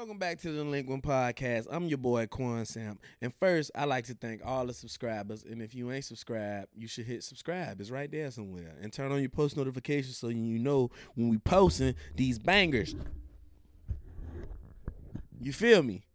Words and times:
Welcome 0.00 0.16
back 0.16 0.38
to 0.38 0.50
the 0.50 0.64
Delinquent 0.64 1.02
Podcast. 1.02 1.66
I'm 1.70 1.84
your 1.84 1.98
boy 1.98 2.26
Quan 2.26 2.64
Sam. 2.64 2.98
And 3.20 3.34
first, 3.34 3.70
I 3.74 3.84
like 3.84 4.06
to 4.06 4.14
thank 4.14 4.40
all 4.42 4.64
the 4.64 4.72
subscribers. 4.72 5.44
And 5.44 5.60
if 5.60 5.74
you 5.74 5.92
ain't 5.92 6.06
subscribed, 6.06 6.68
you 6.74 6.88
should 6.88 7.04
hit 7.04 7.22
subscribe. 7.22 7.82
It's 7.82 7.90
right 7.90 8.10
there 8.10 8.30
somewhere. 8.30 8.72
And 8.80 8.90
turn 8.94 9.12
on 9.12 9.20
your 9.20 9.28
post 9.28 9.58
notifications 9.58 10.16
so 10.16 10.28
you 10.28 10.58
know 10.58 10.90
when 11.16 11.28
we 11.28 11.36
posting 11.36 11.96
these 12.16 12.38
bangers. 12.38 12.94
You 15.38 15.52
feel 15.52 15.82
me? 15.82 16.06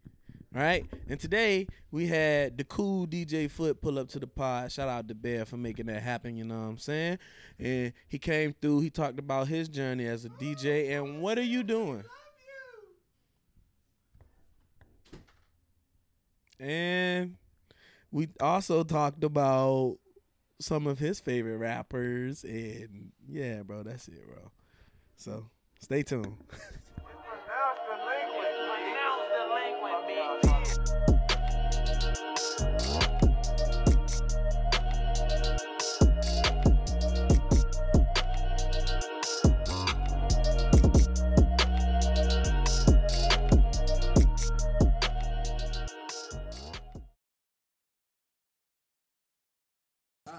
All 0.55 0.63
right. 0.63 0.83
And 1.07 1.19
today 1.19 1.67
we 1.91 2.07
had 2.07 2.57
the 2.57 2.63
cool 2.63 3.05
DJ 3.05 3.51
Foot 3.51 3.83
pull 3.83 3.99
up 3.99 4.09
to 4.09 4.19
the 4.19 4.25
pod. 4.25 4.71
Shout 4.71 4.89
out 4.89 5.07
to 5.09 5.13
Bear 5.13 5.45
for 5.45 5.57
making 5.57 5.85
that 5.85 6.01
happen. 6.01 6.35
You 6.35 6.45
know 6.45 6.59
what 6.59 6.69
I'm 6.69 6.77
saying? 6.79 7.19
And 7.59 7.93
he 8.07 8.17
came 8.17 8.55
through. 8.59 8.79
He 8.79 8.89
talked 8.89 9.19
about 9.19 9.47
his 9.47 9.69
journey 9.69 10.07
as 10.07 10.25
a 10.25 10.29
DJ. 10.29 10.97
And 10.97 11.21
what 11.21 11.37
are 11.37 11.43
you 11.43 11.61
doing? 11.61 12.03
And 16.59 17.35
we 18.11 18.29
also 18.39 18.83
talked 18.83 19.23
about 19.23 19.97
some 20.59 20.87
of 20.87 20.99
his 20.99 21.19
favorite 21.19 21.57
rappers. 21.57 22.43
And 22.43 23.11
yeah, 23.27 23.63
bro, 23.63 23.83
that's 23.83 24.07
it, 24.07 24.25
bro. 24.27 24.51
So 25.17 25.49
stay 25.81 26.03
tuned. 26.03 26.37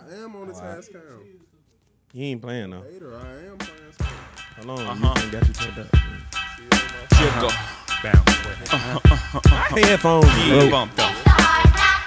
I 0.08 0.14
am 0.22 0.36
on 0.36 0.48
the 0.48 0.52
task 0.54 0.92
count. 0.92 1.04
You 2.12 2.24
ain't 2.26 2.42
playing 2.42 2.70
though. 2.70 2.80
Later, 2.80 3.16
I 3.16 3.18
am 3.50 3.58
playing. 3.58 3.92
some. 3.98 4.06
Hold 4.68 4.80
on, 4.80 4.86
Uh-huh. 4.86 5.26
you 5.26 5.30
got 5.32 5.48
you 5.48 5.54
turned 5.54 5.78
up. 5.78 5.90
Jiggle. 7.16 7.52
Bounce. 8.02 8.36
Headphones, 9.86 10.26
Yeah, 10.26 10.58
bro. 10.60 10.70
bump 10.70 10.96
though. 10.96 11.12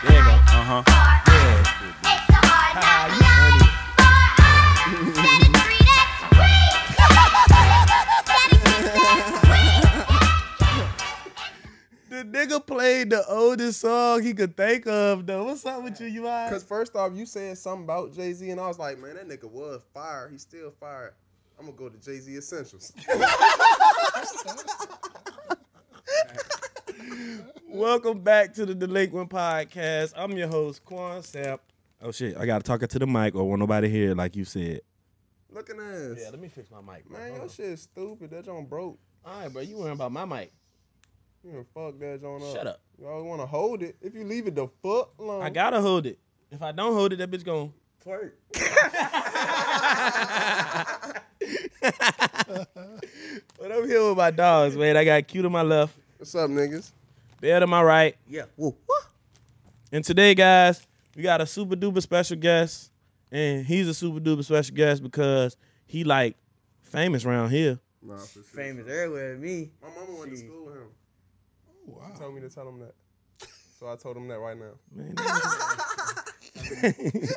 There 0.08 0.17
you 0.17 0.23
go. 0.23 0.31
Uh 0.31 0.83
huh. 0.83 0.83
The 12.10 12.24
nigga 12.24 12.66
played 12.66 13.12
the 13.12 13.24
oldest 13.30 13.82
song 13.82 14.24
he 14.24 14.34
could 14.34 14.58
think 14.58 14.88
of 14.88 15.28
though. 15.28 15.44
What's 15.46 15.64
up 15.66 15.84
with 15.84 16.02
you, 16.02 16.08
you 16.08 16.26
alright? 16.26 16.52
Cause 16.52 16.64
first 16.64 16.96
off, 16.96 17.12
you 17.16 17.28
said 17.28 17.56
something 17.58 17.84
about 17.84 18.14
Jay 18.16 18.34
Z, 18.34 18.50
and 18.50 18.60
I 18.60 18.68
was 18.68 18.80
like, 18.80 18.98
man, 18.98 19.14
that 19.16 19.28
nigga 19.30 19.50
was 19.50 19.84
fire. 19.94 20.28
He's 20.32 20.42
still 20.42 20.72
fired. 20.72 21.14
I'm 21.60 21.66
gonna 21.66 21.78
go 21.78 21.88
to 21.88 21.98
Jay 22.00 22.18
Z 22.20 22.36
Essentials. 22.36 22.94
Welcome 27.68 28.22
back 28.22 28.54
to 28.56 28.66
the 28.66 28.74
Delinquent 28.74 29.30
Podcast. 29.30 30.14
I'm 30.16 30.32
your 30.32 30.48
host, 30.48 30.84
Quan 30.84 31.22
Sapp. 31.22 31.60
Oh 32.02 32.12
shit, 32.12 32.36
I 32.38 32.46
gotta 32.48 32.64
talk 32.64 32.82
it 32.82 32.90
to 32.92 33.00
the 33.00 33.08
mic 33.08 33.36
or 33.36 33.48
won't 33.48 33.60
nobody 33.60 33.88
hear 33.90 34.12
it 34.12 34.18
like 34.18 34.36
you 34.36 34.46
said. 34.46 34.82
Looking 35.52 35.80
ass. 35.80 36.18
Yeah, 36.20 36.30
let 36.32 36.40
me 36.40 36.48
fix 36.48 36.70
my 36.72 36.82
mic. 36.82 37.06
Bro. 37.08 37.20
man, 37.20 37.28
Hold 37.30 37.36
your 37.36 37.44
on. 37.44 37.50
shit 37.50 37.78
stupid. 37.80 38.32
That 38.32 38.46
joint 38.46 38.68
broke. 38.70 38.98
Alright, 39.26 39.52
bro, 39.54 39.62
you 39.62 39.78
worrying 39.78 39.94
about 39.94 40.12
my 40.12 40.26
mic. 40.26 40.52
You 41.44 41.52
can 41.52 41.66
fuck 41.73 42.00
that 42.00 42.22
joint 42.22 42.44
up. 42.44 42.56
Shut 42.56 42.68
up. 42.68 42.80
You 43.00 43.08
always 43.08 43.26
want 43.26 43.42
to 43.42 43.48
hold 43.48 43.82
it. 43.84 43.95
If 44.02 44.14
you 44.14 44.23
leave 44.23 44.48
it 44.48 44.56
the 44.56 44.68
fuck 44.68 45.12
alone. 45.20 45.42
I 45.42 45.50
gotta 45.50 45.81
hold 45.81 46.06
it. 46.06 46.20
If 46.52 46.62
I 46.62 46.72
don't 46.72 46.94
hold 46.94 47.14
it, 47.14 47.18
that 47.18 47.31
bitch 47.31 47.44
gon' 47.46 47.73
twerk. 48.06 48.31
But 53.59 53.72
I'm 53.72 53.88
here 53.88 54.08
with 54.08 54.18
my 54.18 54.31
dogs, 54.31 54.75
man. 54.75 54.97
I 54.97 55.03
got 55.03 55.28
Q 55.28 55.41
to 55.44 55.50
my 55.50 55.62
left, 55.62 55.96
What's 56.18 56.34
up, 56.36 56.50
niggas? 56.50 56.91
Bear 57.42 57.59
to 57.59 57.68
my 57.68 57.81
right. 57.84 58.16
Yeah. 58.28 58.44
Woo. 58.58 58.75
And 59.92 60.03
today, 60.03 60.34
guys, 60.36 60.86
we 61.16 61.24
got 61.24 61.42
a 61.42 61.46
super 61.46 61.75
duper 61.75 62.02
special 62.02 62.38
guest. 62.38 62.92
And 63.31 63.66
he's 63.66 63.88
a 63.88 63.94
super 63.94 64.19
duper 64.19 64.44
special 64.44 64.75
guest 64.75 65.03
because 65.03 65.56
he 65.86 66.03
like 66.03 66.36
famous 66.81 67.25
around 67.25 67.52
here. 67.52 67.80
Nah, 68.02 68.18
for 68.18 68.28
sure. 68.28 68.44
famous 68.44 68.88
everywhere. 68.88 69.38
Me, 69.38 69.69
My 69.81 69.90
mama 69.90 70.19
went 70.19 70.31
to 70.31 70.38
Shit. 70.38 70.46
school 70.47 70.66
with 70.66 70.75
him. 70.75 70.88
Wow. 71.95 72.11
She 72.13 72.19
told 72.19 72.35
me 72.35 72.41
to 72.41 72.50
tell 72.50 72.67
him 72.67 72.79
that. 72.79 72.94
So 73.79 73.89
I 73.91 73.95
told 73.95 74.17
him 74.17 74.27
that 74.27 74.39
right 74.39 74.57
now. 74.57 74.72
Man, 74.95 75.16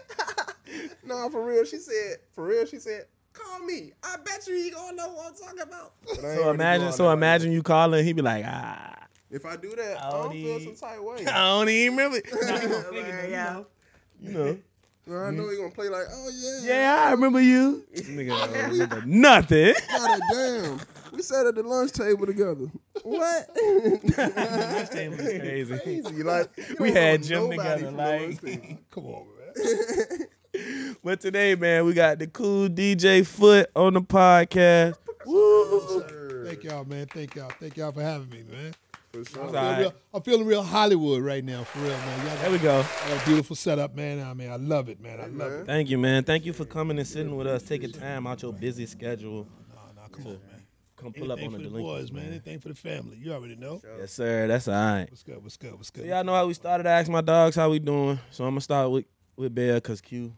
Nah, 1.04 1.28
for 1.28 1.44
real. 1.44 1.64
She 1.64 1.78
said, 1.78 2.18
for 2.32 2.46
real, 2.46 2.64
she 2.66 2.78
said, 2.78 3.06
call 3.32 3.60
me. 3.60 3.92
I 4.02 4.16
bet 4.24 4.46
you 4.46 4.54
he 4.54 4.70
gonna 4.70 4.96
know 4.96 5.08
what 5.10 5.28
I'm 5.28 5.34
talking 5.34 5.60
about. 5.62 5.92
But 6.04 6.24
I 6.24 6.30
ain't 6.32 6.40
so 6.40 6.50
imagine, 6.50 6.92
so 6.92 7.02
that 7.04 7.08
right 7.10 7.16
imagine 7.18 7.52
you 7.52 7.62
calling, 7.62 8.04
he'd 8.04 8.16
be 8.16 8.22
like, 8.22 8.44
ah. 8.46 8.88
If 9.30 9.46
I 9.46 9.56
do 9.56 9.74
that, 9.76 10.02
I 10.02 10.08
I 10.08 10.10
don't 10.10 10.22
don't 10.24 10.32
feel 10.32 10.60
some 10.60 10.76
type 10.76 11.00
way. 11.00 11.26
I 11.26 11.48
don't 11.48 11.69
even 11.69 11.96
remember. 11.96 12.19
Nah, 12.32 12.58
he 12.58 12.69
gonna 12.69 12.82
figure 12.84 13.00
it, 13.00 13.14
Man, 13.14 13.24
you 13.24 13.30
yeah. 13.30 13.52
know. 13.52 13.66
You 14.20 14.32
know. 14.32 14.58
Well, 15.06 15.24
I 15.24 15.30
know 15.30 15.50
he 15.50 15.56
gonna 15.56 15.70
play 15.70 15.88
like, 15.88 16.06
oh 16.12 16.30
yeah. 16.34 16.74
Yeah, 16.74 17.02
I 17.06 17.10
remember 17.12 17.40
you. 17.40 17.84
This 17.92 18.06
nigga 18.08 18.28
don't 18.52 18.70
remember 18.70 19.02
nothing. 19.06 19.74
God 19.90 20.20
damn. 20.32 20.80
We 21.12 21.23
sat 21.23 21.47
at 21.47 21.55
the 21.55 21.62
lunch 21.62 21.93
table 21.93 22.27
together. 22.27 22.67
What? 23.03 23.49
Lunch 23.56 24.91
table 24.91 25.21
is 25.21 25.41
crazy. 25.41 25.78
Crazy. 25.78 26.23
Like 26.23 26.50
We 26.81 26.91
had 26.93 27.21
know 27.21 27.27
gym 27.27 27.50
together, 27.50 27.87
from 27.87 27.97
like- 27.97 28.91
Come 28.91 29.06
on, 29.06 29.27
man. 29.27 30.19
But 31.03 31.21
today, 31.21 31.55
man, 31.55 31.87
we 31.87 31.95
got 31.95 32.19
the 32.19 32.27
cool 32.27 32.69
DJ 32.69 33.27
Foot 33.27 33.71
on 33.75 33.95
the 33.95 34.03
podcast. 34.03 34.95
Woo. 35.25 36.45
Thank 36.45 36.65
y'all, 36.65 36.84
man. 36.84 37.06
Thank 37.06 37.34
y'all. 37.34 37.50
Thank 37.59 37.77
y'all 37.79 37.91
for 37.93 38.03
having 38.03 38.29
me, 38.29 38.43
man. 38.50 38.75
For 39.12 39.25
sure. 39.25 39.43
I'm 39.44 39.49
feeling, 39.50 39.55
right. 39.65 39.79
real, 39.81 39.94
I'm 40.12 40.23
feeling 40.23 40.47
real 40.47 40.62
Hollywood 40.62 41.23
right 41.23 41.43
now, 41.44 41.65
for 41.65 41.79
real, 41.81 41.91
man. 41.97 42.27
Y'all 42.27 42.37
There 42.37 42.50
we 42.50 42.59
go. 42.59 42.83
got 42.83 43.23
a 43.23 43.25
beautiful 43.27 43.56
setup, 43.56 43.94
man. 43.97 44.21
I 44.27 44.34
mean, 44.34 44.50
I 44.50 44.56
love 44.56 44.89
it, 44.91 45.00
man. 45.00 45.21
I 45.21 45.25
love 45.27 45.33
man. 45.53 45.53
it. 45.61 45.67
Thank 45.67 45.89
you, 45.91 45.97
man. 45.99 46.23
Thank 46.25 46.44
you 46.44 46.53
for 46.53 46.65
coming 46.67 46.99
and 46.99 47.06
sitting 47.06 47.34
with 47.34 47.47
us, 47.47 47.62
taking 47.62 47.91
time 47.93 48.27
out 48.27 48.43
your 48.43 48.53
busy 48.53 48.84
schedule. 48.87 49.47
Nah, 49.75 50.03
nah, 50.03 50.09
come 50.09 50.27
on, 50.27 50.33
man. 50.33 50.62
Come 51.02 51.12
pull 51.12 51.32
up 51.32 51.38
Anything 51.38 51.46
on 51.56 51.62
the 51.62 51.68
for 51.68 51.74
the 51.76 51.78
delinquents, 51.82 52.10
boys, 52.10 52.12
man. 52.12 52.22
man. 52.24 52.32
Anything 52.32 52.58
for 52.60 52.68
the 52.68 52.74
family. 52.74 53.16
You 53.20 53.32
already 53.32 53.56
know. 53.56 53.80
Yes, 53.98 54.12
sir. 54.12 54.46
That's 54.46 54.68
all 54.68 54.74
right. 54.74 55.06
What's 55.10 55.22
good? 55.22 55.42
What's 55.42 55.56
good? 55.56 55.74
What's 55.74 55.90
good? 55.90 56.04
So 56.04 56.08
y'all 56.08 56.24
know 56.24 56.34
how 56.34 56.46
we 56.46 56.54
started. 56.54 56.86
I 56.86 57.00
asked 57.00 57.10
my 57.10 57.20
dogs 57.20 57.56
how 57.56 57.70
we 57.70 57.78
doing. 57.78 58.18
So 58.30 58.44
I'm 58.44 58.50
gonna 58.52 58.60
start 58.60 58.90
with 58.90 59.04
with 59.36 59.54
Bear 59.54 59.74
because 59.74 60.00
Q 60.00 60.32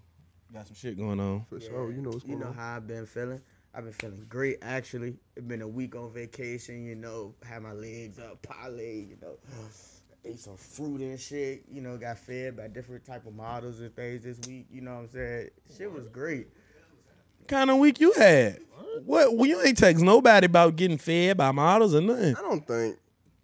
got 0.52 0.66
some 0.66 0.76
shit 0.76 0.96
going 0.96 1.20
on. 1.20 1.44
For 1.44 1.60
sure. 1.60 1.90
You 1.92 2.00
know 2.00 2.10
what's 2.10 2.24
you 2.24 2.30
going 2.30 2.40
know 2.40 2.46
on. 2.48 2.54
how 2.54 2.76
I've 2.76 2.86
been 2.86 3.06
feeling. 3.06 3.40
I've 3.74 3.84
been 3.84 3.92
feeling 3.92 4.24
great 4.28 4.58
actually. 4.62 5.16
It's 5.36 5.44
been 5.44 5.62
a 5.62 5.68
week 5.68 5.96
on 5.96 6.12
vacation, 6.12 6.84
you 6.84 6.94
know, 6.94 7.34
had 7.44 7.62
my 7.62 7.72
legs 7.72 8.18
up, 8.20 8.40
parlay, 8.40 9.00
you 9.00 9.16
know, 9.20 9.36
ate 10.24 10.38
some 10.38 10.56
fruit 10.56 11.00
and 11.00 11.18
shit, 11.18 11.64
you 11.68 11.80
know, 11.80 11.96
got 11.96 12.18
fed 12.18 12.56
by 12.56 12.68
different 12.68 13.04
type 13.04 13.26
of 13.26 13.34
models 13.34 13.80
and 13.80 13.94
things 13.96 14.22
this 14.22 14.38
week, 14.46 14.66
you 14.70 14.80
know 14.80 14.94
what 14.94 15.00
I'm 15.00 15.08
saying? 15.10 15.48
Shit 15.76 15.92
was 15.92 16.06
great. 16.08 16.48
Kind 17.48 17.70
of 17.70 17.78
week 17.78 18.00
you 18.00 18.12
had? 18.12 18.60
What? 19.04 19.36
Well, 19.36 19.46
you 19.46 19.60
ain't 19.62 19.76
text 19.78 20.02
nobody 20.02 20.46
about 20.46 20.76
getting 20.76 20.98
fed 20.98 21.36
by 21.36 21.50
models 21.52 21.94
or 21.94 22.00
nothing. 22.00 22.36
I 22.36 22.40
don't 22.40 22.66
think. 22.66 22.96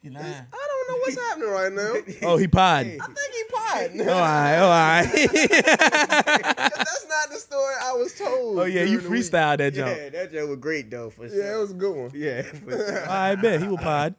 You 0.02 0.12
I 0.16 0.22
don't 0.22 0.88
know 0.88 0.96
what's 1.00 1.18
happening 1.18 1.48
right 1.50 1.72
now. 1.72 1.94
Oh, 2.28 2.36
he 2.38 2.48
podding. 2.48 2.98
I 3.00 3.04
think 3.04 3.18
he 3.34 3.44
pod. 3.52 3.60
potting. 3.68 4.00
All 4.00 4.06
right, 4.20 4.56
all 4.56 4.70
right. 4.70 5.12
That's 6.56 7.06
not 7.06 7.28
the 7.30 7.36
story 7.38 7.74
I 7.82 7.92
was 7.92 8.14
told. 8.16 8.58
oh 8.60 8.64
yeah, 8.64 8.80
you 8.82 8.98
during 8.98 9.02
the 9.04 9.10
week. 9.10 9.20
freestyled 9.24 9.58
that 9.58 9.74
jump. 9.74 9.94
Yeah, 9.96 10.08
that 10.08 10.32
joke 10.32 10.48
was 10.48 10.58
great 10.58 10.90
though, 10.90 11.10
for 11.10 11.28
sure. 11.28 11.36
Yeah, 11.38 11.56
it 11.56 11.60
was 11.60 11.70
a 11.72 11.74
good 11.74 11.94
one. 11.96 12.10
yeah, 12.14 12.42
for 12.42 12.70
sure. 12.70 13.10
I 13.10 13.34
bet 13.34 13.60
he 13.60 13.68
will 13.68 13.76
pod. 13.76 14.14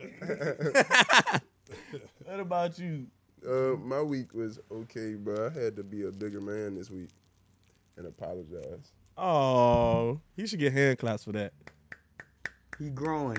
what 2.26 2.40
about 2.40 2.78
you? 2.78 3.08
Uh, 3.48 3.76
my 3.84 4.02
week 4.02 4.34
was 4.36 4.60
okay, 4.72 5.16
but 5.16 5.40
I 5.40 5.50
had 5.50 5.76
to 5.78 5.84
be 5.84 6.04
a 6.06 6.12
bigger 6.12 6.42
man 6.42 6.76
this 6.76 6.92
week 6.92 7.10
and 7.98 8.06
apologize. 8.06 8.92
Oh, 9.24 10.20
he 10.36 10.48
should 10.48 10.60
get 10.60 10.74
hand 10.74 10.98
claps 10.98 11.26
for 11.26 11.32
that. 11.34 11.54
He 12.80 12.90
growing. 12.90 13.38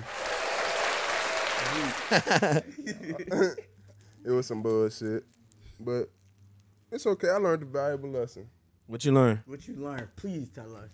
It 4.24 4.30
was 4.30 4.46
some 4.46 4.62
bullshit, 4.62 5.24
but 5.80 6.08
it's 6.92 7.04
okay. 7.06 7.28
I 7.30 7.38
learned 7.38 7.62
a 7.62 7.66
valuable 7.66 8.10
lesson. 8.10 8.46
What 8.86 9.04
you 9.04 9.10
learn? 9.10 9.42
What 9.46 9.66
you 9.66 9.74
learned? 9.74 10.14
Please 10.14 10.48
tell 10.48 10.76
us. 10.76 10.90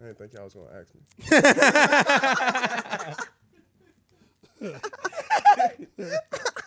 I 0.00 0.04
didn't 0.06 0.18
think 0.18 0.34
y'all 0.34 0.44
was 0.44 0.54
gonna 0.54 0.70
ask 0.78 0.94
me. 4.60 6.06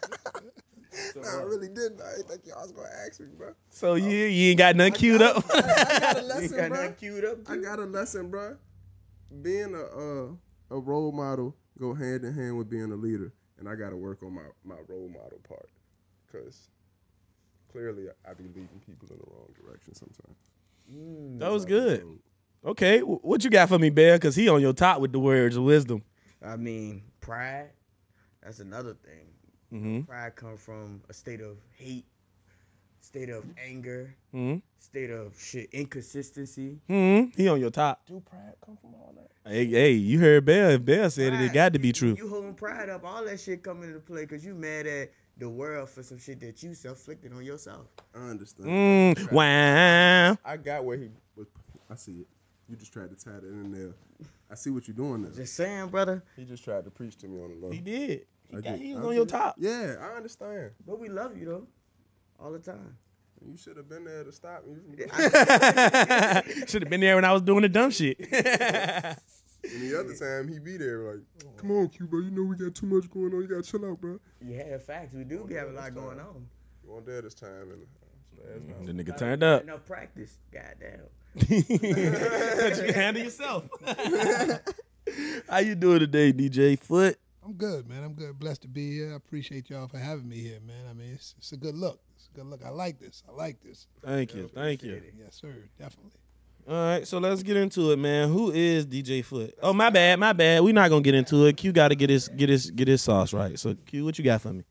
no, 1.16 1.22
I 1.22 1.44
really 1.44 1.68
didn't. 1.70 2.02
I 2.02 2.16
didn't 2.18 2.28
think 2.30 2.42
y'all 2.46 2.62
was 2.62 2.72
gonna 2.72 2.90
ask 3.06 3.20
me, 3.20 3.28
bro. 3.38 3.54
So 3.70 3.96
you 3.96 4.10
you 4.10 4.50
ain't 4.52 4.58
got 4.58 4.76
nothing 4.76 4.94
queued 4.94 5.22
up? 5.22 5.44
I 5.54 5.62
got 6.00 6.18
a 6.18 6.22
lesson, 6.24 6.58
got 6.58 6.70
bro. 6.70 6.82
nothing 6.82 6.96
queued 6.96 7.26
up? 7.26 7.38
I 7.50 7.58
got 7.58 7.80
a 7.80 7.86
lesson, 7.86 8.30
bro. 8.30 8.58
Being 9.42 9.76
a 9.76 9.84
uh, 9.84 10.28
a 10.70 10.80
role 10.80 11.12
model 11.12 11.56
go 11.80 11.94
hand 11.94 12.24
in 12.24 12.34
hand 12.34 12.58
with 12.58 12.70
being 12.70 12.92
a 12.92 12.96
leader, 12.96 13.34
and 13.58 13.68
I 13.70 13.76
got 13.76 13.92
to 13.92 13.96
work 13.98 14.22
on 14.24 14.34
my 14.34 14.44
my 14.64 14.78
role 14.88 15.08
model 15.10 15.40
part, 15.48 15.70
because 16.28 16.68
clearly 17.72 18.08
I, 18.10 18.32
I 18.32 18.34
be 18.34 18.44
leading 18.44 18.82
people 18.86 19.08
in 19.10 19.18
the 19.18 19.24
wrong 19.28 19.54
direction 19.60 19.94
sometimes. 19.96 21.40
That 21.40 21.52
was 21.52 21.64
good. 21.66 22.20
Okay, 22.66 23.00
what 23.00 23.44
you 23.44 23.50
got 23.50 23.70
for 23.70 23.80
me, 23.80 23.90
Bear? 23.90 24.20
Cause 24.20 24.36
he 24.36 24.50
on 24.50 24.62
your 24.62 24.74
top 24.74 25.00
with 25.00 25.12
the 25.14 25.20
words 25.20 25.56
of 25.56 25.64
wisdom. 25.64 26.04
I 26.46 26.58
mean, 26.58 27.04
pride. 27.22 27.70
That's 28.44 28.60
another 28.60 28.94
thing. 28.94 29.28
Mm-hmm. 29.74 30.02
Pride 30.02 30.36
comes 30.36 30.62
from 30.62 31.02
a 31.10 31.14
state 31.14 31.42
of 31.42 31.58
hate, 31.76 32.06
state 33.00 33.30
of 33.30 33.46
anger, 33.64 34.16
Mm-hmm. 34.34 34.60
state 34.80 35.10
of 35.12 35.38
shit 35.40 35.70
inconsistency. 35.72 36.80
hmm 36.88 37.24
He 37.36 37.48
on 37.48 37.60
your 37.60 37.70
top. 37.72 38.06
Do 38.08 38.20
pride 38.22 38.54
come 38.66 38.78
from 38.78 38.94
all 38.96 39.14
that? 39.16 39.30
Hey, 39.50 39.66
hey, 39.66 39.92
you 39.94 40.20
heard 40.20 40.46
Bell? 40.46 40.70
If 40.72 40.86
Bear 40.86 41.10
said 41.10 41.34
it, 41.34 41.42
it 41.42 41.54
got 41.54 41.74
to 41.74 41.80
be 41.80 41.92
true. 41.92 42.16
You 42.18 42.28
holding 42.30 42.54
pride 42.54 42.90
up, 42.90 43.04
all 43.04 43.24
that 43.26 43.40
shit 43.40 43.64
come 43.64 43.82
into 43.84 44.00
play 44.00 44.22
because 44.22 44.46
you 44.46 44.54
mad 44.54 44.86
at 44.88 45.12
the 45.38 45.50
world 45.50 45.90
for 45.90 46.04
some 46.04 46.20
shit 46.20 46.40
that 46.42 46.62
you 46.62 46.74
self-inflicted 46.76 47.34
on 47.34 47.44
yourself. 47.44 47.88
I 48.14 48.20
understand. 48.30 48.70
Mm, 49.18 49.32
wow. 49.32 50.38
I 50.46 50.58
got 50.58 50.84
where 50.86 50.98
he 50.98 51.10
was. 51.36 51.48
I 51.90 51.96
see 51.96 52.12
it. 52.22 52.28
You 52.70 52.76
just 52.76 52.94
tried 52.94 53.10
to 53.10 53.16
tie 53.26 53.32
that 53.40 53.44
in 53.44 53.72
there. 53.72 53.94
I 54.50 54.56
see 54.56 54.70
what 54.70 54.88
you're 54.88 54.96
doing 54.96 55.24
there. 55.24 55.32
Just 55.32 55.56
saying, 55.56 55.88
brother. 55.88 56.24
He 56.36 56.46
just 56.46 56.64
tried 56.64 56.84
to 56.86 56.92
preach 56.92 57.18
to 57.18 57.28
me 57.28 57.42
on 57.42 57.50
the 57.50 57.66
low. 57.66 57.72
He 57.72 57.80
did. 57.80 58.26
He, 58.51 58.62
got, 58.62 58.63
did. 58.63 58.81
he 58.81 58.94
was 58.94 59.03
I 59.03 59.07
on 59.07 59.15
your 59.15 59.25
top. 59.25 59.56
Yeah, 59.57 59.95
I 60.00 60.18
understand. 60.18 60.71
But 60.86 61.00
we 61.00 61.09
love 61.09 61.38
you 61.38 61.45
though, 61.45 61.68
all 62.39 62.51
the 62.51 62.59
time. 62.59 62.98
You 63.44 63.57
should 63.57 63.77
have 63.77 63.89
been 63.89 64.03
there 64.03 64.24
to 64.24 64.31
stop 64.31 64.63
me. 64.68 64.75
Should 66.68 66.83
have 66.83 66.89
been 66.89 67.01
there 67.01 67.15
when 67.15 67.25
I 67.25 67.33
was 67.33 67.42
doing 67.42 67.63
the 67.63 67.69
dumb 67.69 67.89
shit. 67.89 68.19
And 69.63 69.81
the 69.81 70.00
other 70.00 70.13
time 70.15 70.48
he 70.51 70.59
be 70.59 70.77
there 70.77 71.00
like, 71.00 71.21
come 71.57 71.71
on, 71.71 71.88
Q, 71.89 72.07
bro. 72.07 72.19
You 72.19 72.31
know 72.31 72.44
we 72.44 72.56
got 72.56 72.75
too 72.75 72.86
much 72.88 73.09
going 73.09 73.33
on. 73.33 73.42
You 73.42 73.48
gotta 73.48 73.63
chill 73.63 73.86
out, 73.86 74.00
bro. 74.01 74.19
Yeah, 74.44 74.77
facts. 74.80 75.13
We 75.13 75.24
do 75.24 75.44
be 75.45 75.56
having 75.56 75.75
a 75.75 75.80
lot 75.80 75.94
going 75.94 76.19
on. 76.19 76.48
You 76.83 76.92
weren't 76.92 77.06
there 77.06 77.21
this 77.21 77.36
time, 77.36 77.71
and 77.71 77.86
mm, 78.63 78.77
last 78.77 78.86
the 78.88 78.94
nigga 78.94 79.18
turned 79.18 79.44
up. 79.44 79.63
Enough 79.63 79.86
practice. 79.86 80.38
Goddamn. 80.51 81.01
you 81.48 81.63
can 82.83 82.94
handle 82.94 83.24
yourself. 83.24 83.65
How 85.48 85.59
you 85.59 85.75
doing 85.75 86.00
today, 86.00 86.33
DJ 86.33 86.80
Foot? 86.80 87.18
I'm 87.44 87.54
good, 87.54 87.90
man. 87.90 88.04
I'm 88.04 88.14
good. 88.14 88.38
Blessed 88.38 88.62
to 88.64 88.68
be 88.68 88.92
here. 88.92 89.14
I 89.14 89.16
appreciate 89.16 89.70
y'all 89.70 89.88
for 89.88 89.98
having 89.98 90.30
me 90.30 90.38
here, 90.38 90.60
man. 90.66 90.86
I 90.90 90.94
mean, 90.94 91.14
it's, 91.14 91.34
it's 91.40 91.52
a 91.54 91.58
good 91.58 91.76
look. 91.76 92.00
It's 92.16 92.30
a 92.34 92.38
good 92.38 92.46
look. 92.46 92.64
I 92.64 92.70
like 92.70 93.00
this. 93.00 93.24
I 93.28 93.32
like 93.32 93.62
this. 93.64 93.88
Thank 94.04 94.36
you, 94.36 94.50
thank 94.54 94.84
you. 94.84 95.02
Yes, 95.18 95.40
sir. 95.42 95.54
Definitely. 95.80 96.12
All 96.68 96.76
right, 96.76 97.08
so 97.08 97.18
let's 97.18 97.42
get 97.42 97.58
into 97.58 97.92
it, 97.92 97.98
man. 97.98 98.30
Who 98.30 98.52
is 98.52 98.86
DJ 98.86 99.26
Foot? 99.26 99.56
Oh, 99.64 99.74
my 99.74 99.90
bad, 99.90 100.20
my 100.20 100.32
bad. 100.32 100.62
we 100.62 100.72
not 100.72 100.90
gonna 100.90 101.02
get 101.02 101.16
into 101.16 101.48
it. 101.48 101.58
Q 101.58 101.72
got 101.72 101.88
to 101.88 101.96
get 101.96 102.12
his 102.12 102.28
get 102.30 102.50
his 102.50 102.70
get 102.70 102.88
his 102.88 103.02
sauce 103.02 103.34
right. 103.34 103.58
So 103.58 103.74
Q, 103.88 104.06
what 104.06 104.20
you 104.20 104.24
got 104.24 104.42
for 104.42 104.54
me? 104.54 104.64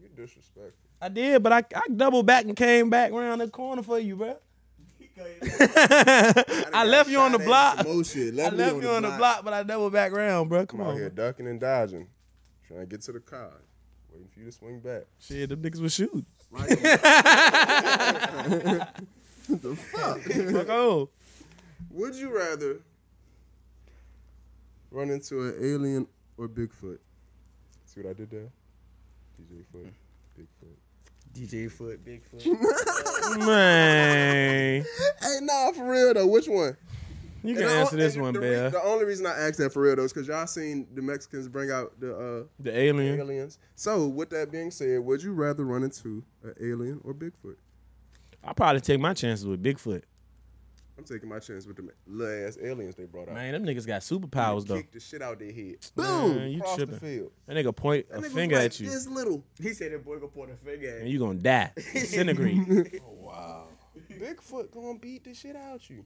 You 0.00 0.08
disrespectful. 0.14 0.72
I 1.00 1.08
did, 1.08 1.42
but 1.42 1.52
I 1.52 1.64
I 1.74 1.88
doubled 1.88 2.26
back 2.26 2.44
and 2.44 2.54
came 2.54 2.88
back 2.88 3.10
around 3.10 3.38
the 3.40 3.48
corner 3.48 3.82
for 3.82 3.98
you, 3.98 4.14
bro. 4.14 4.36
I 6.74 6.84
left 6.86 7.10
you 7.10 7.18
on 7.18 7.32
the 7.32 7.38
block. 7.38 7.78
Some 7.80 8.02
shit. 8.04 8.32
I 8.34 8.36
Left, 8.36 8.56
left 8.56 8.76
me 8.76 8.82
you 8.82 8.88
on 8.90 9.02
the 9.02 9.10
block, 9.10 9.44
but 9.44 9.52
I 9.52 9.62
doubled 9.62 9.92
back 9.92 10.12
around, 10.12 10.48
bro. 10.48 10.64
Come 10.66 10.80
I'm 10.80 10.86
out 10.86 10.90
on, 10.92 10.96
here 10.98 11.10
ducking 11.10 11.46
and 11.48 11.60
dodging, 11.60 12.08
trying 12.66 12.80
to 12.80 12.86
get 12.86 13.02
to 13.02 13.12
the 13.12 13.20
car, 13.20 13.52
waiting 14.12 14.28
for 14.32 14.40
you 14.40 14.46
to 14.46 14.52
swing 14.52 14.80
back. 14.80 15.02
shit. 15.18 15.48
Them 15.50 15.62
niggas 15.62 15.80
was 15.80 15.92
shooting. 15.94 16.24
the 19.48 19.76
fuck? 19.76 20.20
Fuck 20.20 20.68
on. 20.70 21.08
Would 21.90 22.14
you 22.14 22.34
rather 22.36 22.80
run 24.90 25.10
into 25.10 25.42
an 25.42 25.54
alien 25.60 26.06
or 26.36 26.48
Bigfoot? 26.48 26.98
See 27.86 28.00
what 28.00 28.10
I 28.10 28.12
did 28.14 28.30
there? 28.30 28.48
DJ 29.40 29.64
Foot, 29.72 29.92
Bigfoot. 30.38 30.76
DJ 31.34 31.70
Foot, 31.70 32.04
Bigfoot. 32.04 32.44
Man, 33.46 34.84
Hey, 35.20 35.38
nah, 35.40 35.72
for 35.72 35.90
real 35.90 36.14
though. 36.14 36.26
Which 36.26 36.46
one? 36.48 36.76
you 37.44 37.54
can 37.54 37.64
the 37.64 37.70
answer 37.72 37.94
on- 37.96 37.98
this 37.98 38.14
and 38.14 38.22
one, 38.22 38.34
the, 38.34 38.40
re- 38.40 38.50
Bear. 38.50 38.70
The 38.70 38.82
only 38.84 39.04
reason 39.04 39.26
I 39.26 39.32
asked 39.38 39.58
that 39.58 39.72
for 39.72 39.82
real 39.82 39.96
though 39.96 40.04
is 40.04 40.12
because 40.12 40.28
y'all 40.28 40.46
seen 40.46 40.86
the 40.94 41.02
Mexicans 41.02 41.48
bring 41.48 41.70
out 41.70 41.98
the 41.98 42.14
uh, 42.16 42.44
The 42.60 42.76
alien. 42.78 43.18
aliens. 43.20 43.58
So, 43.74 44.06
with 44.06 44.30
that 44.30 44.52
being 44.52 44.70
said, 44.70 45.00
would 45.00 45.22
you 45.22 45.32
rather 45.32 45.64
run 45.64 45.82
into 45.82 46.22
an 46.44 46.54
alien 46.60 47.00
or 47.04 47.14
Bigfoot? 47.14 47.56
I'll 48.44 48.54
probably 48.54 48.80
take 48.80 49.00
my 49.00 49.14
chances 49.14 49.46
with 49.46 49.62
Bigfoot. 49.62 50.02
I'm 51.02 51.14
taking 51.16 51.28
my 51.28 51.40
chance 51.40 51.66
with 51.66 51.76
the 51.76 51.88
little 52.06 52.46
ass 52.46 52.58
aliens 52.62 52.94
they 52.94 53.04
brought 53.04 53.28
out. 53.28 53.34
Man, 53.34 53.52
them 53.52 53.64
niggas 53.64 53.86
got 53.86 54.02
superpowers 54.02 54.66
though. 54.66 54.76
Kick 54.76 54.92
the 54.92 55.00
shit 55.00 55.20
out 55.20 55.38
their 55.40 55.50
head. 55.52 55.76
Man, 55.96 56.28
Boom! 56.36 56.46
you 56.48 56.58
across 56.60 56.76
tripping. 56.76 56.94
the 56.94 57.00
field. 57.00 57.32
That 57.46 57.56
nigga 57.56 57.74
point 57.74 58.08
That 58.08 58.14
a 58.14 58.18
nigga 58.18 58.22
was 58.24 58.32
finger 58.32 58.56
like 58.56 58.64
at 58.66 58.80
you, 58.80 58.88
This 58.88 59.06
little 59.08 59.44
he 59.60 59.72
said 59.74 59.92
that 59.92 60.04
boy 60.04 60.16
gonna 60.16 60.28
point 60.28 60.50
a 60.52 60.56
finger 60.56 60.86
at 60.88 60.94
you. 60.94 60.98
and 61.00 61.08
you. 61.08 61.14
you 61.14 61.18
gonna 61.18 61.38
die, 61.38 61.72
disintegrate. 61.92 63.00
Oh, 63.04 63.26
wow. 63.26 63.64
Bigfoot 64.10 64.70
gonna 64.70 64.98
beat 64.98 65.24
the 65.24 65.34
shit 65.34 65.56
out 65.56 65.90
you. 65.90 66.04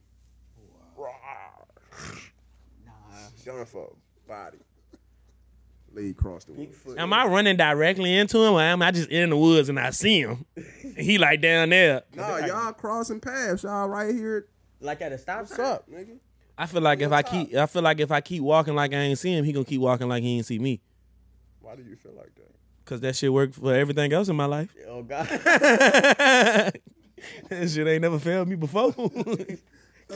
Wow. 0.97 1.67
Done 3.45 3.65
for 3.67 3.93
a 4.25 4.29
body. 4.29 4.59
Laid 5.93 6.11
across 6.11 6.45
the 6.45 6.53
woods. 6.53 6.77
Bigfoot. 6.77 6.99
am 6.99 7.13
I 7.13 7.27
running 7.27 7.57
directly 7.57 8.15
into 8.17 8.39
him, 8.39 8.55
or 8.55 8.61
am 8.61 8.83
I 8.83 8.91
just 8.91 9.09
in 9.09 9.31
the 9.31 9.37
woods 9.37 9.69
and 9.69 9.79
I 9.79 9.91
see 9.91 10.21
him? 10.21 10.45
He 10.97 11.19
like 11.19 11.43
down 11.43 11.69
there. 11.69 12.05
Nah, 12.15 12.39
y'all 12.39 12.73
crossing 12.73 13.21
paths. 13.21 13.65
Y'all 13.65 13.87
right 13.87 14.15
here. 14.15 14.47
Like 14.81 15.01
at 15.03 15.13
a 15.13 15.19
stop 15.19 15.41
What's 15.41 15.57
sign? 15.57 15.65
up, 15.67 15.91
nigga? 15.91 16.19
I 16.59 16.67
feel 16.67 16.81
like 16.83 17.01
if 17.01 17.13
I 17.13 17.23
keep, 17.23 17.55
I 17.55 17.67
feel 17.67 17.83
like 17.83 18.01
if 18.01 18.11
I 18.11 18.21
keep 18.21 18.43
walking 18.43 18.75
like 18.75 18.93
I 18.93 18.97
ain't 18.97 19.19
see 19.19 19.33
him, 19.33 19.45
he 19.45 19.53
gonna 19.53 19.65
keep 19.65 19.81
walking 19.81 20.09
like 20.09 20.23
he 20.23 20.37
ain't 20.37 20.47
see 20.47 20.59
me. 20.59 20.81
Why 21.61 21.77
do 21.77 21.83
you 21.83 21.97
feel 21.97 22.13
like 22.17 22.35
that? 22.37 22.55
Cause 22.85 23.01
that 23.01 23.17
shit 23.17 23.33
worked 23.33 23.57
for 23.57 23.75
everything 23.75 24.13
else 24.13 24.29
in 24.29 24.37
my 24.37 24.47
life. 24.47 24.73
Oh 24.89 25.03
God. 25.03 25.27
that 25.29 26.73
shit 27.69 27.87
ain't 27.87 28.03
never 28.03 28.19
failed 28.19 28.49
me 28.49 28.55
before. 28.57 28.95
I'm 28.97 29.09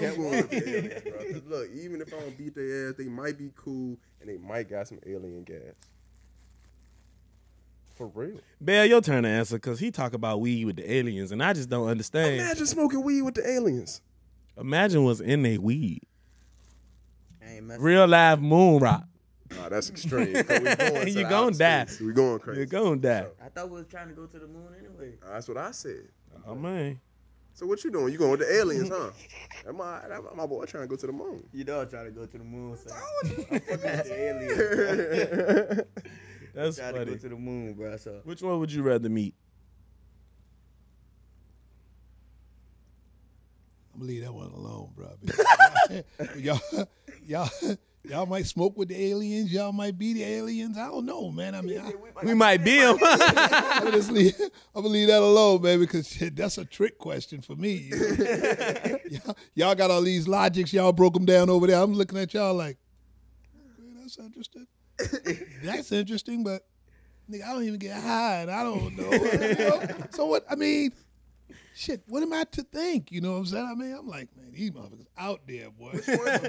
going 0.01 0.31
with 0.31 0.51
the 0.51 0.69
aliens, 0.69 1.03
bro. 1.03 1.33
'Cause 1.33 1.43
look, 1.49 1.69
even 1.75 2.01
if 2.01 2.15
I 2.15 2.21
don't 2.21 2.39
beat 2.39 2.55
their 2.55 2.89
ass, 2.91 2.95
they 2.97 3.05
might 3.09 3.37
be 3.37 3.51
cool 3.57 3.97
and 4.21 4.29
they 4.31 4.37
might 4.39 4.69
got 4.69 4.87
some 4.89 5.01
alien 5.05 5.43
gas. 5.43 5.75
For 7.97 8.07
real. 8.07 8.39
Bell, 8.61 8.87
your 8.87 9.01
turn 9.03 9.25
to 9.25 9.29
answer, 9.29 9.59
cause 9.59 9.79
he 9.81 9.91
talk 9.91 10.15
about 10.15 10.41
weed 10.41 10.65
with 10.65 10.77
the 10.77 10.91
aliens, 10.91 11.33
and 11.33 11.43
I 11.43 11.53
just 11.53 11.69
don't 11.69 11.89
understand. 11.89 12.37
Imagine 12.37 12.67
smoking 12.67 13.03
weed 13.03 13.23
with 13.23 13.35
the 13.35 13.47
aliens. 13.47 14.01
Imagine 14.61 15.05
what's 15.05 15.21
in 15.21 15.43
their 15.43 15.61
weed. 15.61 16.03
I 17.45 17.53
ain't 17.55 17.65
messing. 17.67 17.83
Real 17.83 18.07
live 18.07 18.41
moon 18.43 18.81
rock. 18.83 19.05
Nah, 19.57 19.69
that's 19.69 19.91
extreme. 19.91 20.33
'cause 20.45 20.61
we 20.61 20.75
going 20.77 21.09
You 21.09 21.15
the 21.15 21.25
gonna 21.25 21.51
die. 21.57 21.85
space. 21.87 22.01
We 22.01 22.13
going 22.13 22.39
crazy. 22.39 22.59
You're 22.59 22.67
gonna 22.67 22.97
die. 23.01 23.27
I 23.45 23.49
thought 23.49 23.69
we 23.71 23.77
was 23.79 23.87
trying 23.89 24.09
to 24.09 24.15
go 24.15 24.27
to 24.27 24.39
the 24.39 24.47
moon 24.47 24.69
anyway. 24.79 25.15
That's 25.27 25.49
what 25.49 25.57
I 25.57 25.71
said. 25.73 26.09
Oh 26.47 26.55
man. 26.55 27.01
So 27.53 27.67
what 27.67 27.83
you 27.85 27.91
doing? 27.91 28.13
You 28.13 28.19
going 28.19 28.31
with 28.31 28.41
the 28.41 28.55
aliens, 28.55 28.89
huh? 28.89 29.11
That 29.67 29.73
my, 29.75 30.01
that 30.09 30.23
my 30.37 30.47
boy 30.47 30.65
trying 30.67 30.85
to 30.85 30.89
go 30.89 30.95
to 30.97 31.07
the 31.07 31.13
moon. 31.13 31.43
You 31.53 31.65
know 31.65 31.81
I'm 31.81 31.89
trying 31.91 32.05
to 32.07 32.11
go 32.13 32.25
to 32.25 32.39
the 32.39 32.45
moon. 32.45 32.77
So 32.79 32.95
I'm 32.95 33.29
fucking 33.29 33.77
the 33.81 34.15
aliens. 34.15 35.83
That's 36.55 36.79
funny. 36.79 36.93
trying 36.93 37.07
to 37.07 37.13
go 37.13 37.17
to 37.19 37.29
the 37.29 37.37
moon, 37.37 37.75
bro. 37.75 37.97
So 37.97 38.21
Which 38.25 38.41
one 38.43 38.59
would 38.61 38.73
you 38.73 38.83
rather 38.83 39.09
meet? 39.09 39.35
Gonna 44.01 44.13
leave 44.13 44.23
that 44.23 44.35
one 44.35 44.51
alone, 44.51 44.91
bro. 44.97 45.11
y'all, 46.37 46.61
y'all, 47.27 47.51
y'all 48.03 48.27
might 48.27 48.47
smoke 48.47 48.77
with 48.77 48.89
the 48.89 49.11
aliens. 49.11 49.53
Y'all 49.53 49.73
might 49.73 49.99
be 49.99 50.15
the 50.15 50.25
aliens. 50.25 50.77
I 50.79 50.87
don't 50.87 51.05
know, 51.05 51.31
man. 51.31 51.55
I 51.55 51.61
mean, 51.61 51.79
I, 51.79 51.93
We 52.23 52.35
might 52.35 52.65
be 52.65 52.79
him. 52.79 52.99
I'm 53.03 53.85
gonna 53.85 53.97
leave. 54.13 54.35
I'm 54.75 54.83
gonna 54.83 54.89
leave 54.89 55.09
that 55.09 55.23
alone, 55.23 55.63
man, 55.63 55.79
because 55.79 56.09
shit, 56.09 56.35
that's 56.35 56.59
a 56.59 56.65
trick 56.65 56.99
question 56.99 57.43
for 57.43 57.55
me. 57.55 57.91
you 57.93 57.97
know? 57.99 58.99
y'all, 59.11 59.37
y'all 59.55 59.75
got 59.75 59.91
all 59.91 60.03
these 60.03 60.27
logics. 60.27 60.73
Y'all 60.73 60.93
broke 60.93 61.15
them 61.15 61.25
down 61.25 61.51
over 61.51 61.67
there. 61.67 61.81
I'm 61.81 61.95
looking 61.95 62.19
at 62.19 62.33
y'all 62.35 62.55
like, 62.55 62.79
"Man, 63.79 63.97
that's 64.01 64.19
interesting. 64.19 64.67
that's 65.63 65.93
interesting, 65.93 66.43
but 66.43 66.67
nigga, 67.31 67.45
I 67.45 67.53
don't 67.53 67.65
even 67.65 67.79
get 67.79 68.01
high, 68.01 68.41
and 68.41 68.51
I 68.51 68.63
don't 68.63 68.97
know. 68.97 69.13
you 69.13 69.55
know? 69.55 69.83
So 70.11 70.27
what? 70.27 70.45
I 70.51 70.55
mean, 70.57 70.93
shit. 71.75 72.03
What 72.07 72.23
am 72.23 72.33
I 72.33 72.45
to 72.53 72.63
think? 72.63 73.11
You 73.13 73.21
know 73.21 73.33
what 73.33 73.39
I'm 73.39 73.47
saying? 73.47 73.69
I 73.71 73.75
mean, 73.75 73.95
I'm 73.99 74.09
like, 74.09 74.29
man, 74.37 74.53
these 74.53 74.71
motherfuckers 74.71 75.07
out 75.19 75.41
there, 75.47 75.71
boy. 75.71 76.01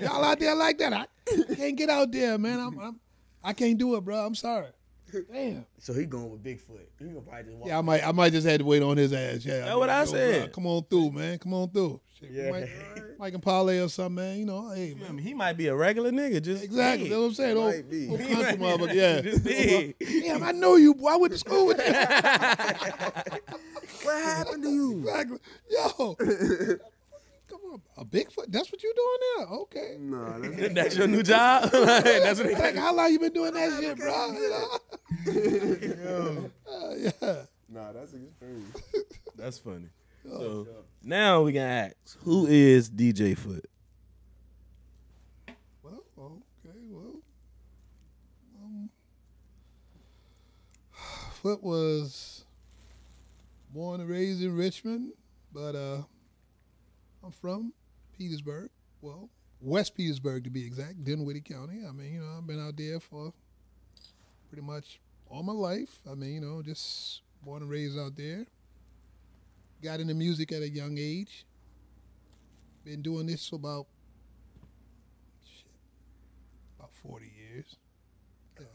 y'all 0.01 0.23
out 0.23 0.39
there 0.39 0.55
like 0.55 0.77
that? 0.79 0.93
I 0.93 1.07
can't 1.55 1.77
get 1.77 1.89
out 1.89 2.11
there, 2.11 2.37
man. 2.37 2.59
I'm, 2.59 2.79
I'm 2.79 2.99
I 3.43 3.53
can't 3.53 3.77
do 3.77 3.95
it, 3.95 4.01
bro. 4.01 4.25
I'm 4.25 4.35
sorry. 4.35 4.67
Damn. 5.31 5.65
so 5.77 5.93
he 5.93 6.05
going 6.05 6.29
with 6.31 6.43
Bigfoot. 6.43 6.79
He 6.99 7.05
gonna 7.05 7.21
probably 7.21 7.43
just 7.43 7.57
walk. 7.57 7.67
Yeah, 7.67 7.77
I 7.77 7.81
might, 7.81 8.07
I 8.07 8.11
might 8.11 8.31
just 8.31 8.47
had 8.47 8.59
to 8.59 8.65
wait 8.65 8.81
on 8.83 8.97
his 8.97 9.13
ass. 9.13 9.45
Yeah, 9.45 9.59
That's 9.65 9.75
what 9.75 9.89
I 9.89 10.05
said. 10.05 10.43
bro, 10.43 10.49
come 10.53 10.67
on 10.67 10.83
through, 10.89 11.11
man. 11.11 11.37
Come 11.39 11.53
on 11.53 11.69
through. 11.69 11.99
Shit, 12.19 12.31
Yeah. 12.31 12.51
Mike, 12.51 12.69
Mike 13.19 13.33
and 13.33 13.43
Parlay 13.43 13.79
or 13.79 13.89
something, 13.89 14.15
man. 14.15 14.39
You 14.39 14.45
know, 14.45 14.69
hey, 14.69 14.91
I 14.91 15.03
man. 15.03 15.15
mean, 15.17 15.25
he 15.25 15.33
might 15.33 15.53
be 15.57 15.67
a 15.67 15.75
regular 15.75 16.11
nigga. 16.11 16.41
Just 16.41 16.63
Exactly. 16.63 17.09
That's 17.09 17.19
what 17.19 17.25
I'm 17.27 17.33
saying. 17.33 17.57
Might 17.57 17.89
be. 17.89 18.09
Oh, 18.09 18.13
oh, 18.13 18.17
country 18.43 18.57
motherfucker. 18.57 18.93
Yeah. 18.93 19.21
Just 19.21 19.43
big. 19.43 19.95
Damn, 19.99 20.43
I 20.43 20.51
know 20.51 20.75
you, 20.75 20.93
boy. 20.93 21.09
I 21.09 21.15
went 21.17 21.33
to 21.33 21.39
school 21.39 21.67
with 21.67 21.77
you. 21.77 21.93
What 24.03 24.23
happened 24.23 24.63
to 24.63 24.69
you? 24.69 24.99
exactly. 24.99 25.37
Yo. 25.69 26.15
Come 27.71 27.81
Oh, 27.97 28.01
a 28.01 28.05
Bigfoot. 28.05 28.45
That's 28.49 28.71
what 28.71 28.83
you're 28.83 28.93
doing 28.93 29.17
now? 29.37 29.55
Okay. 29.61 29.95
Nah, 29.99 30.39
that's, 30.39 30.73
That's 30.73 30.97
your 30.97 31.07
new 31.07 31.23
job. 31.23 31.63
Like, 31.73 32.03
that's 32.03 32.39
what 32.39 32.51
Like, 32.51 32.75
how 32.75 32.93
long 32.93 33.11
you 33.11 33.19
been 33.19 33.33
doing 33.33 33.53
that 33.53 33.79
shit, 33.79 33.97
bro? 33.97 34.31
You 35.25 35.95
know? 36.03 36.51
Uh, 36.67 36.95
yeah. 36.97 37.41
nah, 37.69 37.91
that's 37.93 38.13
extreme. 38.13 38.73
That's 39.35 39.57
funny. 39.57 39.87
So 40.23 40.67
now 41.03 41.43
we 41.43 41.53
can 41.53 41.61
ask, 41.61 42.17
who 42.23 42.45
is 42.47 42.89
DJ 42.89 43.37
Foot? 43.37 43.65
Well, 45.83 46.03
okay, 46.17 46.77
well. 46.89 47.21
Um, 48.61 48.89
Foot 51.41 51.63
was 51.63 52.45
born 53.73 54.01
and 54.01 54.09
raised 54.09 54.43
in 54.43 54.55
Richmond, 54.55 55.13
but 55.53 55.75
uh, 55.75 56.01
I'm 57.23 57.31
from 57.31 57.73
Petersburg. 58.17 58.69
Well, 59.01 59.29
West 59.61 59.95
Petersburg 59.95 60.43
to 60.45 60.49
be 60.49 60.65
exact, 60.65 61.03
Dinwiddie 61.03 61.41
County. 61.41 61.81
I 61.87 61.91
mean, 61.91 62.13
you 62.13 62.19
know, 62.21 62.37
I've 62.37 62.47
been 62.47 62.59
out 62.59 62.77
there 62.77 62.99
for 62.99 63.33
pretty 64.49 64.65
much 64.65 64.99
all 65.29 65.43
my 65.43 65.53
life. 65.53 66.01
I 66.09 66.15
mean, 66.15 66.33
you 66.33 66.41
know, 66.41 66.61
just 66.61 67.21
born 67.43 67.61
and 67.61 67.71
raised 67.71 67.97
out 67.97 68.15
there. 68.15 68.45
Got 69.83 69.99
into 69.99 70.13
music 70.13 70.51
at 70.51 70.61
a 70.61 70.69
young 70.69 70.97
age. 70.97 71.45
Been 72.83 73.01
doing 73.01 73.27
this 73.27 73.47
for 73.47 73.55
about 73.55 73.85
shit, 75.43 75.71
about 76.77 76.91
40 76.93 77.25
years. 77.25 77.75
Yeah. 78.59 78.65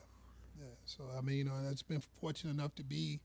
Yeah. 0.60 0.66
So, 0.84 1.04
I 1.16 1.20
mean, 1.20 1.38
you 1.38 1.44
know, 1.44 1.54
I've 1.54 1.88
been 1.88 2.02
fortunate 2.20 2.52
enough 2.52 2.74
to 2.76 2.84
be 2.84 3.20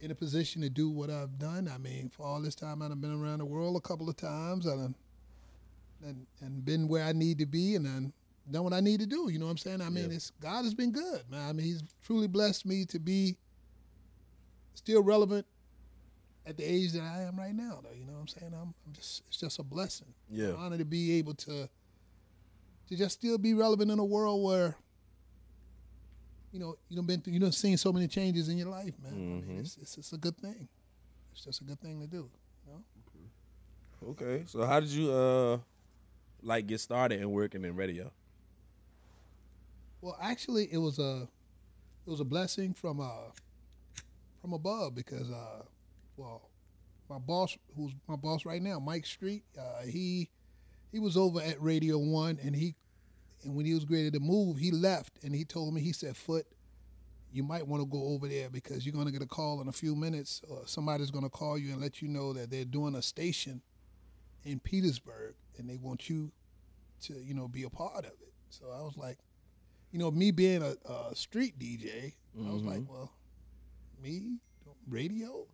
in 0.00 0.10
a 0.10 0.14
position 0.14 0.62
to 0.62 0.70
do 0.70 0.88
what 0.88 1.10
I've 1.10 1.38
done. 1.38 1.70
I 1.72 1.78
mean, 1.78 2.08
for 2.08 2.24
all 2.24 2.40
this 2.40 2.54
time, 2.54 2.82
I've 2.82 3.00
been 3.00 3.20
around 3.20 3.38
the 3.38 3.44
world 3.44 3.76
a 3.76 3.80
couple 3.80 4.08
of 4.08 4.16
times 4.16 4.66
and, 4.66 4.94
and, 6.04 6.26
and 6.40 6.64
been 6.64 6.88
where 6.88 7.04
I 7.04 7.12
need 7.12 7.38
to 7.38 7.46
be 7.46 7.74
and 7.74 7.84
then 7.84 8.12
done 8.50 8.64
what 8.64 8.72
I 8.72 8.80
need 8.80 9.00
to 9.00 9.06
do. 9.06 9.28
You 9.30 9.38
know 9.38 9.46
what 9.46 9.52
I'm 9.52 9.58
saying? 9.58 9.82
I 9.82 9.88
mean, 9.88 10.10
it's 10.10 10.30
God 10.40 10.64
has 10.64 10.74
been 10.74 10.92
good, 10.92 11.22
man. 11.30 11.48
I 11.48 11.52
mean, 11.52 11.66
He's 11.66 11.82
truly 12.02 12.28
blessed 12.28 12.64
me 12.64 12.84
to 12.86 12.98
be 12.98 13.36
still 14.74 15.02
relevant 15.02 15.46
at 16.46 16.56
the 16.56 16.64
age 16.64 16.92
that 16.92 17.02
I 17.02 17.22
am 17.22 17.36
right 17.36 17.54
now, 17.54 17.80
though. 17.82 17.94
You 17.94 18.06
know 18.06 18.14
what 18.14 18.20
I'm 18.20 18.28
saying? 18.28 18.52
I'm, 18.54 18.74
I'm 18.86 18.92
just, 18.94 19.22
it's 19.28 19.38
just 19.38 19.58
a 19.58 19.62
blessing. 19.62 20.14
Yeah. 20.30 20.52
Honor 20.56 20.78
to 20.78 20.84
be 20.84 21.18
able 21.18 21.34
to 21.34 21.68
to 22.88 22.96
just 22.96 23.18
still 23.18 23.36
be 23.36 23.52
relevant 23.52 23.90
in 23.90 23.98
a 23.98 24.04
world 24.04 24.42
where 24.42 24.76
you 26.52 26.58
know 26.58 26.76
you 26.88 26.96
don't 26.96 27.06
been 27.06 27.20
through, 27.20 27.32
you 27.32 27.40
don't 27.40 27.52
seen 27.52 27.76
so 27.76 27.92
many 27.92 28.08
changes 28.08 28.48
in 28.48 28.56
your 28.56 28.68
life, 28.68 28.94
man. 29.02 29.12
I 29.12 29.16
mean, 29.46 29.58
it's, 29.60 29.76
it's 29.80 29.98
it's 29.98 30.12
a 30.12 30.18
good 30.18 30.36
thing. 30.38 30.68
It's 31.32 31.44
just 31.44 31.60
a 31.60 31.64
good 31.64 31.80
thing 31.80 32.00
to 32.00 32.06
do. 32.06 32.30
You 32.66 32.72
know? 32.72 34.10
Okay. 34.10 34.44
So 34.46 34.64
how 34.64 34.80
did 34.80 34.90
you 34.90 35.12
uh 35.12 35.58
like 36.42 36.66
get 36.66 36.80
started 36.80 37.20
in 37.20 37.30
working 37.30 37.64
in 37.64 37.76
radio? 37.76 38.10
Well, 40.00 40.16
actually, 40.20 40.68
it 40.72 40.78
was 40.78 40.98
a 40.98 41.28
it 42.06 42.10
was 42.10 42.20
a 42.20 42.24
blessing 42.24 42.74
from 42.74 43.00
uh 43.00 43.30
from 44.40 44.52
above 44.52 44.94
because 44.94 45.30
uh 45.30 45.62
well 46.16 46.48
my 47.10 47.18
boss 47.18 47.56
who's 47.76 47.92
my 48.06 48.16
boss 48.16 48.44
right 48.44 48.62
now, 48.62 48.78
Mike 48.78 49.06
Street, 49.06 49.42
uh, 49.58 49.82
he 49.84 50.30
he 50.92 50.98
was 50.98 51.16
over 51.16 51.40
at 51.40 51.60
Radio 51.62 51.98
One 51.98 52.38
and 52.42 52.54
he 52.54 52.74
and 53.44 53.54
when 53.54 53.66
he 53.66 53.74
was 53.74 53.88
ready 53.88 54.10
to 54.10 54.20
move, 54.20 54.58
he 54.58 54.70
left 54.70 55.22
and 55.22 55.34
he 55.34 55.44
told 55.44 55.74
me 55.74 55.80
he 55.80 55.92
said, 55.92 56.16
"Foot, 56.16 56.46
you 57.32 57.42
might 57.42 57.66
want 57.66 57.82
to 57.82 57.86
go 57.86 58.08
over 58.08 58.28
there 58.28 58.48
because 58.50 58.84
you're 58.84 58.94
gonna 58.94 59.12
get 59.12 59.22
a 59.22 59.26
call 59.26 59.60
in 59.60 59.68
a 59.68 59.72
few 59.72 59.94
minutes. 59.94 60.42
Or 60.48 60.62
somebody's 60.66 61.10
gonna 61.10 61.30
call 61.30 61.58
you 61.58 61.72
and 61.72 61.80
let 61.80 62.02
you 62.02 62.08
know 62.08 62.32
that 62.32 62.50
they're 62.50 62.64
doing 62.64 62.94
a 62.94 63.02
station 63.02 63.62
in 64.44 64.60
Petersburg 64.60 65.34
and 65.58 65.68
they 65.68 65.76
want 65.76 66.08
you 66.08 66.32
to 67.02 67.14
you 67.14 67.34
know 67.34 67.48
be 67.48 67.62
a 67.62 67.70
part 67.70 68.04
of 68.04 68.12
it." 68.12 68.32
So 68.50 68.66
I 68.70 68.82
was 68.82 68.96
like 68.96 69.18
you 69.90 69.98
know, 69.98 70.10
me 70.10 70.30
being 70.30 70.62
a, 70.62 70.74
a 70.90 71.14
street 71.14 71.58
DJ, 71.58 72.14
I 72.38 72.52
was 72.52 72.62
like, 72.62 72.82
well, 72.88 73.12
me 74.02 74.38
radio, 74.88 75.46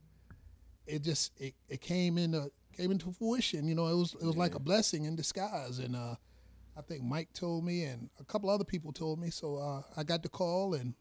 it 0.87 1.03
just 1.03 1.33
it, 1.41 1.55
it 1.69 1.81
came 1.81 2.19
into 2.19 2.50
came 2.76 2.91
into 2.91 3.12
fruition. 3.12 3.67
You 3.69 3.75
know, 3.75 3.87
it 3.87 3.95
was 3.95 4.14
it 4.21 4.25
was 4.25 4.37
like 4.37 4.55
a 4.55 4.59
blessing 4.59 5.05
in 5.05 5.17
disguise. 5.17 5.79
And 5.79 5.97
uh, 5.97 6.17
I 6.76 6.83
think 6.83 7.02
Mike 7.02 7.33
told 7.33 7.64
me, 7.64 7.85
and 7.85 8.11
a 8.19 8.25
couple 8.25 8.50
other 8.50 8.64
people 8.64 8.93
told 8.93 9.21
me. 9.21 9.31
So 9.31 9.57
uh, 9.57 9.83
I 9.97 10.02
got 10.02 10.23
the 10.23 10.28
call, 10.28 10.75
and 10.75 10.95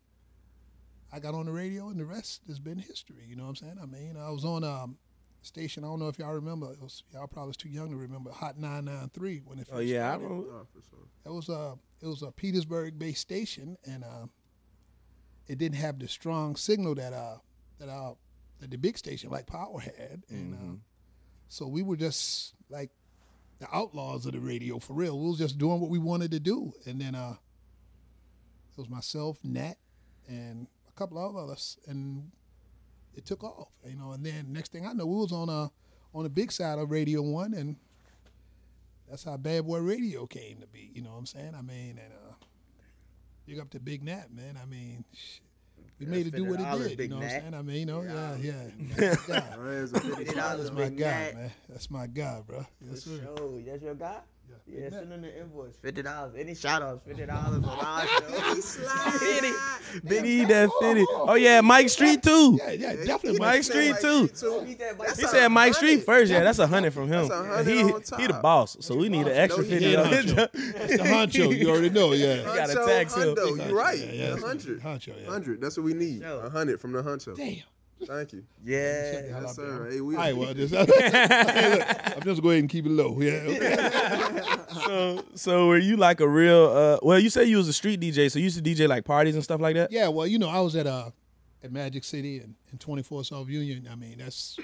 I 1.11 1.19
got 1.19 1.33
on 1.33 1.45
the 1.45 1.51
radio, 1.51 1.89
and 1.89 1.99
the 1.99 2.05
rest 2.05 2.41
has 2.47 2.59
been 2.59 2.77
history. 2.77 3.25
You 3.27 3.35
know 3.35 3.43
what 3.43 3.49
I'm 3.49 3.55
saying? 3.55 3.77
I 3.81 3.85
mean, 3.85 4.15
I 4.17 4.29
was 4.29 4.45
on 4.45 4.63
um, 4.63 4.97
a 5.41 5.45
station. 5.45 5.83
I 5.83 5.87
don't 5.87 5.99
know 5.99 6.09
if 6.09 6.19
y'all 6.19 6.33
remember. 6.33 6.71
It 6.71 6.81
was 6.81 7.03
y'all 7.13 7.27
probably 7.27 7.49
was 7.49 7.57
too 7.57 7.69
young 7.69 7.89
to 7.89 7.97
remember 7.97 8.31
Hot 8.31 8.57
993 8.57 9.41
when 9.45 9.59
it 9.59 9.67
first 9.67 9.77
Oh 9.77 9.81
yeah, 9.81 10.11
I 10.11 10.15
remember. 10.15 10.51
Nah, 10.51 10.63
for 10.71 10.81
sure. 10.89 11.07
It 11.25 11.31
was 11.31 11.49
a 11.49 11.75
it 12.01 12.07
was 12.07 12.21
a 12.21 12.31
Petersburg-based 12.31 13.21
station, 13.21 13.77
and 13.85 14.03
uh, 14.03 14.27
it 15.47 15.57
didn't 15.57 15.77
have 15.77 15.99
the 15.99 16.07
strong 16.07 16.55
signal 16.55 16.95
that 16.95 17.13
uh 17.13 17.37
that 17.79 17.89
uh 17.89 18.13
that 18.59 18.71
the 18.71 18.77
big 18.77 18.97
station 18.97 19.29
like 19.29 19.47
Power 19.47 19.79
had, 19.79 20.23
and 20.29 20.53
uh, 20.53 20.75
so 21.47 21.67
we 21.67 21.81
were 21.81 21.97
just 21.97 22.53
like 22.69 22.91
the 23.59 23.67
outlaws 23.73 24.25
of 24.25 24.33
the 24.33 24.39
radio 24.39 24.79
for 24.79 24.93
real. 24.93 25.19
We 25.19 25.27
was 25.27 25.37
just 25.37 25.57
doing 25.57 25.79
what 25.79 25.89
we 25.89 25.99
wanted 25.99 26.31
to 26.31 26.39
do, 26.39 26.73
and 26.85 26.99
then 26.99 27.15
uh, 27.15 27.35
it 28.71 28.77
was 28.77 28.89
myself, 28.89 29.37
Nat, 29.43 29.75
and 30.27 30.67
a 30.87 30.91
couple 30.99 31.17
of 31.17 31.35
others, 31.35 31.77
and 31.87 32.31
it 33.15 33.25
took 33.25 33.43
off, 33.43 33.69
you 33.87 33.95
know. 33.95 34.11
And 34.11 34.25
then 34.25 34.51
next 34.51 34.71
thing 34.71 34.85
I 34.85 34.93
know, 34.93 35.05
we 35.05 35.15
was 35.15 35.31
on 35.31 35.49
uh 35.49 35.67
on 36.13 36.23
the 36.23 36.29
big 36.29 36.51
side 36.51 36.79
of 36.79 36.91
Radio 36.91 37.21
One, 37.21 37.53
and 37.53 37.75
that's 39.09 39.23
how 39.23 39.37
Bad 39.37 39.65
Boy 39.65 39.79
Radio 39.79 40.25
came 40.25 40.59
to 40.59 40.67
be. 40.67 40.91
You 40.93 41.01
know 41.01 41.11
what 41.11 41.17
I'm 41.19 41.25
saying? 41.25 41.53
I 41.55 41.61
mean, 41.61 41.99
and 42.03 42.13
uh, 42.13 42.33
big 43.45 43.59
up 43.59 43.69
to 43.71 43.79
Big 43.79 44.03
Nat, 44.03 44.33
man. 44.33 44.57
I 44.61 44.65
mean, 44.65 45.05
shit, 45.13 45.41
we 45.99 46.05
made 46.05 46.27
it 46.27 46.35
do 46.35 46.45
what 46.45 46.59
it 46.59 46.87
did. 46.89 46.97
Big 46.97 47.09
you 47.11 47.15
know 47.15 47.21
what 47.21 47.23
I'm 47.25 47.29
saying? 47.41 47.53
I 47.53 47.61
mean, 47.61 47.75
you 47.77 47.85
know, 47.85 48.01
yeah, 48.01 48.35
yeah. 48.37 48.53
Oh, 48.63 48.95
That's 48.97 49.27
my 49.27 49.35
guy. 49.39 49.43
Hands 49.73 49.93
are 49.93 49.99
fifty 49.99 50.09
Fifty 50.25 50.35
dollars. 50.35 50.35
dollars, 50.35 50.59
That's 50.69 50.71
my 50.71 50.89
Big 50.89 50.97
guy, 50.97 51.31
man. 51.35 51.51
That's 51.69 51.91
my 51.91 52.07
guy, 52.07 52.41
bro. 52.45 52.65
Yes, 52.89 53.03
sir. 53.03 53.19
sure. 53.37 53.61
That's 53.65 53.81
your 53.83 53.95
guy? 53.95 54.17
Yeah, 54.67 54.83
Yeah, 54.83 54.89
send 54.89 55.11
him 55.13 55.21
the 55.21 55.39
invoice. 55.39 55.75
Fifty 55.81 56.01
dollars. 56.01 56.33
Any 56.37 56.55
shout 56.55 56.81
outs, 56.81 57.01
fifty 57.05 57.25
dollars 57.25 57.63
on 57.63 57.79
our 57.79 58.07
show. 58.07 59.99
Big 60.05 60.25
E 60.25 60.45
that 60.45 60.69
fitty. 60.79 61.05
Oh 61.09 61.35
yeah, 61.35 61.61
Mike 61.61 61.89
Street 61.89 62.23
too. 62.23 62.59
Yeah, 62.61 62.71
yeah, 62.71 62.95
definitely. 63.05 63.39
Mike 63.39 63.39
Mike. 63.39 63.63
Street 63.63 63.95
too. 64.01 64.23
He 64.65 64.75
said, 64.75 64.97
Mike, 64.97 65.15
He 65.15 65.23
said 65.27 65.47
Mike 65.49 65.73
Street 65.73 66.03
first. 66.03 66.31
Yeah, 66.31 66.43
that's 66.43 66.59
a 66.59 66.67
hundred 66.67 66.93
from 66.93 67.07
him. 67.07 67.27
That's 67.27 67.67
he 67.67 67.81
on 67.83 68.01
he 68.19 68.27
the 68.27 68.39
boss, 68.41 68.77
so 68.79 68.95
we 68.95 69.09
need 69.09 69.27
an 69.27 69.33
extra 69.37 69.63
he 69.63 69.69
fifty. 69.69 69.85
He 69.89 69.95
on 69.95 70.09
the 70.09 70.15
honcho. 70.17 70.51
That's 70.73 70.97
the 70.97 71.03
honcho. 71.03 71.57
You 71.57 71.69
already 71.69 71.89
know, 71.89 72.13
yeah. 72.13 72.43
gotta 72.43 72.73
Huncho, 72.73 72.85
tax 72.85 73.15
him. 73.15 73.35
hundo, 73.35 73.69
You 73.69 73.77
right. 73.77 73.99
Yeah, 73.99 74.11
yeah, 74.11 74.37
hundred. 74.39 74.81
Honcho, 74.81 75.13
yeah. 75.21 75.29
Hundred. 75.29 75.61
That's 75.61 75.77
what 75.77 75.83
we 75.85 75.93
need. 75.93 76.23
A 76.23 76.49
hundred 76.49 76.79
from 76.79 76.91
the 76.93 77.03
huncho. 77.03 77.35
Damn. 77.35 77.57
Thank 78.05 78.33
you. 78.33 78.43
Yeah. 78.63 79.21
Yes, 79.41 79.55
sir. 79.55 79.89
Hey, 79.89 80.01
we. 80.01 80.15
All 80.15 80.21
right, 80.21 80.35
well, 80.35 80.53
just, 80.53 80.73
I'm 80.77 82.21
just 82.23 82.41
go 82.41 82.49
ahead 82.49 82.59
and 82.61 82.69
keep 82.69 82.85
it 82.85 82.91
low. 82.91 83.19
Yeah. 83.19 83.31
okay. 83.47 84.59
So 84.73 85.23
so 85.35 85.67
were 85.67 85.77
you 85.77 85.97
like 85.97 86.19
a 86.19 86.27
real? 86.27 86.65
uh 86.65 86.97
Well, 87.03 87.19
you 87.19 87.29
said 87.29 87.47
you 87.47 87.57
was 87.57 87.67
a 87.67 87.73
street 87.73 88.01
DJ, 88.01 88.31
so 88.31 88.39
you 88.39 88.45
used 88.45 88.57
to 88.57 88.63
DJ 88.63 88.87
like 88.87 89.05
parties 89.05 89.35
and 89.35 89.43
stuff 89.43 89.61
like 89.61 89.75
that. 89.75 89.91
Yeah, 89.91 90.07
well, 90.07 90.25
you 90.25 90.39
know, 90.39 90.49
I 90.49 90.59
was 90.61 90.75
at 90.75 90.87
uh 90.87 91.11
at 91.63 91.71
Magic 91.71 92.03
City 92.03 92.39
and, 92.39 92.55
and 92.71 92.79
24 92.79 93.23
South 93.23 93.47
Union. 93.47 93.87
I 93.89 93.95
mean, 93.95 94.17
that's 94.17 94.57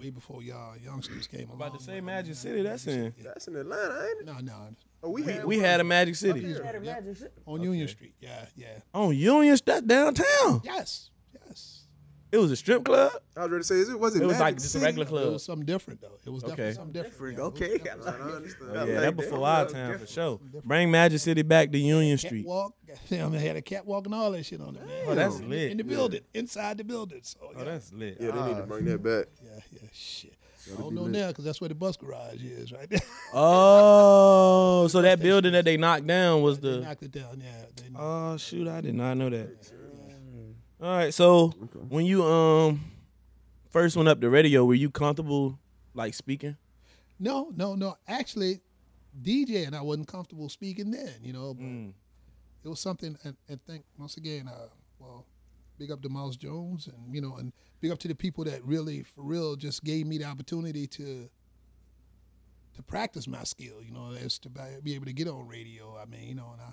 way 0.00 0.10
before 0.10 0.42
y'all 0.42 0.76
youngsters 0.78 1.26
came 1.26 1.48
along. 1.50 1.60
About 1.60 1.78
to 1.78 1.84
say 1.84 2.00
Magic 2.00 2.36
City. 2.36 2.62
That's 2.62 2.86
in. 2.86 3.12
That's 3.22 3.48
in 3.48 3.56
Atlanta, 3.56 4.00
ain't 4.08 4.20
it? 4.20 4.26
No, 4.26 4.38
no, 4.38 4.68
Oh, 5.02 5.10
we 5.10 5.22
had. 5.22 5.44
We 5.44 5.58
had 5.58 5.80
a 5.80 5.84
Magic 5.84 6.14
City 6.14 6.40
here. 6.40 6.62
Had 6.64 6.76
a 6.76 6.80
magic 6.80 7.16
shit. 7.18 7.32
on 7.46 7.60
Union 7.62 7.86
Street. 7.88 8.14
Yeah, 8.20 8.46
yeah. 8.56 8.78
on 8.94 9.14
Union. 9.16 9.56
That's 9.64 9.82
downtown. 9.82 10.60
Yes, 10.64 10.64
yes. 10.64 11.10
It 12.30 12.36
was 12.38 12.50
a 12.50 12.56
strip 12.56 12.84
club. 12.84 13.10
I 13.36 13.42
was 13.44 13.50
ready 13.52 13.62
to 13.62 13.66
say, 13.66 13.92
it 13.92 13.98
was 13.98 14.14
it? 14.14 14.22
It 14.22 14.26
was 14.26 14.34
Magic 14.34 14.40
like 14.42 14.54
just 14.58 14.74
a 14.74 14.78
regular 14.80 15.06
club. 15.06 15.26
It 15.28 15.32
was 15.32 15.44
something 15.44 15.64
different 15.64 16.00
though. 16.02 16.18
It 16.26 16.30
was 16.30 16.42
definitely 16.42 16.64
Okay. 16.64 16.74
something 16.74 16.92
different. 16.92 17.36
Different. 17.38 17.38
yeah. 17.38 17.44
Okay. 17.44 17.90
I 17.90 17.92
I 17.92 17.96
like 17.96 18.20
understand. 18.36 18.70
Yeah, 18.74 18.84
Yeah, 18.84 18.92
like 18.92 19.00
that 19.00 19.16
before 19.16 19.46
our 19.46 19.64
that. 19.64 19.72
time 19.72 19.86
for 19.92 19.98
Different. 20.04 20.10
sure. 20.10 20.62
Bring 20.64 20.90
Magic 20.90 21.20
City 21.20 21.42
back 21.42 21.72
to 21.72 21.78
Union 21.78 22.18
Street. 22.18 22.44
Catwalk. 22.44 22.74
I 23.10 23.14
mean, 23.14 23.32
had 23.34 23.56
a 23.56 23.62
catwalk 23.62 24.04
and 24.06 24.14
all 24.14 24.30
that 24.32 24.44
shit 24.44 24.60
on 24.60 24.76
it, 24.76 24.86
man. 24.86 25.04
Oh, 25.06 25.14
that's 25.14 25.38
in, 25.38 25.48
lit. 25.48 25.70
In 25.70 25.76
the 25.78 25.84
building, 25.84 26.20
inside 26.34 26.76
the 26.78 26.84
building. 26.84 27.20
So 27.22 27.38
oh, 27.42 27.50
yeah, 27.54 27.62
Oh, 27.62 27.64
that's 27.64 27.92
lit. 27.92 28.16
Yeah, 28.20 28.30
they 28.32 28.42
need 28.48 28.56
to 28.56 28.62
ah, 28.62 28.66
bring 28.66 28.84
that 28.86 29.02
back. 29.02 29.26
yeah, 29.42 29.60
yeah, 29.72 29.88
shit. 29.92 30.34
I 30.76 30.78
don't 30.80 30.94
know 30.94 31.06
now 31.06 31.28
because 31.28 31.46
that's 31.46 31.62
where 31.62 31.68
the 31.68 31.74
bus 31.74 31.96
garage 31.96 32.42
is, 32.42 32.72
right 32.72 32.90
there. 32.90 33.00
Oh, 33.34 34.86
so 34.88 35.00
that 35.02 35.20
building 35.20 35.52
that 35.52 35.64
they 35.64 35.76
knocked 35.76 36.06
down 36.06 36.42
was 36.42 36.60
they 36.60 36.70
the. 36.72 36.80
knocked 36.80 37.02
it 37.02 37.12
down. 37.12 37.40
Yeah. 37.42 37.64
They, 37.76 37.88
Oh 37.98 38.36
shoot, 38.36 38.68
I 38.68 38.80
did 38.82 38.94
not 38.94 39.16
know 39.16 39.30
that. 39.30 39.48
All 40.80 40.88
right, 40.96 41.12
so 41.12 41.48
when 41.88 42.06
you 42.06 42.24
um 42.24 42.80
first 43.70 43.96
went 43.96 44.08
up 44.08 44.20
the 44.20 44.30
radio, 44.30 44.64
were 44.64 44.74
you 44.74 44.90
comfortable 44.90 45.58
like 45.94 46.14
speaking? 46.14 46.56
No, 47.18 47.50
no, 47.56 47.74
no. 47.74 47.96
Actually, 48.06 48.60
DJ 49.20 49.66
and 49.66 49.74
I 49.74 49.82
wasn't 49.82 50.06
comfortable 50.06 50.48
speaking 50.48 50.90
then, 50.92 51.14
you 51.22 51.32
know. 51.32 51.52
But 51.54 51.64
Mm. 51.64 51.92
it 52.62 52.68
was 52.68 52.78
something, 52.80 53.18
and, 53.24 53.36
and 53.48 53.60
think 53.64 53.84
once 53.98 54.16
again, 54.16 54.46
uh, 54.46 54.68
well, 55.00 55.26
big 55.78 55.90
up 55.90 56.00
to 56.02 56.08
Mouse 56.08 56.36
Jones, 56.36 56.86
and 56.86 57.12
you 57.12 57.20
know, 57.20 57.34
and 57.36 57.52
big 57.80 57.90
up 57.90 57.98
to 58.00 58.08
the 58.08 58.14
people 58.14 58.44
that 58.44 58.64
really, 58.64 59.02
for 59.02 59.22
real, 59.22 59.56
just 59.56 59.82
gave 59.82 60.06
me 60.06 60.18
the 60.18 60.24
opportunity 60.24 60.86
to 60.86 61.28
to 62.74 62.82
practice 62.84 63.26
my 63.26 63.42
skill. 63.42 63.82
You 63.82 63.90
know, 63.90 64.10
is 64.12 64.38
to 64.40 64.48
be- 64.48 64.80
be 64.84 64.94
able 64.94 65.06
to 65.06 65.12
get 65.12 65.26
on 65.26 65.48
radio. 65.48 65.98
I 66.00 66.04
mean, 66.04 66.28
you 66.28 66.34
know, 66.36 66.50
and 66.52 66.62
I, 66.62 66.72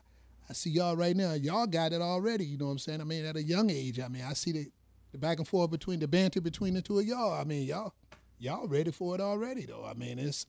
I 0.49 0.53
see 0.53 0.69
y'all 0.69 0.95
right 0.95 1.15
now. 1.15 1.33
Y'all 1.33 1.65
got 1.67 1.91
it 1.91 2.01
already. 2.01 2.45
You 2.45 2.57
know 2.57 2.65
what 2.65 2.71
I'm 2.73 2.77
saying? 2.79 3.01
I 3.01 3.03
mean, 3.03 3.25
at 3.25 3.35
a 3.35 3.43
young 3.43 3.69
age. 3.69 3.99
I 3.99 4.07
mean, 4.07 4.23
I 4.23 4.33
see 4.33 4.51
the, 4.51 4.71
the 5.11 5.17
back 5.17 5.39
and 5.39 5.47
forth 5.47 5.71
between 5.71 5.99
the 5.99 6.07
banter 6.07 6.39
between 6.41 6.73
the 6.75 6.81
two 6.81 6.99
of 6.99 7.05
y'all. 7.05 7.33
I 7.33 7.43
mean, 7.43 7.63
y'all 7.63 7.93
y'all 8.37 8.67
ready 8.67 8.91
for 8.91 9.15
it 9.15 9.21
already 9.21 9.65
though. 9.65 9.85
I 9.85 9.93
mean, 9.93 10.19
it's 10.19 10.45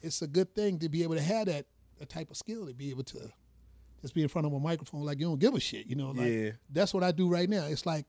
it's 0.00 0.22
a 0.22 0.26
good 0.26 0.54
thing 0.54 0.78
to 0.80 0.88
be 0.88 1.02
able 1.02 1.14
to 1.14 1.22
have 1.22 1.46
that, 1.46 1.66
that 1.98 2.08
type 2.08 2.30
of 2.30 2.36
skill 2.36 2.66
to 2.66 2.74
be 2.74 2.90
able 2.90 3.04
to 3.04 3.30
just 4.00 4.14
be 4.14 4.22
in 4.22 4.28
front 4.28 4.46
of 4.46 4.52
a 4.52 4.58
microphone 4.60 5.02
like 5.02 5.18
you 5.20 5.26
don't 5.26 5.38
give 5.38 5.54
a 5.54 5.60
shit. 5.60 5.86
You 5.86 5.96
know, 5.96 6.10
like 6.10 6.30
Yeah. 6.30 6.50
that's 6.70 6.92
what 6.92 7.02
I 7.02 7.12
do 7.12 7.28
right 7.28 7.48
now. 7.48 7.64
It's 7.66 7.86
like 7.86 8.06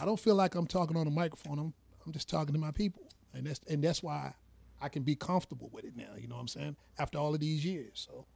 I 0.00 0.04
don't 0.04 0.18
feel 0.18 0.34
like 0.34 0.54
I'm 0.54 0.66
talking 0.66 0.96
on 0.96 1.06
a 1.06 1.10
microphone. 1.10 1.58
I'm 1.58 1.74
I'm 2.04 2.12
just 2.12 2.28
talking 2.28 2.52
to 2.52 2.58
my 2.60 2.72
people, 2.72 3.02
and 3.32 3.46
that's 3.46 3.60
and 3.68 3.82
that's 3.84 4.02
why 4.02 4.34
I 4.80 4.88
can 4.88 5.04
be 5.04 5.14
comfortable 5.14 5.70
with 5.72 5.84
it 5.84 5.96
now. 5.96 6.16
You 6.18 6.26
know 6.26 6.34
what 6.34 6.40
I'm 6.40 6.48
saying? 6.48 6.76
After 6.98 7.18
all 7.18 7.32
of 7.34 7.38
these 7.40 7.64
years, 7.64 8.04
so 8.08 8.26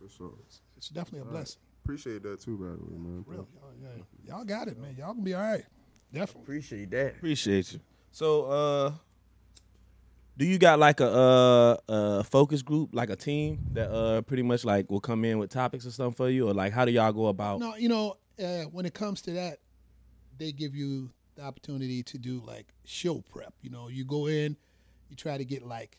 For 0.00 0.08
sure. 0.08 0.32
It's 0.82 0.88
definitely 0.88 1.20
a 1.28 1.30
blessing. 1.30 1.60
Appreciate 1.84 2.24
that 2.24 2.40
too, 2.40 2.56
by 2.56 2.70
the 2.70 2.84
way, 2.84 2.98
man. 2.98 3.24
Real, 3.24 3.46
y'all, 3.54 3.72
yeah, 3.80 4.02
y'all 4.26 4.44
got 4.44 4.66
it, 4.66 4.76
man. 4.80 4.96
Y'all 4.98 5.14
can 5.14 5.22
be 5.22 5.32
all 5.32 5.40
right. 5.40 5.64
Definitely. 6.12 6.42
Appreciate 6.42 6.90
that. 6.90 7.14
Appreciate 7.14 7.72
you. 7.72 7.80
So, 8.10 8.44
uh, 8.46 8.92
do 10.36 10.44
you 10.44 10.58
got 10.58 10.80
like 10.80 10.98
a 10.98 11.06
uh, 11.08 11.76
a 11.88 12.24
focus 12.24 12.62
group, 12.62 12.90
like 12.92 13.10
a 13.10 13.16
team 13.16 13.60
that 13.74 13.92
uh 13.92 14.22
pretty 14.22 14.42
much 14.42 14.64
like 14.64 14.90
will 14.90 14.98
come 15.00 15.24
in 15.24 15.38
with 15.38 15.50
topics 15.50 15.86
or 15.86 15.92
something 15.92 16.16
for 16.16 16.28
you, 16.28 16.48
or 16.48 16.52
like 16.52 16.72
how 16.72 16.84
do 16.84 16.90
y'all 16.90 17.12
go 17.12 17.26
about? 17.26 17.60
No, 17.60 17.76
you 17.76 17.88
know, 17.88 18.16
uh, 18.42 18.62
when 18.72 18.84
it 18.84 18.92
comes 18.92 19.22
to 19.22 19.30
that, 19.34 19.58
they 20.36 20.50
give 20.50 20.74
you 20.74 21.10
the 21.36 21.42
opportunity 21.42 22.02
to 22.02 22.18
do 22.18 22.42
like 22.44 22.74
show 22.84 23.20
prep. 23.30 23.54
You 23.62 23.70
know, 23.70 23.86
you 23.86 24.04
go 24.04 24.26
in, 24.26 24.56
you 25.08 25.14
try 25.14 25.38
to 25.38 25.44
get 25.44 25.62
like 25.62 25.96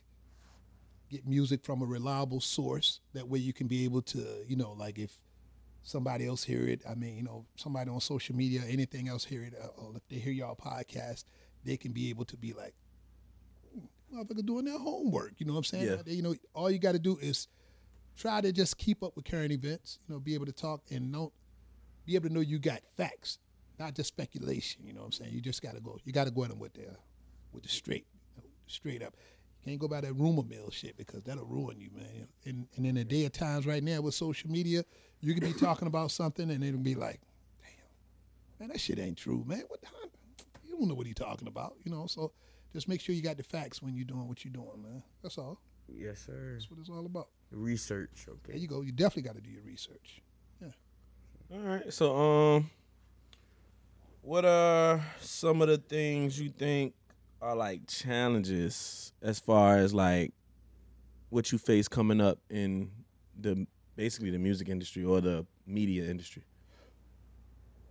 get 1.13 1.27
music 1.27 1.63
from 1.63 1.81
a 1.81 1.85
reliable 1.85 2.39
source. 2.41 2.99
That 3.13 3.27
way, 3.27 3.39
you 3.39 3.53
can 3.53 3.67
be 3.67 3.83
able 3.85 4.01
to, 4.03 4.25
you 4.47 4.55
know, 4.55 4.73
like 4.73 4.97
if 4.97 5.19
somebody 5.83 6.25
else 6.25 6.43
hear 6.43 6.65
it, 6.67 6.81
I 6.89 6.95
mean, 6.95 7.15
you 7.15 7.23
know, 7.23 7.45
somebody 7.55 7.89
on 7.89 7.99
social 8.01 8.35
media, 8.35 8.61
anything 8.67 9.07
else 9.07 9.23
hear 9.23 9.43
it, 9.43 9.53
uh, 9.61 9.67
or 9.81 9.95
if 9.95 10.07
they 10.09 10.17
hear 10.17 10.33
y'all 10.33 10.55
podcast, 10.55 11.25
they 11.63 11.77
can 11.77 11.91
be 11.91 12.09
able 12.09 12.25
to 12.25 12.37
be 12.37 12.53
like, 12.53 12.73
"Hmm, 13.73 14.17
motherfucker 14.17 14.45
doing 14.45 14.65
their 14.65 14.79
homework. 14.79 15.33
You 15.37 15.45
know 15.45 15.53
what 15.53 15.59
I'm 15.59 15.63
saying? 15.65 15.99
Yeah. 16.05 16.13
You 16.13 16.23
know, 16.23 16.35
all 16.53 16.71
you 16.71 16.79
got 16.79 16.93
to 16.93 16.99
do 16.99 17.17
is 17.21 17.47
try 18.17 18.41
to 18.41 18.51
just 18.51 18.77
keep 18.77 19.03
up 19.03 19.15
with 19.15 19.25
current 19.25 19.51
events. 19.51 19.99
You 20.07 20.15
know, 20.15 20.19
be 20.19 20.33
able 20.33 20.47
to 20.47 20.51
talk 20.51 20.81
and 20.89 21.13
don't 21.13 21.33
be 22.05 22.15
able 22.15 22.29
to 22.29 22.33
know 22.33 22.41
you 22.41 22.59
got 22.59 22.81
facts, 22.97 23.37
not 23.79 23.93
just 23.93 24.07
speculation. 24.07 24.81
You 24.85 24.93
know 24.93 25.01
what 25.01 25.07
I'm 25.07 25.11
saying? 25.11 25.31
You 25.31 25.41
just 25.41 25.61
got 25.61 25.75
to 25.75 25.81
go. 25.81 25.97
You 26.03 26.11
got 26.11 26.25
to 26.25 26.31
go 26.31 26.43
at 26.43 26.49
them 26.49 26.59
with 26.59 26.73
the 26.73 26.87
with 27.51 27.63
the 27.63 27.69
straight, 27.69 28.07
straight 28.67 29.03
up. 29.03 29.15
You 29.63 29.71
can't 29.71 29.79
go 29.79 29.87
by 29.87 30.01
that 30.01 30.13
rumor 30.13 30.43
mill 30.43 30.69
shit 30.71 30.97
because 30.97 31.23
that'll 31.23 31.45
ruin 31.45 31.79
you, 31.79 31.89
man. 31.95 32.27
And 32.45 32.67
and 32.75 32.85
in 32.85 32.95
the 32.95 33.05
day 33.05 33.25
of 33.25 33.31
times 33.31 33.65
right 33.65 33.83
now 33.83 34.01
with 34.01 34.13
social 34.13 34.49
media, 34.49 34.83
you 35.21 35.33
can 35.33 35.43
be 35.43 35.53
talking 35.59 35.87
about 35.87 36.11
something 36.11 36.49
and 36.49 36.63
it'll 36.63 36.79
be 36.79 36.95
like, 36.95 37.21
damn, 37.61 38.67
man, 38.67 38.69
that 38.69 38.81
shit 38.81 38.99
ain't 38.99 39.17
true, 39.17 39.43
man. 39.47 39.63
What 39.67 39.81
the 39.81 39.87
hell? 39.87 40.09
You 40.65 40.77
don't 40.77 40.87
know 40.87 40.95
what 40.95 41.07
he 41.07 41.13
talking 41.13 41.47
about, 41.47 41.75
you 41.83 41.91
know. 41.91 42.07
So 42.07 42.31
just 42.73 42.87
make 42.89 42.99
sure 42.99 43.15
you 43.15 43.21
got 43.21 43.37
the 43.37 43.43
facts 43.43 43.81
when 43.81 43.95
you're 43.95 44.05
doing 44.05 44.27
what 44.27 44.43
you're 44.43 44.53
doing, 44.53 44.81
man. 44.81 45.03
That's 45.21 45.37
all. 45.37 45.59
Yes, 45.87 46.23
sir. 46.25 46.51
That's 46.53 46.69
what 46.69 46.79
it's 46.79 46.89
all 46.89 47.05
about. 47.05 47.27
Research. 47.51 48.25
Okay. 48.27 48.53
There 48.53 48.57
you 48.57 48.67
go. 48.67 48.81
You 48.81 48.91
definitely 48.91 49.23
got 49.23 49.35
to 49.35 49.41
do 49.41 49.51
your 49.51 49.63
research. 49.63 50.21
Yeah. 50.61 50.67
All 51.53 51.59
right. 51.59 51.93
So, 51.93 52.15
um, 52.17 52.69
what 54.21 54.45
are 54.45 55.01
some 55.19 55.61
of 55.61 55.67
the 55.67 55.77
things 55.77 56.39
you 56.39 56.49
think 56.49 56.93
are 57.43 57.55
like 57.55 57.87
challenges 57.87 59.11
as 59.21 59.37
far 59.37 59.77
as 59.77 59.93
like 59.93 60.31
what 61.29 61.51
you 61.51 61.57
face 61.57 61.87
coming 61.87 62.21
up 62.21 62.39
in 62.49 62.89
the 63.39 63.67
basically 63.95 64.31
the 64.31 64.39
music 64.39 64.69
industry 64.69 65.03
or 65.03 65.19
the 65.19 65.45
media 65.67 66.05
industry? 66.09 66.43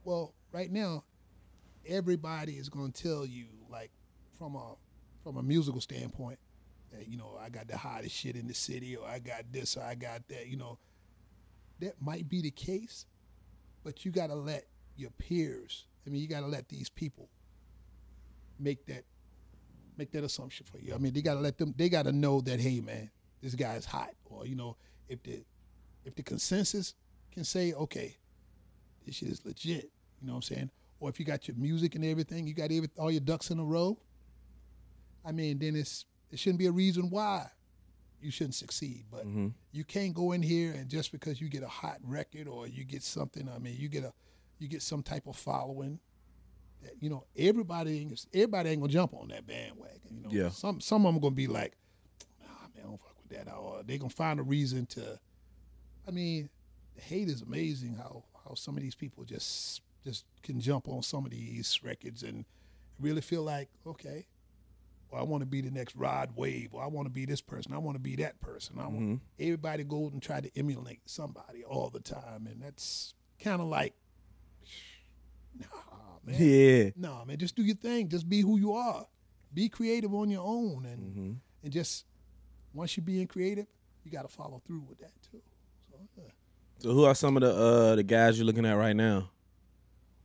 Well, 0.04 0.34
right 0.52 0.72
now, 0.72 1.04
everybody 1.86 2.54
is 2.54 2.68
going 2.68 2.92
to 2.92 3.02
tell 3.02 3.26
you, 3.26 3.46
like, 3.68 3.90
from 4.38 4.56
a 4.56 4.74
from 5.22 5.36
a 5.36 5.42
musical 5.42 5.80
standpoint, 5.80 6.38
that 6.90 7.06
you 7.08 7.18
know 7.18 7.38
I 7.40 7.50
got 7.50 7.68
the 7.68 7.76
hottest 7.76 8.14
shit 8.14 8.36
in 8.36 8.48
the 8.48 8.54
city, 8.54 8.96
or 8.96 9.06
I 9.06 9.18
got 9.18 9.44
this, 9.52 9.76
or 9.76 9.82
I 9.82 9.94
got 9.94 10.26
that. 10.28 10.48
You 10.48 10.56
know, 10.56 10.78
that 11.80 12.00
might 12.00 12.28
be 12.28 12.40
the 12.40 12.50
case, 12.50 13.04
but 13.84 14.04
you 14.04 14.12
got 14.12 14.28
to 14.28 14.34
let 14.34 14.64
your 14.96 15.10
peers. 15.10 15.84
I 16.06 16.10
mean, 16.10 16.22
you 16.22 16.28
got 16.28 16.40
to 16.40 16.46
let 16.46 16.68
these 16.68 16.88
people 16.88 17.28
make 18.58 18.86
that 18.86 19.04
make 20.02 20.10
that 20.10 20.24
assumption 20.24 20.66
for 20.66 20.78
you. 20.78 20.94
I 20.94 20.98
mean, 20.98 21.12
they 21.12 21.22
got 21.22 21.34
to 21.34 21.40
let 21.40 21.58
them. 21.58 21.74
They 21.76 21.88
got 21.88 22.06
to 22.06 22.12
know 22.12 22.40
that, 22.40 22.58
hey, 22.58 22.80
man, 22.80 23.08
this 23.40 23.54
guy's 23.54 23.84
hot, 23.84 24.10
or 24.24 24.46
you 24.46 24.56
know, 24.56 24.76
if 25.08 25.22
the 25.22 25.44
if 26.04 26.16
the 26.16 26.24
consensus 26.24 26.94
can 27.32 27.44
say, 27.44 27.72
okay, 27.72 28.16
this 29.06 29.16
shit 29.16 29.28
is 29.28 29.44
legit. 29.44 29.90
You 30.20 30.26
know 30.26 30.32
what 30.32 30.36
I'm 30.38 30.42
saying? 30.42 30.70
Or 30.98 31.08
if 31.08 31.20
you 31.20 31.26
got 31.26 31.46
your 31.46 31.56
music 31.56 31.94
and 31.94 32.04
everything, 32.04 32.46
you 32.46 32.54
got 32.54 32.72
every, 32.72 32.88
all 32.98 33.10
your 33.10 33.20
ducks 33.20 33.50
in 33.50 33.58
a 33.58 33.64
row. 33.64 33.96
I 35.24 35.30
mean, 35.30 35.60
then 35.60 35.76
it's 35.76 36.04
it 36.32 36.38
shouldn't 36.40 36.58
be 36.58 36.66
a 36.66 36.72
reason 36.72 37.08
why 37.08 37.46
you 38.20 38.32
shouldn't 38.32 38.56
succeed. 38.56 39.04
But 39.10 39.20
mm-hmm. 39.26 39.48
you 39.70 39.84
can't 39.84 40.14
go 40.14 40.32
in 40.32 40.42
here 40.42 40.72
and 40.72 40.88
just 40.88 41.12
because 41.12 41.40
you 41.40 41.48
get 41.48 41.62
a 41.62 41.68
hot 41.68 41.98
record 42.02 42.48
or 42.48 42.66
you 42.66 42.84
get 42.84 43.04
something. 43.04 43.48
I 43.48 43.58
mean, 43.58 43.76
you 43.78 43.88
get 43.88 44.02
a 44.02 44.12
you 44.58 44.66
get 44.66 44.82
some 44.82 45.02
type 45.02 45.28
of 45.28 45.36
following. 45.36 46.00
That, 46.82 46.94
you 47.00 47.08
know, 47.10 47.24
everybody 47.36 48.00
ain't- 48.00 48.26
everybody 48.34 48.70
ain't 48.70 48.80
gonna 48.80 48.92
jump 48.92 49.14
on 49.14 49.28
that 49.28 49.46
bandwagon. 49.46 50.00
You 50.10 50.22
know, 50.22 50.30
Yeah. 50.30 50.50
Some 50.50 50.80
some 50.80 51.06
of 51.06 51.14
them 51.14 51.18
are 51.18 51.20
gonna 51.20 51.34
be 51.34 51.46
like, 51.46 51.76
nah, 52.40 52.68
man, 52.74 52.84
I 52.84 52.88
don't 52.88 53.00
fuck 53.00 53.16
with 53.22 53.30
that. 53.30 53.52
Or 53.52 53.82
they 53.82 53.98
gonna 53.98 54.10
find 54.10 54.40
a 54.40 54.42
reason 54.42 54.86
to. 54.86 55.18
I 56.06 56.10
mean, 56.10 56.50
hate 56.96 57.28
is 57.28 57.42
amazing 57.42 57.94
how 57.94 58.24
how 58.44 58.54
some 58.54 58.76
of 58.76 58.82
these 58.82 58.94
people 58.94 59.24
just 59.24 59.80
just 60.04 60.24
can 60.42 60.60
jump 60.60 60.88
on 60.88 61.02
some 61.02 61.24
of 61.24 61.30
these 61.30 61.80
records 61.82 62.22
and 62.22 62.44
really 62.98 63.20
feel 63.20 63.42
like 63.42 63.68
okay 63.86 64.26
well 65.10 65.20
i 65.20 65.24
want 65.24 65.42
to 65.42 65.46
be 65.46 65.60
the 65.60 65.70
next 65.70 65.94
rod 65.96 66.30
wave 66.36 66.70
or 66.72 66.82
i 66.82 66.86
want 66.86 67.06
to 67.06 67.10
be 67.10 67.24
this 67.24 67.40
person 67.40 67.72
i 67.72 67.78
want 67.78 67.94
to 67.94 68.00
be 68.00 68.16
that 68.16 68.40
person 68.40 68.76
i 68.78 68.82
want 68.86 69.00
mm-hmm. 69.00 69.14
everybody 69.38 69.84
goes 69.84 70.12
and 70.12 70.22
try 70.22 70.40
to 70.40 70.50
emulate 70.56 71.00
somebody 71.06 71.64
all 71.64 71.88
the 71.90 72.00
time 72.00 72.46
and 72.50 72.62
that's 72.62 73.14
kind 73.40 73.60
of 73.60 73.68
like 73.68 73.94
nah 75.58 75.66
man 76.24 76.36
Yeah. 76.38 76.90
no 76.96 77.24
man 77.26 77.38
just 77.38 77.54
do 77.56 77.62
your 77.62 77.76
thing 77.76 78.08
just 78.08 78.28
be 78.28 78.40
who 78.40 78.58
you 78.58 78.72
are 78.72 79.06
be 79.54 79.68
creative 79.68 80.14
on 80.14 80.30
your 80.30 80.42
own 80.44 80.86
and 80.86 81.40
and 81.62 81.72
just 81.72 82.04
once 82.74 82.96
you're 82.96 83.04
being 83.04 83.26
creative 83.26 83.66
you 84.04 84.10
got 84.10 84.22
to 84.22 84.28
follow 84.28 84.60
through 84.66 84.84
with 84.88 84.98
that 84.98 85.12
too 85.30 85.40
so 85.90 85.96
yeah. 86.16 86.24
So, 86.78 86.90
who 86.92 87.04
are 87.04 87.14
some 87.14 87.36
of 87.36 87.42
the 87.42 87.54
uh 87.54 87.94
the 87.96 88.02
guys 88.02 88.36
you're 88.38 88.46
looking 88.46 88.66
at 88.66 88.72
right 88.72 88.96
now? 88.96 89.30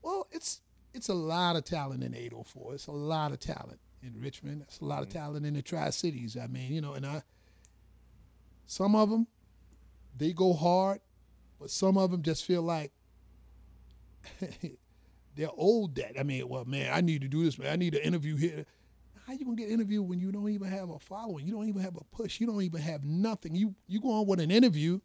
Well, 0.01 0.27
it's 0.31 0.61
it's 0.93 1.09
a 1.09 1.13
lot 1.13 1.55
of 1.55 1.63
talent 1.65 2.03
in 2.03 2.15
804. 2.15 2.73
It's 2.73 2.87
a 2.87 2.91
lot 2.91 3.31
of 3.31 3.39
talent 3.39 3.79
in 4.01 4.19
Richmond. 4.19 4.63
It's 4.63 4.79
a 4.79 4.85
lot 4.85 5.03
of 5.03 5.09
talent 5.09 5.45
in 5.45 5.53
the 5.53 5.61
Tri 5.61 5.91
Cities. 5.91 6.35
I 6.35 6.47
mean, 6.47 6.73
you 6.73 6.81
know, 6.81 6.93
and 6.93 7.05
I 7.05 7.21
some 8.65 8.95
of 8.95 9.09
them 9.11 9.27
they 10.17 10.33
go 10.33 10.53
hard, 10.53 10.99
but 11.59 11.69
some 11.69 11.95
of 11.97 12.09
them 12.09 12.23
just 12.23 12.43
feel 12.45 12.63
like 12.63 12.91
they're 15.37 15.49
old. 15.55 15.95
That 15.95 16.19
I 16.19 16.23
mean, 16.23 16.47
well, 16.49 16.65
man, 16.65 16.91
I 16.93 17.01
need 17.01 17.21
to 17.21 17.27
do 17.27 17.43
this. 17.43 17.57
Man, 17.57 17.71
I 17.71 17.75
need 17.75 17.95
an 17.95 18.01
interview 18.01 18.35
here. 18.35 18.65
How 19.25 19.33
you 19.33 19.45
gonna 19.45 19.55
get 19.55 19.69
interviewed 19.69 20.07
when 20.07 20.19
you 20.19 20.31
don't 20.31 20.49
even 20.49 20.67
have 20.67 20.89
a 20.89 20.99
following? 20.99 21.45
You 21.45 21.53
don't 21.53 21.67
even 21.67 21.81
have 21.81 21.95
a 21.95 22.03
push. 22.15 22.39
You 22.39 22.47
don't 22.47 22.61
even 22.61 22.81
have 22.81 23.03
nothing. 23.05 23.55
You 23.55 23.75
you 23.87 24.01
go 24.01 24.11
on 24.11 24.25
with 24.27 24.39
an 24.39 24.51
interview, 24.51 24.99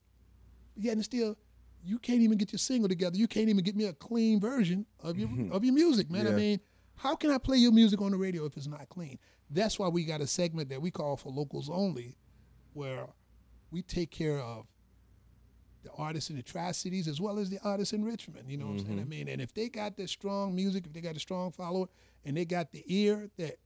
yet 0.77 0.92
and 0.95 1.05
still 1.05 1.37
you 1.85 1.99
can't 1.99 2.21
even 2.21 2.38
get 2.38 2.53
your 2.53 2.59
single 2.59 2.88
together. 2.88 3.16
You 3.16 3.29
can't 3.29 3.49
even 3.49 3.64
get 3.64 3.77
me 3.77 3.87
a 3.87 3.92
clean 3.92 4.40
version 4.40 4.87
of 5.01 5.18
your 5.18 5.29
mm-hmm. 5.29 5.53
of 5.53 5.64
your 5.64 5.75
music, 5.75 6.11
man. 6.11 6.27
I 6.27 6.31
mean, 6.31 6.61
how 6.95 7.14
can 7.14 7.31
I 7.31 7.38
play 7.38 7.59
your 7.59 7.73
music 7.73 8.01
on 8.01 8.12
the 8.12 8.16
radio 8.16 8.45
if 8.47 8.57
it's 8.57 8.66
not 8.66 8.88
clean? 8.88 9.18
That's 9.51 9.79
why 9.79 9.88
we 9.88 10.05
got 10.05 10.21
a 10.21 10.27
segment 10.27 10.68
that 10.71 10.81
we 10.81 10.90
call 10.90 11.16
for 11.16 11.31
locals 11.31 11.68
only, 11.68 12.16
where 12.73 13.07
we 13.71 13.83
take 13.83 14.11
care 14.11 14.38
of 14.38 14.66
the 15.83 15.90
artists 15.97 16.31
in 16.31 16.37
the 16.37 16.42
Tri 16.42 16.73
Cities 16.73 17.09
as 17.09 17.21
well 17.21 17.38
as 17.38 17.51
the 17.51 17.59
artists 17.64 17.92
in 17.92 18.05
Richmond. 18.05 18.49
You 18.49 18.57
know 18.57 18.66
what 18.66 18.73
I'm 18.73 18.79
saying? 18.81 18.99
I 18.99 19.03
mm-hmm. 19.03 19.11
mean, 19.11 19.29
and 19.29 19.40
if 19.40 19.53
they 19.53 19.68
got 19.68 19.97
the 19.97 20.07
strong 20.07 20.55
music, 20.55 20.87
if 20.87 20.92
they 20.92 21.01
got 21.01 21.16
a 21.16 21.21
strong 21.21 21.51
follower, 21.51 21.87
and 22.25 22.37
they 22.37 22.45
got 22.45 22.71
the 22.73 22.85
ear 22.87 23.29
that 23.38 23.57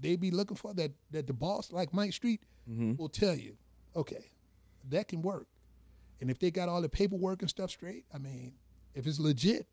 they 0.00 0.16
be 0.16 0.30
looking 0.30 0.56
for, 0.56 0.72
that 0.74 0.92
that 1.10 1.26
the 1.26 1.32
boss 1.32 1.72
like 1.72 1.92
Mike 1.92 2.12
Street 2.12 2.42
mm-hmm. 2.70 2.94
will 2.96 3.08
tell 3.08 3.34
you, 3.34 3.56
okay, 3.96 4.30
that 4.88 5.08
can 5.08 5.22
work. 5.22 5.46
And 6.20 6.30
if 6.30 6.38
they 6.38 6.50
got 6.50 6.68
all 6.68 6.80
the 6.80 6.88
paperwork 6.88 7.42
and 7.42 7.50
stuff 7.50 7.70
straight, 7.70 8.04
I 8.14 8.18
mean, 8.18 8.54
if 8.94 9.06
it's 9.06 9.18
legit, 9.18 9.66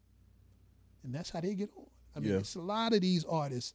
and 1.04 1.14
that's 1.14 1.30
how 1.30 1.42
they 1.42 1.54
get 1.54 1.70
on. 1.78 1.86
I 2.16 2.20
mean, 2.20 2.32
Yeah. 2.32 2.40
it's 2.40 2.56
a 2.56 2.62
lot 2.62 2.94
of 2.94 3.02
these 3.02 3.24
artists. 3.26 3.74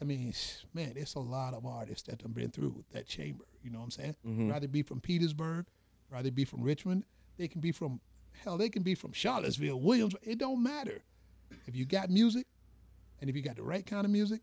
I 0.00 0.04
mean, 0.04 0.32
man, 0.72 0.94
it's 0.96 1.14
a 1.14 1.20
lot 1.20 1.52
of 1.52 1.66
artists 1.66 2.08
that 2.08 2.22
have 2.22 2.32
been 2.32 2.50
through 2.50 2.84
that 2.92 3.06
chamber. 3.06 3.44
You 3.62 3.70
know 3.70 3.78
what 3.78 3.84
I'm 3.84 3.90
saying? 3.90 4.16
Mm-hmm. 4.26 4.50
Rather 4.50 4.68
be 4.68 4.82
from 4.82 5.00
Petersburg, 5.00 5.66
rather 6.08 6.30
be 6.30 6.44
from 6.44 6.62
Richmond. 6.62 7.04
They 7.40 7.48
can 7.48 7.62
be 7.62 7.72
from 7.72 8.00
hell. 8.44 8.58
They 8.58 8.68
can 8.68 8.82
be 8.82 8.94
from 8.94 9.12
Charlottesville, 9.12 9.80
Williams. 9.80 10.14
It 10.22 10.36
don't 10.36 10.62
matter. 10.62 11.00
If 11.66 11.74
you 11.74 11.86
got 11.86 12.10
music, 12.10 12.44
and 13.18 13.30
if 13.30 13.34
you 13.34 13.40
got 13.40 13.56
the 13.56 13.62
right 13.62 13.86
kind 13.86 14.04
of 14.04 14.10
music, 14.10 14.42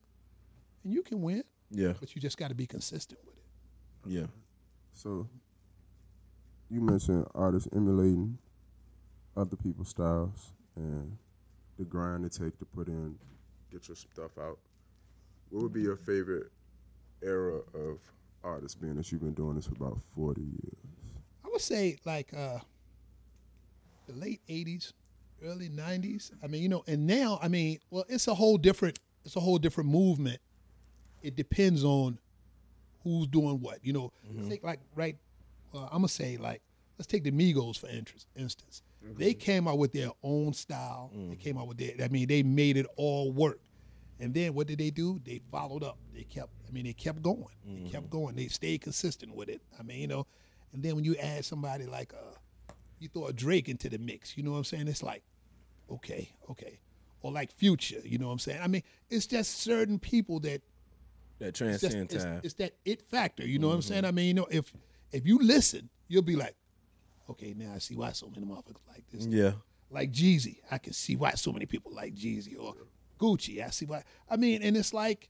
and 0.83 0.91
you 0.91 1.03
can 1.03 1.21
win. 1.21 1.43
Yeah. 1.69 1.93
But 1.99 2.15
you 2.15 2.21
just 2.21 2.39
got 2.39 2.47
to 2.47 2.55
be 2.55 2.65
consistent 2.65 3.19
with 3.23 3.35
it. 3.35 3.43
Yeah. 4.19 4.25
So, 4.93 5.27
you 6.71 6.81
mentioned 6.81 7.27
artists 7.35 7.69
emulating 7.71 8.39
other 9.35 9.55
people's 9.55 9.89
styles 9.89 10.53
and 10.75 11.19
the 11.77 11.85
grind 11.85 12.25
it 12.25 12.31
take 12.31 12.57
to 12.57 12.65
put 12.65 12.87
in, 12.87 13.13
get 13.71 13.87
your 13.87 13.95
stuff 13.95 14.31
out. 14.41 14.57
What 15.51 15.61
would 15.61 15.73
be 15.73 15.83
your 15.83 15.97
favorite 15.97 16.47
era 17.21 17.59
of 17.75 17.99
artists, 18.43 18.73
being 18.73 18.95
that 18.95 19.11
you've 19.11 19.21
been 19.21 19.35
doing 19.35 19.55
this 19.55 19.67
for 19.67 19.75
about 19.75 19.99
forty 20.15 20.41
years? 20.41 20.77
I 21.45 21.49
would 21.49 21.61
say 21.61 21.99
like 22.03 22.33
uh, 22.35 22.57
the 24.07 24.13
late 24.13 24.41
'80s, 24.49 24.93
early 25.43 25.69
'90s. 25.69 26.31
I 26.43 26.47
mean, 26.47 26.63
you 26.63 26.69
know, 26.69 26.83
and 26.87 27.05
now, 27.05 27.39
I 27.41 27.47
mean, 27.47 27.79
well, 27.89 28.05
it's 28.09 28.27
a 28.27 28.33
whole 28.33 28.57
different, 28.57 28.99
it's 29.25 29.35
a 29.35 29.39
whole 29.39 29.57
different 29.59 29.89
movement. 29.89 30.39
It 31.21 31.35
depends 31.35 31.83
on 31.83 32.17
who's 33.03 33.27
doing 33.27 33.59
what. 33.59 33.79
You 33.83 33.93
know, 33.93 34.11
think 34.47 34.63
like 34.63 34.79
right. 34.95 35.17
Uh, 35.73 35.83
I'm 35.85 35.99
gonna 35.99 36.07
say 36.07 36.37
like, 36.37 36.61
let's 36.97 37.07
take 37.07 37.23
the 37.23 37.31
Migos 37.31 37.77
for 37.77 37.87
interest, 37.89 38.27
instance. 38.35 38.81
They 39.17 39.33
came 39.33 39.67
out 39.67 39.77
with 39.77 39.93
their 39.93 40.09
own 40.23 40.53
style. 40.53 41.11
They 41.29 41.35
came 41.35 41.57
out 41.57 41.67
with 41.67 41.77
their. 41.77 41.93
I 42.03 42.07
mean, 42.09 42.27
they 42.27 42.43
made 42.43 42.77
it 42.77 42.85
all 42.95 43.31
work. 43.31 43.59
And 44.19 44.33
then 44.33 44.53
what 44.53 44.67
did 44.67 44.79
they 44.79 44.89
do? 44.89 45.21
They 45.23 45.41
followed 45.51 45.83
up. 45.83 45.97
They 46.13 46.23
kept. 46.23 46.49
I 46.67 46.71
mean, 46.71 46.85
they 46.85 46.93
kept 46.93 47.21
going. 47.21 47.45
They 47.65 47.89
kept 47.89 48.09
going. 48.09 48.35
They 48.35 48.47
stayed 48.47 48.81
consistent 48.81 49.33
with 49.35 49.49
it. 49.49 49.61
I 49.79 49.83
mean, 49.83 49.99
you 49.99 50.07
know. 50.07 50.25
And 50.73 50.83
then 50.83 50.95
when 50.95 51.03
you 51.03 51.15
add 51.15 51.45
somebody 51.45 51.85
like 51.85 52.13
uh, 52.13 52.35
you 52.99 53.09
throw 53.09 53.27
a 53.27 53.33
Drake 53.33 53.69
into 53.69 53.89
the 53.89 53.97
mix. 53.97 54.37
You 54.37 54.43
know 54.43 54.51
what 54.51 54.57
I'm 54.57 54.63
saying? 54.63 54.87
It's 54.87 55.03
like, 55.03 55.23
okay, 55.91 56.29
okay, 56.49 56.79
or 57.21 57.31
like 57.31 57.51
Future. 57.51 58.01
You 58.03 58.17
know 58.17 58.27
what 58.27 58.33
I'm 58.33 58.39
saying? 58.39 58.61
I 58.61 58.67
mean, 58.67 58.83
it's 59.09 59.27
just 59.27 59.59
certain 59.61 59.99
people 59.99 60.39
that 60.41 60.61
That 61.39 61.49
it's, 61.49 61.59
just, 61.59 61.81
transcend 61.81 62.13
it's, 62.13 62.23
time. 62.23 62.41
it's 62.43 62.53
that 62.55 62.73
it 62.85 63.01
factor. 63.09 63.45
You 63.45 63.59
know 63.59 63.67
what 63.67 63.73
I'm 63.75 63.79
mm-hmm. 63.79 63.87
saying? 63.87 64.05
I 64.05 64.11
mean, 64.11 64.27
you 64.27 64.33
know, 64.33 64.47
if 64.49 64.71
if 65.11 65.25
you 65.25 65.39
listen, 65.39 65.89
you'll 66.07 66.21
be 66.21 66.35
like, 66.35 66.55
okay, 67.29 67.53
now 67.55 67.73
I 67.75 67.79
see 67.79 67.95
why 67.95 68.11
so 68.11 68.29
many 68.29 68.45
motherfuckers 68.45 68.87
like 68.87 69.03
this. 69.11 69.25
yeah. 69.25 69.53
Like 69.89 70.11
Jeezy, 70.11 70.57
I 70.69 70.79
can 70.79 70.91
see 70.91 71.15
why 71.15 71.31
so 71.31 71.53
many 71.53 71.65
people 71.65 71.93
like 71.93 72.13
Jeezy 72.13 72.59
or 72.59 72.73
Gucci. 73.19 73.65
I 73.65 73.69
see 73.69 73.85
why. 73.85 74.03
I 74.29 74.35
mean, 74.35 74.61
and 74.61 74.75
it's 74.75 74.93
like, 74.93 75.29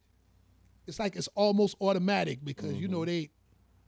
it's 0.87 0.97
like 0.99 1.15
it's 1.15 1.29
almost 1.35 1.75
automatic 1.79 2.39
because 2.43 2.73
you 2.73 2.87
know 2.87 2.99
mm-hmm. 2.99 3.27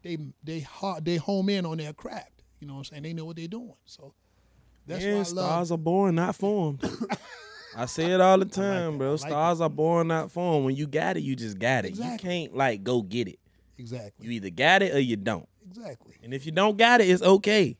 they, 0.03 0.15
they 0.15 0.17
they 0.43 0.59
hard 0.59 1.05
they 1.05 1.15
home 1.15 1.49
in 1.49 1.65
on 1.65 1.77
their 1.77 1.93
craft. 1.93 2.38
You 2.59 2.67
know 2.67 2.73
what 2.73 2.79
I'm 2.79 2.85
saying? 2.85 3.03
They 3.03 3.13
know 3.13 3.25
what 3.25 3.35
they're 3.35 3.47
doing. 3.47 3.73
So 3.85 4.13
that's 4.85 5.03
yeah, 5.03 5.15
why 5.15 5.19
I 5.19 5.23
stars 5.23 5.71
love. 5.71 5.79
are 5.79 5.83
born, 5.83 6.15
not 6.15 6.35
formed. 6.35 6.83
I 7.75 7.85
say 7.85 8.05
it 8.05 8.19
all 8.19 8.37
the 8.37 8.45
time, 8.45 8.97
bro. 8.97 9.11
like 9.11 9.19
stars 9.19 9.61
are 9.61 9.69
born, 9.69 10.07
not 10.07 10.31
formed. 10.31 10.65
When 10.65 10.75
you 10.75 10.87
got 10.87 11.17
it, 11.17 11.21
you 11.21 11.35
just 11.35 11.59
got 11.59 11.85
it. 11.85 11.95
You 11.95 12.17
can't 12.17 12.55
like 12.55 12.83
go 12.83 13.01
get 13.01 13.27
it. 13.27 13.39
Exactly. 13.77 14.27
You 14.27 14.33
either 14.33 14.49
got 14.49 14.81
it 14.81 14.93
or 14.93 14.99
you 14.99 15.15
don't. 15.15 15.47
Exactly. 15.69 16.15
And 16.23 16.33
if 16.33 16.45
you 16.45 16.51
don't 16.51 16.77
got 16.77 16.99
it, 16.99 17.09
it's 17.09 17.21
okay. 17.21 17.77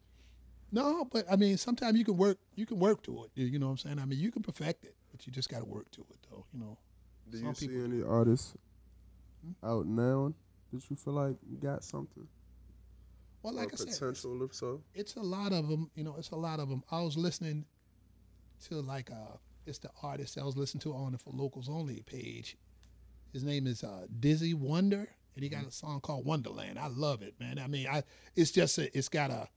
No, 0.71 1.05
but 1.05 1.25
I 1.29 1.35
mean, 1.35 1.57
sometimes 1.57 1.97
you 1.97 2.05
can 2.05 2.15
work. 2.15 2.37
You 2.55 2.65
can 2.65 2.79
work 2.79 3.01
to 3.03 3.23
it. 3.23 3.31
You 3.33 3.57
know 3.59 3.65
what 3.67 3.71
I'm 3.71 3.77
saying? 3.77 3.99
I 3.99 4.05
mean, 4.05 4.19
you 4.19 4.31
can 4.31 4.43
perfect 4.43 4.85
it, 4.85 4.95
but 5.11 5.25
you 5.25 5.33
just 5.33 5.49
got 5.49 5.59
to 5.59 5.65
work 5.65 5.89
to 5.91 6.01
it, 6.01 6.17
though. 6.29 6.45
You 6.53 6.59
know. 6.59 6.77
Do 7.29 7.37
Some 7.37 7.47
you 7.47 7.53
see 7.53 7.67
people 7.67 7.83
any 7.85 8.03
artists 8.03 8.53
hmm? 9.43 9.65
out 9.65 9.85
now 9.85 10.33
that 10.71 10.89
you 10.89 10.95
feel 10.95 11.13
like 11.13 11.35
got 11.61 11.83
something? 11.83 12.27
Well, 13.41 13.53
like 13.53 13.73
I 13.73 13.75
said, 13.77 13.87
potential, 13.87 14.43
if 14.43 14.53
so. 14.53 14.81
it's 14.93 15.15
a 15.15 15.21
lot 15.21 15.53
of 15.53 15.69
them. 15.69 15.89
You 15.95 16.03
know, 16.03 16.15
it's 16.17 16.31
a 16.31 16.35
lot 16.35 16.59
of 16.59 16.69
them. 16.69 16.83
I 16.91 17.01
was 17.01 17.17
listening 17.17 17.65
to 18.67 18.81
like 18.81 19.11
uh, 19.11 19.37
it's 19.65 19.79
the 19.79 19.89
artist 20.03 20.37
I 20.37 20.43
was 20.43 20.57
listening 20.57 20.81
to 20.81 20.93
on 20.93 21.13
the 21.13 21.17
For 21.17 21.31
Locals 21.31 21.69
Only 21.69 22.01
page. 22.01 22.57
His 23.31 23.43
name 23.43 23.67
is 23.67 23.83
uh, 23.83 24.07
Dizzy 24.19 24.53
Wonder, 24.53 25.07
and 25.35 25.43
he 25.43 25.49
got 25.49 25.65
a 25.65 25.71
song 25.71 26.01
called 26.01 26.25
Wonderland. 26.25 26.77
I 26.77 26.87
love 26.87 27.21
it, 27.21 27.35
man. 27.39 27.59
I 27.59 27.67
mean, 27.67 27.87
I 27.87 28.03
it's 28.35 28.51
just 28.51 28.77
a, 28.77 28.97
it's 28.97 29.09
got 29.09 29.31
a 29.31 29.47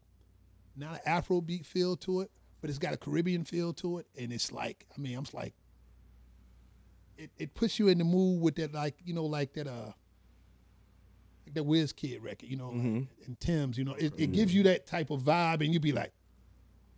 not 0.77 0.95
an 0.95 1.01
Afro 1.05 1.41
beat 1.41 1.67
feel 1.67 1.97
to 1.97 2.21
it, 2.21 2.31
but 2.61 2.71
it's 2.71 2.79
got 2.79 2.95
a 2.95 2.97
Caribbean 2.97 3.45
feel 3.45 3.73
to 3.75 3.99
it, 3.99 4.07
and 4.17 4.33
it's 4.33 4.53
like 4.53 4.87
I 4.97 5.01
mean, 5.01 5.17
I'm 5.17 5.27
like 5.33 5.55
it, 7.17 7.31
it 7.39 7.55
puts 7.55 7.79
you 7.79 7.89
in 7.89 7.99
the 7.99 8.05
mood 8.05 8.41
with 8.41 8.57
that 8.57 8.73
like 8.73 8.97
you 9.05 9.15
know 9.15 9.25
like 9.25 9.55
that 9.55 9.67
uh 9.67 9.93
like 11.55 11.65
that 11.65 11.71
Wizkid 11.71 12.23
record, 12.23 12.49
you 12.49 12.57
know, 12.57 12.69
like, 12.69 13.07
and 13.27 13.41
Tems, 13.41 13.79
you 13.79 13.85
know, 13.85 13.95
it, 13.95 14.13
it 14.17 14.33
gives 14.33 14.55
you 14.55 14.63
that 14.65 14.87
type 14.87 15.11
of 15.11 15.23
vibe, 15.23 15.65
and 15.65 15.73
you'd 15.73 15.83
be 15.83 15.93
like, 15.93 16.13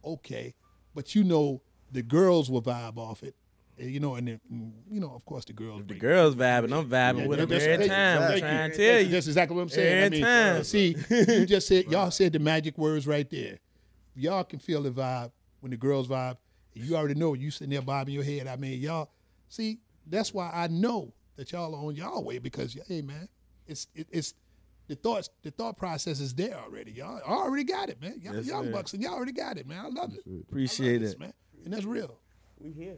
okay, 0.05 0.55
but 0.95 1.15
you 1.15 1.25
know 1.25 1.63
the 1.93 2.03
girls 2.03 2.51
will 2.51 2.63
vibe 2.63 2.97
off 2.97 3.23
it, 3.23 3.35
you 3.77 4.01
know, 4.01 4.15
and 4.15 4.29
then, 4.29 4.41
mm, 4.53 4.73
you 4.91 5.01
know, 5.01 5.13
of 5.15 5.25
course 5.25 5.45
the 5.45 5.53
girls. 5.53 5.83
The 5.87 5.95
girls 5.95 6.35
vibing, 6.35 6.77
I'm 6.77 6.89
vibing 6.89 7.27
with 7.27 7.39
them 7.39 7.53
every 7.53 7.89
time. 7.89 8.23
I'm 8.23 8.39
trying 8.39 8.71
to 8.71 8.77
tell 8.77 9.01
you. 9.01 9.09
That's 9.09 9.27
exactly 9.27 9.57
what 9.57 9.63
I'm 9.63 9.69
saying. 9.69 10.03
I 10.03 10.07
Every 10.07 10.19
mean, 10.19 10.27
time. 10.27 10.65
see, 10.65 10.97
you 11.11 11.47
just 11.47 11.69
said 11.69 11.87
y'all 11.87 12.11
said 12.11 12.33
the 12.33 12.39
magic 12.39 12.79
words 12.79 13.07
right 13.07 13.29
there. 13.31 13.59
Y'all 14.17 14.45
can 14.45 14.59
feel 14.61 14.83
the 14.83 14.91
vibe 14.91 15.33
when 15.61 15.71
the 15.71 15.77
girls 15.77 16.09
vibe. 16.09 16.37
You 16.73 16.97
already 16.97 17.15
know 17.15 17.35
you 17.35 17.51
sitting 17.51 17.71
there 17.71 17.83
bobbing 17.83 18.15
your 18.15 18.25
head. 18.25 18.47
I 18.47 18.57
mean, 18.57 18.81
y'all 18.81 19.11
see. 19.49 19.81
That's 20.07 20.35
why 20.35 20.51
I 20.53 20.67
know 20.67 21.15
that 21.37 21.51
y'all 21.51 21.75
are 21.75 21.79
on 21.79 21.95
y'all 21.95 22.23
way 22.23 22.39
because 22.39 22.77
hey, 22.87 23.01
man, 23.01 23.29
it's 23.67 23.87
it, 23.95 24.09
it's 24.11 24.35
the 24.89 24.95
thoughts 24.97 25.31
the 25.43 25.51
thought 25.51 25.77
process 25.77 26.21
is 26.21 26.35
there 26.35 26.57
already. 26.59 26.93
Y'all 26.93 27.21
I 27.27 27.31
already 27.33 27.65
got 27.65 27.89
it, 27.89 28.01
man. 28.01 28.21
Y'all 28.23 28.35
Yes, 28.37 28.47
young 28.47 28.65
sir. 28.67 28.73
bucks 28.73 28.93
and 28.93 29.03
y'all 29.03 29.15
already 29.15 29.33
got 29.33 29.57
it, 29.59 29.67
man. 29.67 29.85
I 29.85 29.89
love 29.89 30.13
it. 30.15 30.21
Appreciate 30.49 30.99
This, 30.99 31.13
it. 31.13 31.21
man, 31.21 31.33
and 31.65 31.73
that's 31.73 31.85
real. 31.85 32.19
We 32.59 32.71
here. 32.73 32.97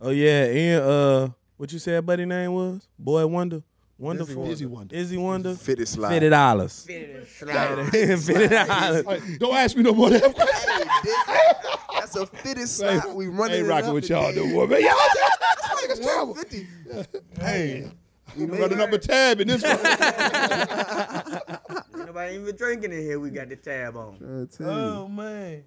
Oh 0.00 0.10
yeah, 0.10 0.44
and 0.46 0.82
uh, 0.82 1.28
what 1.56 1.72
you 1.72 1.78
said, 1.78 2.04
buddy? 2.04 2.24
Name 2.24 2.52
was 2.52 2.88
Boy 2.98 3.24
Wonder, 3.26 3.62
Wonderful, 3.98 4.50
Izzy 4.50 4.66
Wonder. 4.66 4.96
Izzy 4.96 5.16
Wonder, 5.16 5.54
Fitted 5.54 5.86
slide. 5.86 6.10
fifty 6.14 6.28
dollars, 6.30 6.84
Fitted 6.84 7.26
fifty 7.28 7.52
dollars. 7.52 9.04
All 9.06 9.12
right, 9.12 9.22
don't 9.38 9.54
ask 9.54 9.76
me 9.76 9.82
no 9.84 9.92
more. 9.92 10.10
that 10.10 10.34
question. 10.34 10.88
That's 11.94 12.16
a 12.16 12.26
fitted 12.26 12.68
slide. 12.68 13.02
we 13.14 13.28
running 13.28 13.58
ain't 13.60 13.68
rocking 13.68 13.92
with 13.92 14.08
y'all 14.08 14.32
today. 14.32 14.44
no 14.44 14.52
more, 14.52 14.66
man. 14.66 14.80
Y'all, 14.82 14.90
niggas 15.76 16.02
terrible. 16.02 16.34
150. 16.34 17.40
Hey, 17.40 17.90
we 18.36 18.44
running 18.46 18.80
up 18.80 18.92
a 18.92 18.98
tab 18.98 19.40
in 19.40 19.48
this 19.48 19.62
one. 19.62 19.72
Nobody 22.06 22.34
even 22.36 22.56
drinking 22.56 22.92
in 22.92 23.00
here. 23.00 23.18
We 23.20 23.30
got 23.30 23.48
the 23.48 23.56
tab 23.56 23.96
on. 23.96 24.18
Trying 24.18 24.46
to 24.48 24.56
tell 24.58 24.70
oh, 24.70 24.76
you. 24.76 24.82
Oh 25.04 25.08
man! 25.08 25.64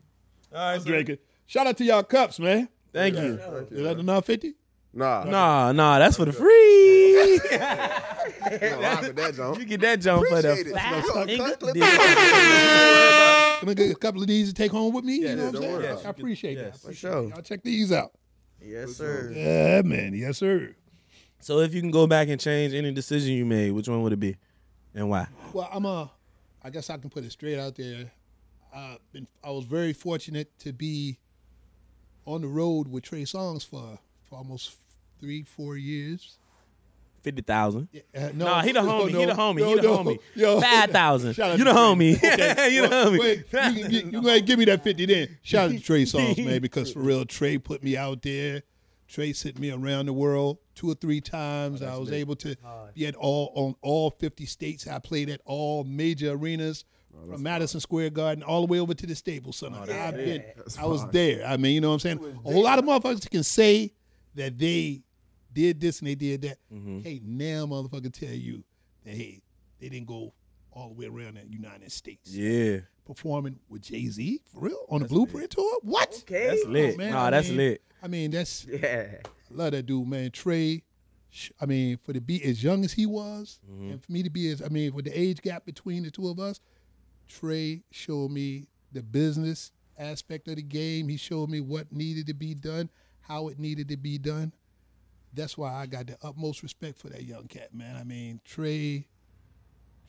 All 0.53 0.71
right, 0.71 0.81
so- 0.81 0.87
drinking. 0.87 1.17
Shout 1.47 1.67
out 1.67 1.77
to 1.77 1.83
y'all 1.83 2.01
cups, 2.03 2.39
man. 2.39 2.69
Thank 2.91 3.15
you. 3.17 3.35
Is 3.71 3.83
that 3.83 3.99
enough 3.99 4.25
fifty? 4.25 4.55
Nah, 4.97 5.25
Nah, 5.25 5.73
nah, 5.73 5.99
that's 5.99 6.15
for 6.15 6.23
the 6.23 6.31
free. 6.31 6.45
no, 7.51 7.57
rock 8.79 9.01
that, 9.13 9.33
John. 9.35 9.59
you 9.59 9.65
get 9.65 9.81
that 9.81 9.99
jump 9.99 10.25
for 10.25 10.41
the 10.41 10.51
Appreciate 10.53 10.67
it. 10.67 10.73
gonna 10.73 11.25
nigga. 11.25 11.37
cut, 11.37 11.59
clip 11.59 11.75
Yeah. 11.75 13.57
Can 13.59 13.69
I 13.69 13.73
get 13.73 13.91
a 13.91 13.95
couple 13.95 14.21
of 14.21 14.27
these 14.27 14.47
to 14.47 14.53
take 14.53 14.71
home 14.71 14.93
with 14.93 15.03
me? 15.03 15.15
you 15.17 15.35
know 15.35 15.47
what 15.47 15.55
I'm 15.55 15.61
saying? 15.61 15.73
worry 15.73 15.87
I 15.87 16.09
appreciate 16.09 16.57
Yes. 16.57 16.79
that. 16.81 16.87
For 16.87 16.93
sure. 16.93 17.23
Y'all 17.29 17.41
check 17.41 17.61
these 17.61 17.91
out. 17.91 18.11
Yes, 18.61 18.95
sir. 18.95 19.33
Yeah, 19.35 19.81
man. 19.81 20.13
Yes, 20.13 20.37
sir. 20.37 20.75
So 21.45 21.59
if 21.59 21.75
you 21.75 21.81
can 21.81 21.91
go 21.91 22.07
back 22.07 22.27
and 22.29 22.41
change 22.41 22.73
any 22.73 22.91
decision 22.91 23.35
you 23.35 23.45
made, 23.45 23.69
which 23.69 23.87
one 23.87 24.01
would 24.01 24.11
it 24.11 24.19
be, 24.19 24.35
and 24.95 25.07
why? 25.11 25.27
Well, 25.53 25.69
I'm 25.71 25.85
a. 25.85 26.09
I 26.63 26.71
guess 26.71 26.89
I 26.89 26.97
can 26.97 27.11
put 27.11 27.23
it 27.23 27.31
straight 27.33 27.59
out 27.59 27.75
there. 27.75 28.09
Uh, 28.73 28.95
been, 29.13 29.27
I 29.43 29.51
was 29.51 29.65
very 29.65 29.93
fortunate 29.93 30.49
to 30.61 30.73
be 30.73 31.19
on 32.25 32.41
the 32.41 32.47
road 32.47 32.87
with 32.87 33.03
Trey 33.03 33.25
Songz 33.25 33.63
for 33.63 33.99
for 34.27 34.39
almost 34.39 34.75
three, 35.19 35.43
four 35.43 35.77
years. 35.77 36.39
Fifty 37.21 37.43
thousand. 37.43 37.89
Uh, 37.93 38.29
no, 38.33 38.45
Nah, 38.45 38.61
he 38.63 38.71
the 38.71 38.79
homie. 38.79 39.11
no, 39.11 39.19
he 39.19 39.25
the 39.27 39.33
homie. 39.33 39.59
no, 39.59 39.69
he 39.69 39.75
the 39.75 39.81
no. 39.83 39.97
homie. 39.99 40.19
Yo. 40.35 40.59
Five 40.59 40.89
thousand. 40.89 41.37
You 41.37 41.57
to 41.57 41.63
the 41.63 41.69
homie. 41.73 42.17
Okay, 42.17 42.69
you 42.73 42.81
the 42.81 42.89
well, 42.89 43.11
homie. 43.11 43.19
wait, 43.19 43.37
you, 43.37 43.43
can 43.51 43.73
get- 43.91 44.05
you 44.05 44.11
gonna 44.13 44.41
give 44.41 44.57
me 44.57 44.65
that 44.65 44.83
fifty 44.83 45.05
then? 45.05 45.37
Shout 45.43 45.65
out 45.69 45.77
to 45.77 45.79
Trey 45.79 46.05
Songz, 46.05 46.43
man, 46.43 46.59
because 46.59 46.91
for 46.91 47.01
real, 47.01 47.23
Trey 47.23 47.59
put 47.59 47.83
me 47.83 47.95
out 47.95 48.23
there. 48.23 48.63
Trey 49.07 49.33
sent 49.33 49.59
me 49.59 49.71
around 49.71 50.07
the 50.07 50.13
world 50.13 50.57
two 50.73 50.89
or 50.89 50.95
three 50.95 51.21
times. 51.21 51.81
I 51.81 51.95
was 51.97 52.11
able 52.11 52.35
to 52.37 52.55
be 52.95 53.05
at 53.05 53.15
all 53.15 53.51
on 53.55 53.75
all 53.81 54.09
fifty 54.11 54.45
states. 54.45 54.87
I 54.87 54.99
played 54.99 55.29
at 55.29 55.41
all 55.45 55.83
major 55.83 56.31
arenas. 56.31 56.85
From 57.29 57.43
Madison 57.43 57.79
Square 57.79 58.09
Garden 58.09 58.43
all 58.43 58.67
the 58.67 58.71
way 58.71 58.77
over 58.77 58.93
to 58.93 59.07
the 59.07 59.15
Staples 59.15 59.55
Center. 59.55 59.77
I've 59.89 60.15
been, 60.17 60.43
I 60.77 60.85
was 60.85 61.07
there. 61.11 61.45
I 61.47 61.55
mean, 61.55 61.73
you 61.75 61.79
know 61.79 61.87
what 61.87 61.93
I'm 61.93 61.99
saying? 62.01 62.19
A 62.45 62.51
whole 62.51 62.63
lot 62.63 62.77
of 62.77 62.83
motherfuckers 62.83 63.29
can 63.31 63.43
say 63.43 63.93
that 64.35 64.57
they 64.57 65.01
did 65.53 65.79
this 65.79 65.99
and 65.99 66.09
they 66.09 66.15
did 66.15 66.41
that. 66.41 66.57
Hey, 67.03 67.21
now 67.23 67.67
motherfucker 67.67 68.11
tell 68.11 68.33
you 68.35 68.65
that 69.05 69.15
hey, 69.15 69.41
they 69.79 69.87
didn't 69.87 70.07
go 70.07 70.33
all 70.75 70.89
the 70.89 70.93
way 70.93 71.05
around 71.07 71.35
the 71.37 71.47
United 71.49 71.91
States 71.91 72.29
Yeah, 72.31 72.79
performing 73.05 73.59
with 73.69 73.81
Jay 73.83 74.05
Z 74.07 74.41
for 74.53 74.61
real 74.61 74.85
on 74.89 75.01
the 75.01 75.07
Blueprint 75.07 75.51
tour. 75.51 75.79
What? 75.81 76.13
Okay. 76.23 76.47
that's 76.47 76.65
lit. 76.65 76.97
man, 76.97 77.11
nah, 77.11 77.23
I 77.25 77.29
that's 77.31 77.47
mean- 77.47 77.57
lit. 77.57 77.81
I 78.03 78.07
mean, 78.07 78.29
that's 78.31 78.65
Yeah. 78.69 79.07
love 79.49 79.71
that 79.71 79.85
dude, 79.87 80.07
man. 80.07 80.29
Trey. 80.31 80.83
I 81.59 81.65
mean, 81.65 81.97
for 81.97 82.13
to 82.13 82.21
be 82.21 82.41
as 82.45 82.63
young 82.63 82.85
as 82.85 82.93
he 82.93 83.05
was, 83.05 83.59
mm-hmm. 83.69 83.91
and 83.91 84.03
for 84.03 84.11
me 84.11 84.23
to 84.23 84.29
be 84.29 84.49
as 84.51 84.61
I 84.61 84.67
mean, 84.69 84.93
with 84.93 85.05
the 85.05 85.19
age 85.19 85.41
gap 85.41 85.65
between 85.65 86.03
the 86.03 86.11
two 86.11 86.29
of 86.29 86.39
us, 86.39 86.59
Trey 87.27 87.83
showed 87.91 88.31
me 88.31 88.67
the 88.91 89.01
business 89.03 89.71
aspect 89.97 90.47
of 90.47 90.55
the 90.57 90.61
game. 90.61 91.09
He 91.09 91.17
showed 91.17 91.49
me 91.49 91.59
what 91.61 91.91
needed 91.91 92.27
to 92.27 92.33
be 92.33 92.53
done, 92.53 92.89
how 93.21 93.47
it 93.49 93.59
needed 93.59 93.89
to 93.89 93.97
be 93.97 94.17
done. 94.17 94.53
That's 95.33 95.57
why 95.57 95.73
I 95.73 95.85
got 95.87 96.07
the 96.07 96.17
utmost 96.23 96.63
respect 96.63 96.97
for 96.99 97.09
that 97.09 97.23
young 97.23 97.47
cat, 97.47 97.73
man. 97.73 97.97
I 97.97 98.03
mean, 98.05 98.39
Trey, 98.45 99.07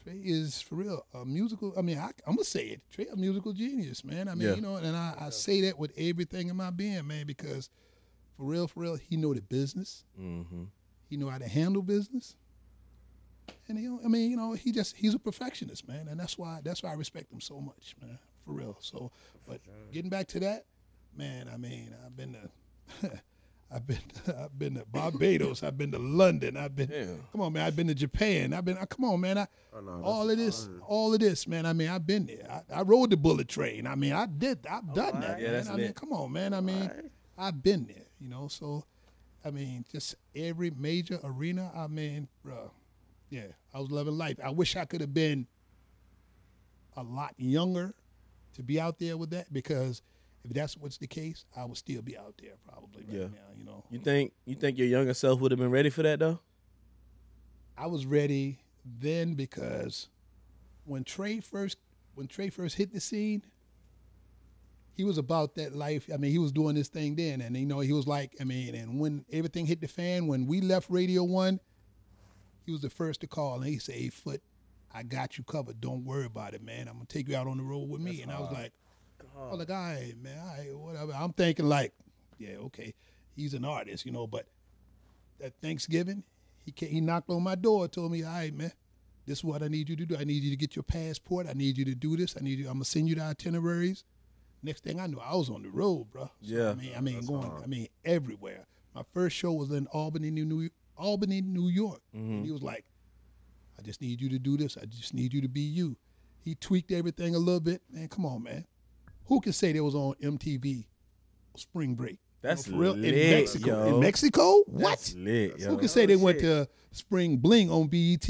Trey 0.07 0.21
is 0.23 0.61
for 0.63 0.77
real 0.77 1.05
a 1.15 1.25
musical. 1.25 1.75
I 1.77 1.83
mean, 1.83 1.99
I, 1.99 2.11
I'm 2.27 2.37
gonna 2.37 2.45
say 2.45 2.67
it. 2.67 2.81
Trey 2.93 3.07
a 3.13 3.17
musical 3.17 3.53
genius, 3.53 4.05
man. 4.05 4.29
I 4.29 4.35
mean, 4.37 4.49
Yeah. 4.49 4.55
you 4.55 4.61
know, 4.61 4.77
and 4.77 4.97
I, 4.97 5.15
I 5.19 5.31
say 5.31 5.63
that 5.63 5.79
with 5.79 5.93
everything 5.99 6.49
in 6.49 6.55
my 6.57 6.71
being, 6.71 7.07
man, 7.07 7.27
because 7.27 7.71
for 8.37 8.45
real, 8.45 8.69
for 8.69 8.81
real, 8.81 8.95
he 8.97 9.17
know 9.17 9.35
the 9.35 9.43
business. 9.43 10.05
Mm-hmm. 10.21 10.65
He 11.09 11.17
know 11.17 11.29
how 11.29 11.39
to 11.39 11.49
handle 11.49 11.83
business. 11.83 12.37
And 13.69 13.77
he, 13.79 13.87
I 13.87 14.07
mean, 14.09 14.31
you 14.31 14.37
know, 14.37 14.53
he 14.53 14.71
just 14.71 14.97
he's 14.97 15.15
a 15.15 15.19
perfectionist, 15.19 15.89
man, 15.89 16.07
and 16.09 16.21
that's 16.21 16.39
why 16.39 16.61
that's 16.63 16.83
why 16.85 16.91
I 16.91 16.95
respect 16.95 17.33
him 17.33 17.41
so 17.41 17.61
much, 17.61 17.97
man, 18.01 18.19
for 18.45 18.53
real. 18.53 18.77
So, 18.81 19.11
but 19.47 19.61
getting 19.93 20.11
back 20.11 20.29
to 20.29 20.41
that, 20.41 20.67
man, 21.17 21.51
I 21.53 21.57
mean, 21.57 21.93
I've 22.05 22.17
been 22.17 22.35
to, 22.35 23.11
I've 23.71 23.87
been, 23.87 23.99
I've 24.29 24.57
been 24.59 24.75
to 24.75 24.85
Barbados, 24.87 25.63
I've 25.63 25.77
been 25.77 25.91
to 25.93 25.99
London, 25.99 26.57
I've 26.57 26.75
been, 26.77 26.91
Yeah. 26.91 27.07
come 27.33 27.41
on, 27.41 27.53
man, 27.53 27.67
I've 27.67 27.75
been 27.77 27.89
to 27.89 27.95
Japan, 27.95 28.53
I've 28.53 28.65
been, 28.65 28.79
uh, 28.79 28.87
come 28.87 29.05
on, 29.05 29.21
man, 29.21 29.39
I, 29.39 29.47
Oh, 29.73 29.81
no, 29.81 30.03
all 30.05 30.31
of 30.31 30.37
this, 30.39 30.67
fine. 30.67 30.81
all 30.87 31.13
of 31.13 31.21
this, 31.21 31.47
man. 31.47 31.67
I 31.67 31.73
mean, 31.75 31.89
I've 31.89 32.07
been 32.07 32.25
there. 32.27 32.63
I, 32.71 32.79
I 32.79 32.83
rode 32.83 33.11
the 33.11 33.17
bullet 33.17 33.47
train. 33.49 33.87
I 33.87 33.95
mean, 33.95 34.13
I 34.13 34.25
did, 34.27 34.67
I've 34.67 34.85
oh, 34.91 34.95
done 34.95 35.21
that, 35.21 35.39
Yeah, 35.39 35.47
man. 35.49 35.53
that's 35.55 35.69
I 35.69 35.77
mean, 35.77 35.93
come 35.93 36.13
on, 36.13 36.33
man. 36.33 36.55
I 36.55 36.61
mean, 36.63 36.91
I've 37.37 37.63
been 37.63 37.87
there, 37.87 38.07
you 38.19 38.29
know. 38.29 38.49
So, 38.49 38.85
I 39.45 39.51
mean, 39.51 39.85
just 39.93 40.15
every 40.35 40.71
major 40.71 41.21
arena. 41.23 41.71
I 41.77 41.89
mean, 41.89 42.29
bruh, 42.47 42.71
yeah, 43.29 43.49
I 43.75 43.81
was 43.81 43.91
loving 43.91 44.17
life. 44.17 44.39
I 44.43 44.49
wish 44.49 44.77
I 44.77 44.87
could 44.87 45.03
have 45.03 45.13
been 45.13 45.47
a 46.97 47.03
lot 47.03 47.35
younger 47.37 47.93
to 48.55 48.63
be 48.63 48.81
out 48.81 48.99
there 48.99 49.19
with 49.19 49.29
that 49.31 49.53
because 49.53 50.01
if 50.47 50.53
that's 50.55 50.77
what's 50.77 50.99
the 50.99 51.07
case, 51.07 51.45
I 51.57 51.65
would 51.65 51.77
still 51.77 52.03
be 52.03 52.17
out 52.17 52.35
there 52.41 52.53
probably 52.69 53.05
right 53.05 53.13
Yeah. 53.15 53.27
now. 53.29 53.53
You 53.59 53.65
know, 53.65 53.85
You 53.91 53.99
think 53.99 54.33
you 54.45 54.55
think 54.55 54.79
your 54.79 54.87
younger 54.87 55.15
self 55.15 55.41
would 55.41 55.51
have 55.51 55.59
been 55.59 55.71
ready 55.71 55.91
for 55.91 56.03
that 56.03 56.19
though? 56.19 56.41
I 57.77 57.87
was 57.87 58.07
ready 58.07 58.61
then 58.85 59.35
because 59.35 60.09
when 60.85 61.05
Trey 61.05 61.41
first 61.41 61.79
when 62.15 62.27
Trey 62.29 62.49
first 62.51 62.77
hit 62.77 62.93
the 62.95 63.01
scene, 63.01 63.43
he 64.95 65.05
was 65.05 65.19
about 65.19 65.55
that 65.57 65.75
life. 65.75 66.09
I 66.13 66.17
mean, 66.17 66.31
he 66.31 66.39
was 66.39 66.53
doing 66.53 66.75
this 66.75 66.89
thing 66.89 67.17
then, 67.17 67.41
and 67.43 67.57
you 67.57 67.67
know, 67.67 67.81
he 67.81 67.93
was 67.93 68.07
like, 68.07 68.35
I 68.41 68.45
mean, 68.45 68.75
and 68.75 68.99
when 68.99 69.25
everything 69.31 69.67
hit 69.67 69.81
the 69.83 69.89
fan, 69.89 70.27
when 70.27 70.47
we 70.47 70.61
left 70.63 70.89
Radio 70.89 71.23
One, 71.25 71.61
he 72.65 72.73
was 72.73 72.81
the 72.81 72.89
first 72.91 73.21
to 73.21 73.27
call, 73.27 73.57
and 73.57 73.67
he 73.67 73.79
said, 73.79 73.97
"Hey, 73.97 74.09
Foot, 74.09 74.41
I 74.95 75.03
got 75.03 75.37
you 75.37 75.45
covered. 75.45 75.81
Don't 75.81 76.05
worry 76.05 76.25
about 76.25 76.55
it, 76.55 76.63
man. 76.63 76.89
I'm 76.89 76.95
gonna 76.95 77.05
take 77.07 77.29
you 77.29 77.37
out 77.37 77.47
on 77.47 77.59
the 77.59 77.63
road 77.63 77.89
with 77.91 78.01
me." 78.01 78.23
and 78.23 78.31
I 78.33 78.41
was 78.41 78.51
like, 78.53 78.73
Uh-huh. 79.37 79.49
I 79.49 79.51
was 79.51 79.59
like, 79.59 79.71
all 79.71 79.77
right, 79.77 80.15
man, 80.23 80.39
all 80.39 80.57
right, 80.57 80.79
whatever. 80.79 81.13
I'm 81.13 81.33
thinking 81.33 81.67
like, 81.69 81.93
yeah, 82.39 82.57
okay, 82.57 82.95
he's 83.35 83.55
an 83.55 83.65
artist, 83.65 84.07
you 84.07 84.13
know, 84.13 84.27
but 84.27 84.47
at 85.43 85.53
Thanksgiving, 85.61 86.23
he 86.65 86.73
came, 86.73 86.89
he 86.91 87.01
knocked 87.01 87.31
on 87.31 87.43
my 87.43 87.55
door, 87.55 87.87
told 87.89 88.13
me, 88.13 88.25
all 88.25 88.33
right, 88.33 88.55
man, 88.55 88.73
this 89.27 89.39
is 89.39 89.45
what 89.45 89.63
I 89.63 89.69
need 89.69 89.89
you 89.89 89.97
to 89.97 90.07
do. 90.07 90.17
I 90.17 90.25
need 90.25 90.43
you 90.43 90.51
to 90.51 90.57
get 90.57 90.77
your 90.77 90.85
passport. 90.85 91.47
I 91.49 91.53
need 91.53 91.77
you 91.77 91.85
to 91.85 91.95
do 91.95 92.17
this. 92.17 92.37
I 92.39 92.43
need 92.43 92.59
you. 92.59 92.67
I'm 92.67 92.75
gonna 92.75 92.85
send 92.85 93.09
you 93.09 93.17
the 93.17 93.23
itineraries. 93.23 94.05
Next 94.63 94.85
thing 94.85 95.01
I 95.01 95.07
knew, 95.07 95.21
I 95.21 95.35
was 95.35 95.51
on 95.51 95.63
the 95.63 95.69
road, 95.69 96.11
bro. 96.11 96.25
So, 96.25 96.31
Yeah. 96.41 96.71
I 96.71 96.75
mean, 96.75 96.93
I 96.97 97.01
mean, 97.01 97.27
going, 97.27 97.51
I 97.63 97.67
mean, 97.67 97.89
everywhere. 98.05 98.67
My 98.95 99.03
first 99.13 99.37
show 99.37 99.53
was 99.53 99.71
in 99.71 99.87
Albany, 99.89 100.31
New, 100.31 100.45
New 100.47 100.71
Albany, 100.97 101.43
New 101.43 101.69
York. 101.69 102.01
Mm-hmm. 102.17 102.33
And 102.33 102.47
he 102.47 102.53
was 102.53 102.63
like, 102.63 102.85
I 103.79 103.83
just 103.83 104.01
need 104.01 104.21
you 104.21 104.29
to 104.31 104.39
do 104.39 104.57
this. 104.57 104.79
I 104.81 104.87
just 104.87 105.13
need 105.13 105.35
you 105.35 105.43
to 105.43 105.49
be 105.49 105.61
you. 105.61 105.97
He 106.41 106.55
tweaked 106.55 106.93
everything 106.93 107.35
a 107.35 107.39
little 107.39 107.61
bit. 107.61 107.83
Man, 107.91 108.09
come 108.09 108.25
on, 108.25 108.43
man. 108.43 108.65
Who 109.27 109.41
can 109.41 109.53
say 109.53 109.73
they 109.73 109.81
was 109.81 109.95
on 109.95 110.15
MTV 110.23 110.87
Spring 111.57 111.95
Break? 111.95 112.19
That's 112.43 112.67
You 112.67 112.73
know, 112.75 112.79
for 112.79 112.83
real 112.85 112.95
lit, 112.95 113.15
in 113.15 113.31
Mexico. 113.31 113.67
yo. 113.69 113.95
In 113.95 114.01
Mexico? 114.01 114.63
What? 114.67 114.89
That's 114.91 115.15
lit, 115.15 115.59
yo. 115.59 115.71
Who 115.71 115.79
can 115.79 115.89
say 115.89 116.07
they 116.07 116.17
went 116.17 116.39
to 116.41 116.69
Spring 116.93 117.39
Bling 117.39 117.71
on 117.71 117.89
BET? 117.89 118.27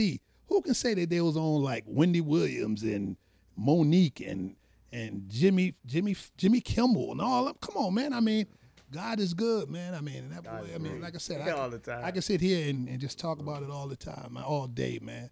Who 0.49 0.63
can 0.63 0.75
say 0.75 0.95
that 0.95 1.11
they 1.11 1.21
was 1.21 1.37
on 1.37 1.63
like 1.63 1.85
Wendy 1.87 2.21
Williams 2.21 2.83
and 2.83 3.17
Mo'Nique 3.59 4.27
and 4.31 4.57
and 4.93 5.29
Jimmy 5.29 5.75
Jimmy 5.85 6.17
Jimmy 6.39 6.61
Kimmel 6.61 7.13
and 7.13 7.21
all 7.21 7.45
them? 7.47 7.55
Come 7.61 7.77
on, 7.77 7.93
man. 7.95 8.13
I 8.13 8.21
mean, 8.21 8.47
God 8.93 9.19
is 9.21 9.35
good, 9.35 9.69
man. 9.69 9.93
I 9.95 10.01
mean, 10.01 10.19
and 10.19 10.33
that 10.33 10.45
boy, 10.45 10.71
I 10.75 10.79
mean, 10.79 11.01
like 11.01 11.15
I 11.15 11.19
said, 11.19 11.41
I, 11.47 11.51
All 11.51 11.63
can- 11.69 11.73
the 11.73 11.79
time. 11.79 12.05
I 12.05 12.11
can 12.13 12.23
sit 12.23 12.41
here 12.41 12.71
and, 12.71 12.89
and 12.89 13.01
just 13.01 13.19
talk 13.19 13.41
about 13.41 13.63
it 13.65 13.71
all 13.71 13.89
the 13.89 13.97
time, 13.97 14.39
all 14.43 14.67
day, 14.69 14.99
man. 15.03 15.29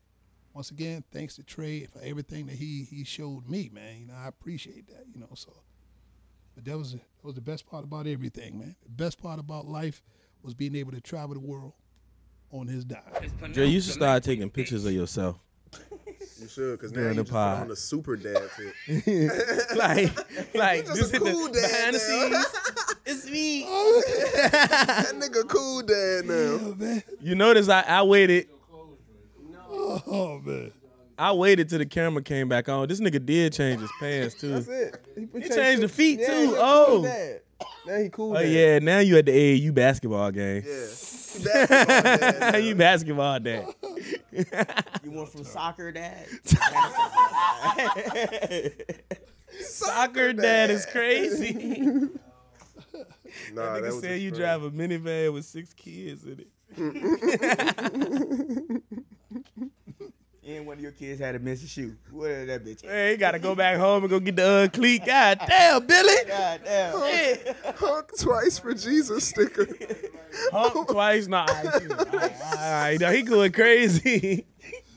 Once 0.54 0.70
again, 0.70 1.02
thanks 1.10 1.34
to 1.34 1.42
Trey 1.42 1.84
for 1.86 2.00
everything 2.02 2.46
that 2.46 2.54
he 2.54 2.86
he 2.88 3.02
showed 3.04 3.48
me, 3.48 3.70
man. 3.72 3.98
You 3.98 4.06
know, 4.06 4.14
I 4.14 4.28
appreciate 4.28 4.86
that. 4.86 5.04
You 5.12 5.20
know, 5.20 5.28
so. 5.34 5.52
But 6.54 6.64
that 6.66 6.78
was 6.78 6.92
that 6.92 7.02
was 7.24 7.34
the 7.34 7.40
best 7.40 7.66
part 7.66 7.82
about 7.82 8.06
everything, 8.06 8.58
man. 8.58 8.76
The 8.84 8.90
best 8.90 9.20
part 9.20 9.40
about 9.40 9.66
life 9.66 10.00
was 10.42 10.54
being 10.54 10.76
able 10.76 10.92
to 10.92 11.00
travel 11.00 11.34
the 11.34 11.40
world 11.40 11.72
on 12.52 12.68
his 12.68 12.84
dime. 12.84 13.02
Dre, 13.52 13.66
you 13.66 13.80
should 13.80 13.94
start 13.94 14.22
taking 14.22 14.48
pictures 14.48 14.84
of 14.84 14.92
yourself. 14.92 15.38
You 16.40 16.48
should, 16.48 16.72
because 16.72 16.90
now 16.92 17.02
During 17.02 17.16
you 17.16 17.22
the 17.22 17.30
just 17.30 17.32
put 17.32 17.38
on 17.38 17.68
the 17.68 17.76
super 17.76 18.16
dad 18.16 18.50
fit. 18.50 19.76
like, 19.76 20.54
like 20.54 20.84
just 20.86 20.98
just, 20.98 21.14
a 21.14 21.18
cool 21.18 21.46
the 21.48 21.60
dad 21.60 21.70
behind 21.70 21.94
the 21.94 21.98
scenes. 22.00 22.46
It's 23.06 23.30
me. 23.30 23.64
Oh, 23.66 24.02
that 24.42 25.12
nigga 25.14 25.48
cool 25.48 25.82
dad 25.82 26.26
now. 26.26 26.34
Oh 26.34 26.74
man, 26.76 27.02
You 27.20 27.34
notice 27.34 27.68
I, 27.68 27.82
I 27.82 28.02
waited. 28.02 28.48
Oh 30.06 30.40
man. 30.44 30.72
I 31.16 31.32
waited 31.32 31.68
till 31.68 31.78
the 31.78 31.86
camera 31.86 32.22
came 32.22 32.48
back 32.48 32.68
on. 32.68 32.88
This 32.88 33.00
nigga 33.00 33.24
did 33.24 33.52
change 33.52 33.80
his 33.80 33.90
pants 34.00 34.34
too. 34.34 34.48
That's 34.60 34.66
it. 34.68 35.04
He 35.32 35.48
changed 35.48 35.82
the 35.82 35.88
feet 35.88 36.18
Yeah, 36.20 36.26
too. 36.26 36.34
he 36.34 36.44
a 36.44 36.48
cool 36.48 36.58
Oh, 36.60 37.02
dad. 37.04 37.40
Now 37.86 37.96
he 37.98 38.08
cool 38.08 38.36
oh 38.36 38.42
dad. 38.42 38.50
yeah. 38.50 38.78
Now 38.80 38.98
you 38.98 39.16
at 39.18 39.26
the 39.26 39.32
AAU 39.32 39.72
basketball 39.74 40.30
game. 40.32 40.62
Yeah. 40.66 40.86
Basketball 41.34 42.40
dad 42.52 42.56
you 42.64 42.74
basketball 42.76 43.40
dad. 43.40 43.66
You 45.04 45.10
went 45.12 45.28
from 45.28 45.44
soccer 45.44 45.92
dad. 45.92 46.26
Soccer 49.60 50.32
dad 50.32 50.70
is 50.70 50.86
crazy. 50.86 51.52
Nah, 53.52 53.62
Nigga 53.62 53.82
that 53.82 53.92
said 54.00 54.20
you 54.20 54.30
his 54.30 54.38
drive 54.38 54.62
a 54.62 54.70
minivan 54.70 55.32
with 55.32 55.44
six 55.44 55.72
kids 55.74 56.24
in 56.24 56.40
it. 56.40 56.48
And 60.46 60.66
one 60.66 60.76
of 60.76 60.82
your 60.82 60.92
kids 60.92 61.20
had 61.20 61.32
to 61.32 61.38
miss 61.38 61.60
a 61.60 61.64
missing 61.64 61.68
shoe. 61.68 61.96
Where 62.10 62.44
that 62.46 62.64
bitch? 62.64 62.84
at? 62.84 62.90
Man, 62.90 63.10
he 63.12 63.16
gotta 63.16 63.38
go 63.38 63.54
back 63.54 63.78
home 63.78 64.02
and 64.02 64.10
go 64.10 64.20
get 64.20 64.36
the 64.36 64.46
uh, 64.46 64.68
cleat. 64.68 65.04
God 65.04 65.40
damn, 65.46 65.86
Billy. 65.86 66.14
God 66.26 66.60
damn. 66.64 67.54
Honk 67.76 68.10
twice 68.18 68.58
for 68.58 68.74
Jesus 68.74 69.24
sticker. 69.24 69.66
Hump 70.52 70.88
twice. 70.88 71.26
Nah, 71.26 71.46
all 71.48 71.54
right, 71.54 71.90
all 71.90 71.96
right, 71.96 72.32
all 72.42 72.82
right. 72.82 73.00
Now 73.00 73.10
he 73.10 73.22
going 73.22 73.52
crazy. 73.52 74.46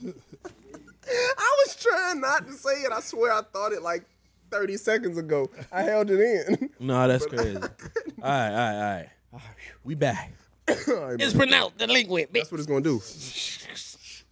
I 0.04 1.64
was 1.64 1.76
trying 1.76 2.20
not 2.20 2.46
to 2.46 2.52
say 2.52 2.82
it. 2.82 2.92
I 2.92 3.00
swear 3.00 3.32
I 3.32 3.40
thought 3.42 3.72
it 3.72 3.82
like 3.82 4.04
30 4.50 4.76
seconds 4.76 5.16
ago. 5.18 5.50
I 5.72 5.82
held 5.82 6.10
it 6.10 6.20
in. 6.20 6.70
no, 6.80 7.08
that's 7.08 7.24
crazy. 7.26 7.56
All 7.56 7.62
right, 7.62 8.50
all 8.50 8.52
right, 8.52 9.08
all 9.32 9.38
right. 9.38 9.42
We 9.84 9.94
back. 9.94 10.32
All 10.68 10.94
right, 10.94 11.20
It's 11.20 11.32
pronounced 11.32 11.78
delinquent, 11.78 12.30
bitch. 12.30 12.40
That's 12.40 12.52
what 12.52 12.60
it's 12.60 12.66
gonna 12.66 12.82
do. 12.82 13.00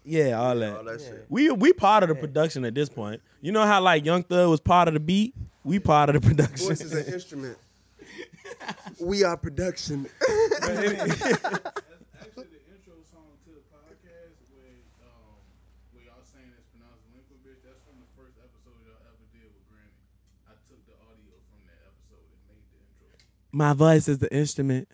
Yeah, 0.08 0.38
all 0.38 0.50
All 0.50 0.54
that. 0.60 0.84
that 0.84 1.00
shit. 1.00 1.26
We 1.28 1.50
we 1.50 1.72
part 1.72 2.04
of 2.04 2.08
the 2.08 2.14
production 2.14 2.64
at 2.64 2.74
this 2.74 2.88
point. 2.88 3.20
You 3.40 3.50
know 3.52 3.66
how 3.66 3.80
like 3.80 4.04
Young 4.04 4.22
Thug 4.22 4.48
was 4.48 4.60
part 4.60 4.86
of 4.88 4.94
the 4.94 5.00
beat. 5.00 5.34
We 5.64 5.80
part 5.80 6.08
of 6.08 6.14
the 6.14 6.20
production. 6.26 6.68
Voice 6.68 6.80
is 6.80 6.92
an 6.94 7.04
instrument. 7.12 7.58
We 9.00 9.24
are 9.24 9.36
production. 9.36 10.06
Actually, 10.22 10.78
the 10.78 12.62
intro 12.70 12.94
song 13.10 13.34
to 13.44 13.50
the 13.50 13.66
podcast 13.74 14.38
um, 15.02 15.42
where 15.90 16.04
y'all 16.06 16.22
saying 16.22 16.54
it's 16.54 16.66
pronounced 16.70 17.02
Lincoln 17.10 17.38
bitch, 17.42 17.58
that's 17.66 17.82
from 17.82 17.98
the 17.98 18.06
first 18.14 18.38
episode 18.38 18.78
y'all 18.86 19.02
ever 19.10 19.26
did 19.34 19.50
with 19.50 19.66
Granny. 19.66 19.90
I 20.46 20.54
took 20.70 20.78
the 20.86 20.94
audio 21.02 21.34
from 21.50 21.58
that 21.66 21.82
episode 21.82 22.22
and 22.30 22.38
made 22.46 22.62
the 22.70 22.78
intro. 22.78 23.10
My 23.50 23.74
voice 23.74 24.06
is 24.06 24.18
the 24.18 24.30
instrument. 24.32 24.86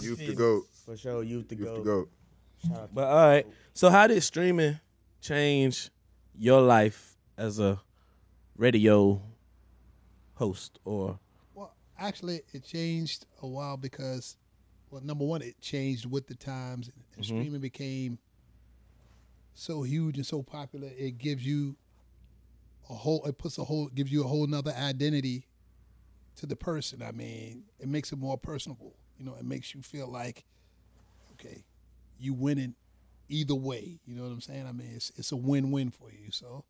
Youth 0.00 0.18
to 0.24 0.32
go. 0.34 0.62
For 0.86 0.96
sure, 0.96 1.22
youth 1.22 1.48
to 1.48 1.56
Youth 1.56 1.66
go. 1.68 1.76
to 1.76 1.84
go. 1.84 2.08
But 2.92 3.04
all 3.04 3.28
right. 3.28 3.46
So 3.74 3.90
how 3.90 4.06
did 4.06 4.22
streaming 4.22 4.78
change 5.20 5.90
your 6.38 6.60
life 6.60 7.16
as 7.36 7.58
a 7.58 7.80
radio 8.56 9.20
host 10.34 10.78
or 10.84 11.18
Well, 11.54 11.72
actually, 11.98 12.42
it 12.52 12.64
changed 12.64 13.26
a 13.42 13.46
while 13.46 13.76
because, 13.76 14.36
well, 14.90 15.02
number 15.02 15.24
one, 15.24 15.42
it 15.42 15.60
changed 15.60 16.06
with 16.06 16.26
the 16.26 16.34
times, 16.34 16.90
and 17.14 17.24
mm-hmm. 17.24 17.38
streaming 17.40 17.60
became 17.60 18.18
so 19.54 19.82
huge 19.82 20.16
and 20.16 20.26
so 20.26 20.42
popular. 20.42 20.88
It 20.96 21.18
gives 21.18 21.44
you 21.46 21.76
a 22.88 22.94
whole. 22.94 23.24
It 23.26 23.38
puts 23.38 23.58
a 23.58 23.64
whole. 23.64 23.88
Gives 23.88 24.10
you 24.10 24.24
a 24.24 24.26
whole 24.26 24.46
nother 24.46 24.72
identity 24.72 25.46
to 26.36 26.46
the 26.46 26.56
person. 26.56 27.02
I 27.02 27.12
mean, 27.12 27.64
it 27.78 27.88
makes 27.88 28.12
it 28.12 28.18
more 28.18 28.38
personable. 28.38 28.94
You 29.18 29.26
know, 29.26 29.34
it 29.38 29.44
makes 29.44 29.74
you 29.74 29.82
feel 29.82 30.08
like, 30.08 30.44
okay, 31.32 31.64
you 32.20 32.34
winning 32.34 32.74
either 33.28 33.54
way. 33.54 33.98
You 34.06 34.16
know 34.16 34.22
what 34.22 34.32
I'm 34.32 34.40
saying? 34.40 34.66
I 34.66 34.72
mean, 34.72 34.90
it's 34.94 35.10
it's 35.16 35.32
a 35.32 35.36
win-win 35.36 35.90
for 35.90 36.10
you. 36.10 36.30
So. 36.30 36.64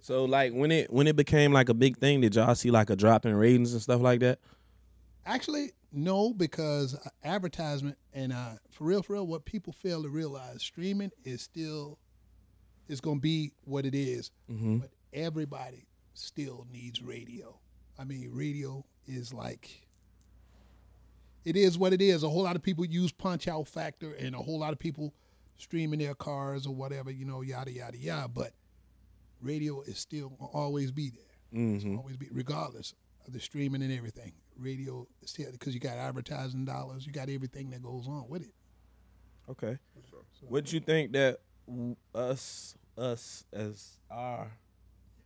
so 0.00 0.24
like 0.24 0.52
when 0.52 0.70
it 0.70 0.92
when 0.92 1.06
it 1.06 1.16
became 1.16 1.52
like 1.52 1.68
a 1.68 1.74
big 1.74 1.98
thing, 1.98 2.20
did 2.20 2.34
y'all 2.34 2.54
see 2.54 2.70
like 2.70 2.90
a 2.90 2.96
drop 2.96 3.26
in 3.26 3.34
ratings 3.34 3.72
and 3.72 3.82
stuff 3.82 4.00
like 4.00 4.20
that? 4.20 4.38
Actually, 5.26 5.72
no, 5.90 6.32
because 6.34 6.94
uh, 6.94 7.08
advertisement 7.24 7.96
and 8.12 8.32
uh, 8.32 8.52
for 8.70 8.84
real, 8.84 9.02
for 9.02 9.14
real, 9.14 9.26
what 9.26 9.44
people 9.44 9.72
fail 9.72 10.02
to 10.02 10.08
realize, 10.08 10.62
streaming 10.62 11.10
is 11.24 11.42
still 11.42 11.98
is 12.88 13.00
gonna 13.00 13.20
be 13.20 13.52
what 13.64 13.86
it 13.86 13.94
is. 13.94 14.30
Mm-hmm. 14.50 14.78
But 14.78 14.90
everybody 15.12 15.86
still 16.12 16.66
needs 16.72 17.02
radio. 17.02 17.58
I 17.98 18.04
mean, 18.04 18.30
radio 18.32 18.84
is 19.06 19.32
like 19.32 19.86
it 21.44 21.56
is 21.56 21.78
what 21.78 21.92
it 21.92 22.00
is. 22.00 22.22
A 22.22 22.28
whole 22.28 22.42
lot 22.42 22.56
of 22.56 22.62
people 22.62 22.84
use 22.84 23.12
punch 23.12 23.48
out 23.48 23.68
factor, 23.68 24.12
and 24.14 24.34
a 24.34 24.38
whole 24.38 24.58
lot 24.58 24.72
of 24.72 24.78
people 24.78 25.14
streaming 25.56 26.00
their 26.00 26.14
cars 26.14 26.66
or 26.66 26.74
whatever, 26.74 27.10
you 27.10 27.24
know, 27.24 27.42
yada 27.42 27.70
yada 27.70 27.96
yada. 27.96 28.28
But 28.28 28.52
radio 29.40 29.82
is 29.82 29.98
still 29.98 30.32
always 30.52 30.90
be 30.90 31.10
there. 31.10 31.60
Mm-hmm. 31.60 31.88
gonna 31.88 31.98
always 31.98 32.16
be, 32.16 32.28
regardless 32.32 32.94
of 33.26 33.32
the 33.32 33.40
streaming 33.40 33.82
and 33.82 33.92
everything. 33.92 34.32
Radio 34.58 35.06
is 35.22 35.30
still 35.30 35.50
because 35.52 35.74
you 35.74 35.80
got 35.80 35.96
advertising 35.96 36.64
dollars, 36.64 37.06
you 37.06 37.12
got 37.12 37.28
everything 37.28 37.70
that 37.70 37.82
goes 37.82 38.06
on 38.06 38.28
with 38.28 38.42
it. 38.42 38.54
Okay. 39.50 39.78
What 40.48 40.72
you 40.72 40.80
think 40.80 41.12
that 41.12 41.40
us 42.14 42.74
us 42.96 43.44
as 43.52 43.98
our 44.10 44.52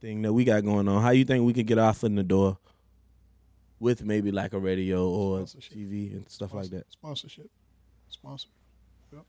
thing 0.01 0.23
that 0.23 0.33
we 0.33 0.45
got 0.45 0.65
going 0.65 0.89
on? 0.89 1.03
How 1.03 1.11
you 1.11 1.25
think 1.25 1.45
we 1.45 1.53
could 1.53 1.67
get 1.67 1.79
our 1.79 1.93
foot 1.93 2.11
in 2.11 2.17
the 2.17 2.23
door 2.23 2.59
with 3.81 4.05
maybe 4.05 4.31
like 4.31 4.53
a 4.53 4.59
radio 4.59 5.09
or 5.09 5.41
TV 5.41 6.13
and 6.13 6.29
stuff 6.29 6.55
like 6.55 6.71
that? 6.71 6.91
Sponsorship, 6.91 7.51
sponsor. 8.09 8.49
Yep. 9.13 9.25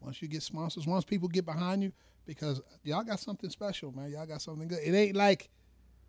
Once 0.00 0.22
you 0.22 0.28
get 0.28 0.42
sponsors, 0.42 0.86
once 0.86 1.04
people 1.04 1.28
get 1.28 1.44
behind 1.44 1.82
you, 1.82 1.92
because 2.26 2.60
y'all 2.84 3.02
got 3.02 3.20
something 3.20 3.50
special, 3.50 3.92
man. 3.92 4.10
Y'all 4.10 4.26
got 4.26 4.40
something 4.42 4.68
good. 4.68 4.78
It 4.82 4.94
ain't 4.94 5.16
like 5.16 5.50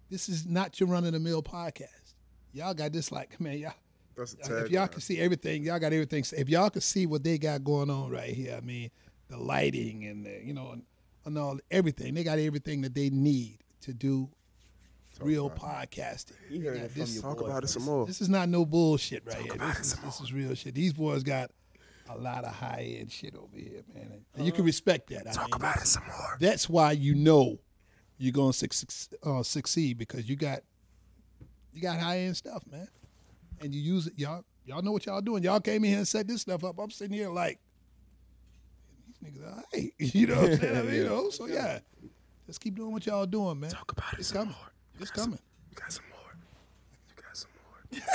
this 0.09 0.29
is 0.29 0.45
not 0.45 0.79
your 0.79 0.89
run 0.89 1.05
of 1.05 1.13
the 1.13 1.19
mill 1.19 1.41
podcast. 1.41 2.13
Y'all 2.53 2.73
got 2.73 2.91
this 2.91 3.11
like, 3.11 3.39
man, 3.39 3.57
y'all. 3.57 3.73
That's 4.15 4.33
a 4.33 4.37
tag. 4.37 4.65
If 4.65 4.71
y'all 4.71 4.87
can 4.87 5.01
see 5.01 5.19
everything, 5.19 5.63
y'all 5.63 5.79
got 5.79 5.93
everything. 5.93 6.25
If 6.37 6.49
y'all 6.49 6.69
can 6.69 6.81
see 6.81 7.05
what 7.05 7.23
they 7.23 7.37
got 7.37 7.63
going 7.63 7.89
on 7.89 8.11
right 8.11 8.29
here, 8.29 8.55
I 8.57 8.61
mean, 8.61 8.91
the 9.29 9.37
lighting 9.37 10.05
and 10.05 10.25
the, 10.25 10.41
you 10.43 10.53
know, 10.53 10.71
and, 10.71 10.83
and 11.25 11.37
all 11.37 11.57
everything, 11.71 12.13
they 12.13 12.23
got 12.23 12.39
everything 12.39 12.81
that 12.81 12.93
they 12.93 13.09
need 13.09 13.59
to 13.81 13.93
do 13.93 14.29
real 15.21 15.49
podcasting. 15.49 16.33
You 16.49 16.61
heard 16.61 16.75
got 16.77 16.85
it 16.85 16.91
from 16.91 16.99
this- 17.01 17.13
your 17.13 17.23
Talk 17.23 17.39
boy 17.39 17.45
about 17.45 17.63
it 17.63 17.67
some 17.67 17.83
more. 17.83 18.05
this 18.05 18.21
is 18.21 18.29
not 18.29 18.49
no 18.49 18.65
bullshit 18.65 19.23
right 19.25 19.37
here. 19.37 19.53
This 19.57 19.79
is, 19.79 19.93
this 19.99 20.21
is 20.21 20.33
real 20.33 20.53
shit. 20.55 20.75
These 20.75 20.93
boys 20.93 21.23
got 21.23 21.51
a 22.09 22.17
lot 22.17 22.43
of 22.43 22.53
high 22.53 22.95
end 22.99 23.11
shit 23.11 23.35
over 23.35 23.55
here, 23.57 23.83
man. 23.93 24.25
And 24.35 24.45
you 24.45 24.51
can 24.51 24.65
respect 24.65 25.09
that. 25.11 25.27
I 25.27 25.31
Talk 25.31 25.45
mean, 25.47 25.53
about 25.55 25.77
it 25.77 25.87
some 25.87 26.03
more. 26.05 26.37
that's 26.39 26.67
why 26.69 26.91
you 26.91 27.15
know 27.15 27.59
you're 28.17 28.33
gonna 28.33 28.53
suc- 28.53 28.73
uh, 29.23 29.43
succeed 29.43 29.97
because 29.97 30.27
you 30.27 30.35
got 30.35 30.61
you 31.73 31.81
got 31.81 31.99
high 31.99 32.19
end 32.19 32.35
stuff, 32.35 32.63
man, 32.69 32.87
and 33.61 33.73
you 33.73 33.79
use 33.81 34.07
it. 34.07 34.13
Y'all 34.17 34.43
y'all 34.65 34.81
know 34.81 34.91
what 34.91 35.05
y'all 35.05 35.21
doing. 35.21 35.41
Y'all 35.43 35.59
came 35.61 35.83
in 35.85 35.89
here 35.91 35.97
and 35.99 36.07
set 36.07 36.27
this 36.27 36.41
stuff 36.41 36.63
up. 36.65 36.77
I'm 36.79 36.91
sitting 36.91 37.15
here 37.15 37.29
like 37.29 37.59
these 39.21 39.31
niggas, 39.31 39.47
all 39.47 39.63
right, 39.73 39.91
you 39.99 40.27
know 40.27 40.35
what 40.35 40.51
I'm 40.51 40.57
saying? 40.59 40.89
I 40.89 40.95
you 40.95 41.03
know, 41.05 41.29
so 41.29 41.45
yeah, 41.47 41.79
just 42.45 42.59
keep 42.59 42.75
doing 42.75 42.91
what 42.91 43.05
y'all 43.05 43.25
doing, 43.25 43.59
man. 43.59 43.69
Talk 43.71 43.91
about 43.93 44.13
it 44.13 44.19
It's 44.19 44.27
some 44.29 44.37
coming. 44.39 44.55
more. 44.59 44.70
It's 45.01 45.11
coming. 45.11 45.39
You 45.69 45.75
got 45.75 45.91
some 45.91 46.05
more. 46.09 46.35
You 47.09 47.23
got 47.23 47.37
some 47.37 47.51
more. 47.63 48.01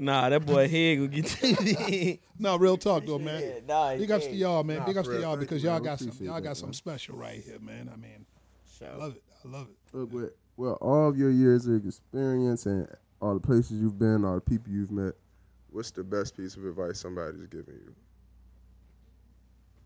Nah, 0.00 0.28
that 0.28 0.46
boy 0.46 0.68
head 0.68 1.00
will 1.00 1.08
get 1.08 1.42
you. 1.42 2.18
No, 2.38 2.56
real 2.56 2.76
talk 2.76 3.04
though, 3.04 3.18
man. 3.18 3.42
Yeah, 3.42 3.52
nah, 3.66 3.96
Big 3.96 4.08
ups 4.12 4.26
yeah. 4.26 4.30
to 4.30 4.36
y'all, 4.36 4.62
man. 4.64 4.78
Nah, 4.78 4.86
Big 4.86 4.96
ups 4.96 5.08
to 5.08 5.14
real. 5.14 5.22
y'all 5.22 5.36
because 5.36 5.60
you, 5.60 5.68
y'all 5.68 5.80
got 5.80 5.98
some 5.98 6.12
y'all 6.20 6.34
got 6.34 6.44
man. 6.44 6.54
something 6.54 6.72
special 6.72 7.16
right 7.16 7.42
here, 7.42 7.58
man. 7.58 7.90
I 7.92 7.96
mean, 7.96 8.24
I 8.80 8.94
love 8.96 9.16
it. 9.16 9.22
I 9.44 9.48
love 9.48 9.66
it. 9.68 9.96
Look, 9.96 10.12
with, 10.12 10.30
well, 10.56 10.78
all 10.80 11.08
of 11.08 11.18
your 11.18 11.32
years 11.32 11.66
of 11.66 11.84
experience 11.84 12.64
and 12.66 12.86
all 13.20 13.34
the 13.34 13.40
places 13.40 13.80
you've 13.80 13.98
been, 13.98 14.24
all 14.24 14.36
the 14.36 14.40
people 14.40 14.72
you've 14.72 14.92
met, 14.92 15.14
what's 15.70 15.90
the 15.90 16.04
best 16.04 16.36
piece 16.36 16.54
of 16.54 16.64
advice 16.64 17.00
somebody's 17.00 17.46
giving 17.46 17.74
you? 17.74 17.92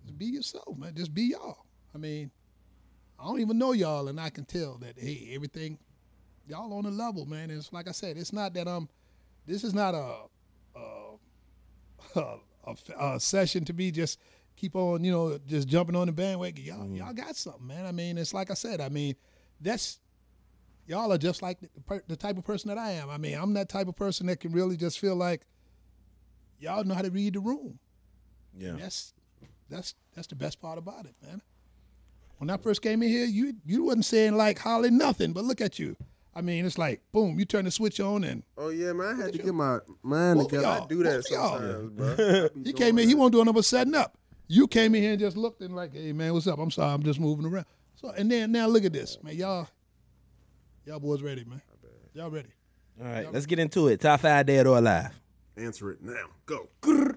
Just 0.04 0.18
be 0.18 0.26
yourself, 0.26 0.76
man. 0.76 0.92
Just 0.94 1.14
be 1.14 1.22
y'all. 1.22 1.64
I 1.94 1.98
mean, 1.98 2.30
I 3.22 3.26
don't 3.26 3.40
even 3.40 3.56
know 3.56 3.72
y'all, 3.72 4.08
and 4.08 4.20
I 4.20 4.30
can 4.30 4.44
tell 4.44 4.78
that 4.78 4.98
hey, 4.98 5.30
everything 5.32 5.78
y'all 6.48 6.72
on 6.72 6.85
the 6.85 6.90
level, 6.90 7.24
man. 7.24 7.50
And 7.50 7.58
it's 7.58 7.72
like 7.72 7.88
I 7.88 7.92
said, 7.92 8.16
it's 8.16 8.32
not 8.32 8.52
that 8.54 8.66
I'm. 8.66 8.88
This 9.46 9.62
is 9.62 9.74
not 9.74 9.94
a 9.94 10.16
a, 10.76 11.14
a, 12.16 12.37
a, 12.66 13.14
a 13.14 13.20
session 13.20 13.64
to 13.66 13.72
be 13.72 13.92
just 13.92 14.18
keep 14.56 14.74
on, 14.74 15.04
you 15.04 15.12
know, 15.12 15.38
just 15.46 15.68
jumping 15.68 15.94
on 15.94 16.08
the 16.08 16.12
bandwagon. 16.12 16.64
Y'all, 16.64 16.78
mm-hmm. 16.78 16.96
y'all 16.96 17.12
got 17.12 17.37
something, 17.37 17.66
man. 17.66 17.87
I 17.87 17.92
mean, 17.92 18.18
it's 18.18 18.35
like 18.35 18.50
I 18.50 18.54
said. 18.54 18.80
I 18.80 18.88
mean, 18.88 19.14
that's 19.61 20.00
y'all 20.87 21.12
are 21.12 21.18
just 21.18 21.42
like 21.42 21.61
the, 21.61 22.02
the 22.08 22.16
type 22.16 22.37
of 22.38 22.44
person 22.44 22.68
that 22.68 22.78
I 22.78 22.92
am. 22.92 23.08
I 23.08 23.18
mean, 23.18 23.38
I'm 23.38 23.54
that 23.54 23.68
type 23.68 23.87
of 23.87 23.94
person 23.94 24.26
that 24.26 24.40
can 24.40 24.50
really 24.50 24.76
just 24.76 24.98
feel 24.98 25.14
like 25.14 25.46
y'all 26.58 26.82
know 26.82 26.94
how 26.94 27.02
to 27.02 27.11
read 27.11 27.35
the 27.35 27.40
room. 27.40 27.78
yeah. 28.56 28.72
That's 28.78 29.14
that's 29.70 29.94
that's 30.14 30.26
the 30.26 30.35
best 30.35 30.61
part 30.61 30.76
about 30.76 31.06
it, 31.06 31.14
man. 31.24 31.40
When 32.42 32.50
I 32.50 32.57
first 32.57 32.83
came 32.83 33.05
in 33.05 33.09
here, 33.09 33.24
you 33.24 33.55
you 33.64 33.85
wasn't 33.85 34.05
saying 34.05 34.37
like 34.37 34.59
hardly 34.59 34.90
nothing, 34.90 35.33
but 35.33 35.44
look 35.44 35.61
at 35.61 35.78
you. 35.78 35.94
I 36.35 36.40
mean, 36.40 36.66
it's 36.66 36.76
like 36.76 37.00
boom, 37.12 37.38
you 37.38 37.44
turn 37.44 37.66
the 37.66 37.70
switch 37.70 38.00
on 38.00 38.24
and 38.24 38.42
Oh 38.59 38.70
yeah, 38.70 38.92
man, 38.92 39.14
I 39.14 39.22
had 39.22 39.33
to 39.35 39.38
get 39.38 39.55
my 39.55 39.78
mind 40.02 40.40
Both 40.40 40.48
together. 40.48 40.66
I 40.66 40.78
y'all. 40.78 40.87
do 40.88 41.02
that 41.05 41.22
Both 41.22 41.31
y'all. 41.31 41.59
sometimes, 41.61 41.90
bro. 41.92 42.48
He 42.57 42.62
doing 42.72 42.76
came 42.76 42.88
in, 42.88 42.96
that. 42.96 43.07
he 43.07 43.14
won't 43.14 43.31
do 43.33 43.42
another 43.42 43.62
setting 43.62 43.94
up. 43.94 44.18
You 44.48 44.66
came 44.66 44.96
in 44.96 45.02
here 45.02 45.12
and 45.12 45.20
just 45.20 45.37
looked 45.37 45.61
and 45.61 45.76
like, 45.76 45.92
hey 45.94 46.12
man, 46.12 46.33
what's 46.33 46.48
up? 46.48 46.59
I'm 46.59 46.72
sorry, 46.72 46.92
I'm 46.92 47.05
just 47.05 47.20
moving 47.20 47.46
around. 47.46 47.66
So 47.94 48.09
and 48.09 48.28
then 48.28 48.50
now 48.50 48.66
look 48.66 48.85
at 48.85 48.92
this, 48.92 49.18
man. 49.22 49.37
Y'all, 49.37 49.68
y'all 50.85 50.98
boys 50.98 51.22
ready, 51.22 51.44
man. 51.44 51.62
Y'all 52.12 52.28
ready? 52.28 52.48
All 53.00 53.07
right, 53.07 53.33
let's 53.33 53.46
get 53.46 53.61
into 53.61 53.87
it. 53.87 54.00
Top 54.00 54.18
five 54.18 54.46
dead 54.46 54.66
or 54.66 54.78
alive. 54.78 55.12
Answer 55.57 55.92
it 55.92 56.02
now. 56.02 56.26
Go. 56.46 56.68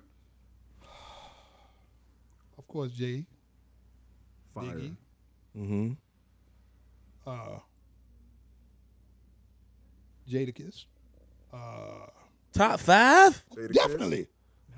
Of 2.58 2.68
course, 2.68 2.92
Jay, 2.92 3.26
Fire. 4.54 4.66
Biggie, 4.76 4.96
Mm-hmm. 5.58 5.92
uh, 7.28 7.60
Jadakiss. 10.30 10.86
Uh, 11.54 12.08
Top 12.54 12.80
five? 12.80 13.44
Say 13.54 13.68
the 13.68 13.74
kiss. 13.74 13.78
definitely 13.78 14.28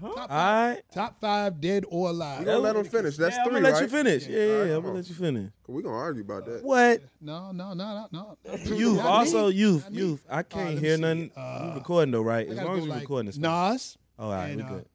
All 0.03 0.15
right. 0.27 0.81
top 0.93 1.19
five 1.21 1.59
dead 1.61 1.85
or 1.89 2.09
alive. 2.09 2.39
We 2.39 2.45
gonna 2.45 2.59
let 2.59 2.75
them 2.75 2.85
finish. 2.85 3.17
That's 3.17 3.35
yeah, 3.35 3.43
3 3.45 3.55
I'm 3.57 3.61
gonna 3.63 3.63
let 3.63 3.73
right? 3.73 3.81
you 3.83 3.87
finish. 3.97 4.27
Yeah, 4.27 4.37
yeah, 4.37 4.43
All 4.53 4.59
right, 4.59 4.63
I'm 4.65 4.75
gonna 4.81 4.87
on. 4.89 4.95
let 4.95 5.09
you 5.09 5.15
finish. 5.15 5.51
We 5.67 5.81
gonna 5.83 5.95
argue 5.95 6.21
about 6.23 6.45
that. 6.45 6.63
What? 6.63 7.01
No, 7.21 7.51
no, 7.51 7.73
no, 7.73 8.07
no, 8.11 8.37
no. 8.45 8.55
Youth, 8.75 8.99
also 8.99 9.49
me. 9.49 9.55
youth, 9.55 9.83
Not 9.83 9.91
me. 9.93 9.97
youth. 9.99 10.25
I 10.29 10.39
Uh, 10.39 10.43
can't 10.43 10.65
let 10.65 10.75
me 10.75 10.79
hear 10.81 10.95
see. 10.97 11.01
nothing. 11.01 11.31
Uh, 11.35 11.65
you 11.69 11.73
recording 11.79 12.11
though, 12.11 12.21
right? 12.21 12.47
As 12.47 12.57
long 12.57 12.65
go 12.65 12.73
as 12.73 12.83
you 12.83 12.89
like 12.89 13.01
recording 13.01 13.25
this. 13.27 13.37
Nas. 13.37 13.97
Oh, 14.19 14.25
all 14.25 14.31
right, 14.31 14.47
and, 14.49 14.57
we 14.57 14.63
uh, 14.63 14.69
good. 14.69 14.85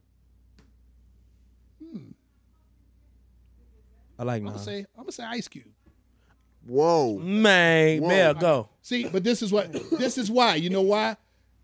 I 4.19 4.25
like 4.25 4.41
I'm 4.41 4.45
gonna 4.47 4.57
Nas. 4.57 4.65
say 4.65 4.79
I'm 4.97 5.03
gonna 5.05 5.13
say 5.13 5.25
Ice 5.25 5.49
Cube. 5.49 5.72
Whoa. 6.67 7.19
Man, 7.19 8.03
Whoa. 8.03 8.09
Bear, 8.09 8.35
go. 8.35 8.69
See, 8.83 9.09
but 9.09 9.25
this 9.25 9.43
is 9.43 9.53
what 9.53 9.73
this 9.91 10.19
is 10.19 10.31
why. 10.31 10.57
You 10.57 10.71
know 10.71 10.83
why? 10.83 11.17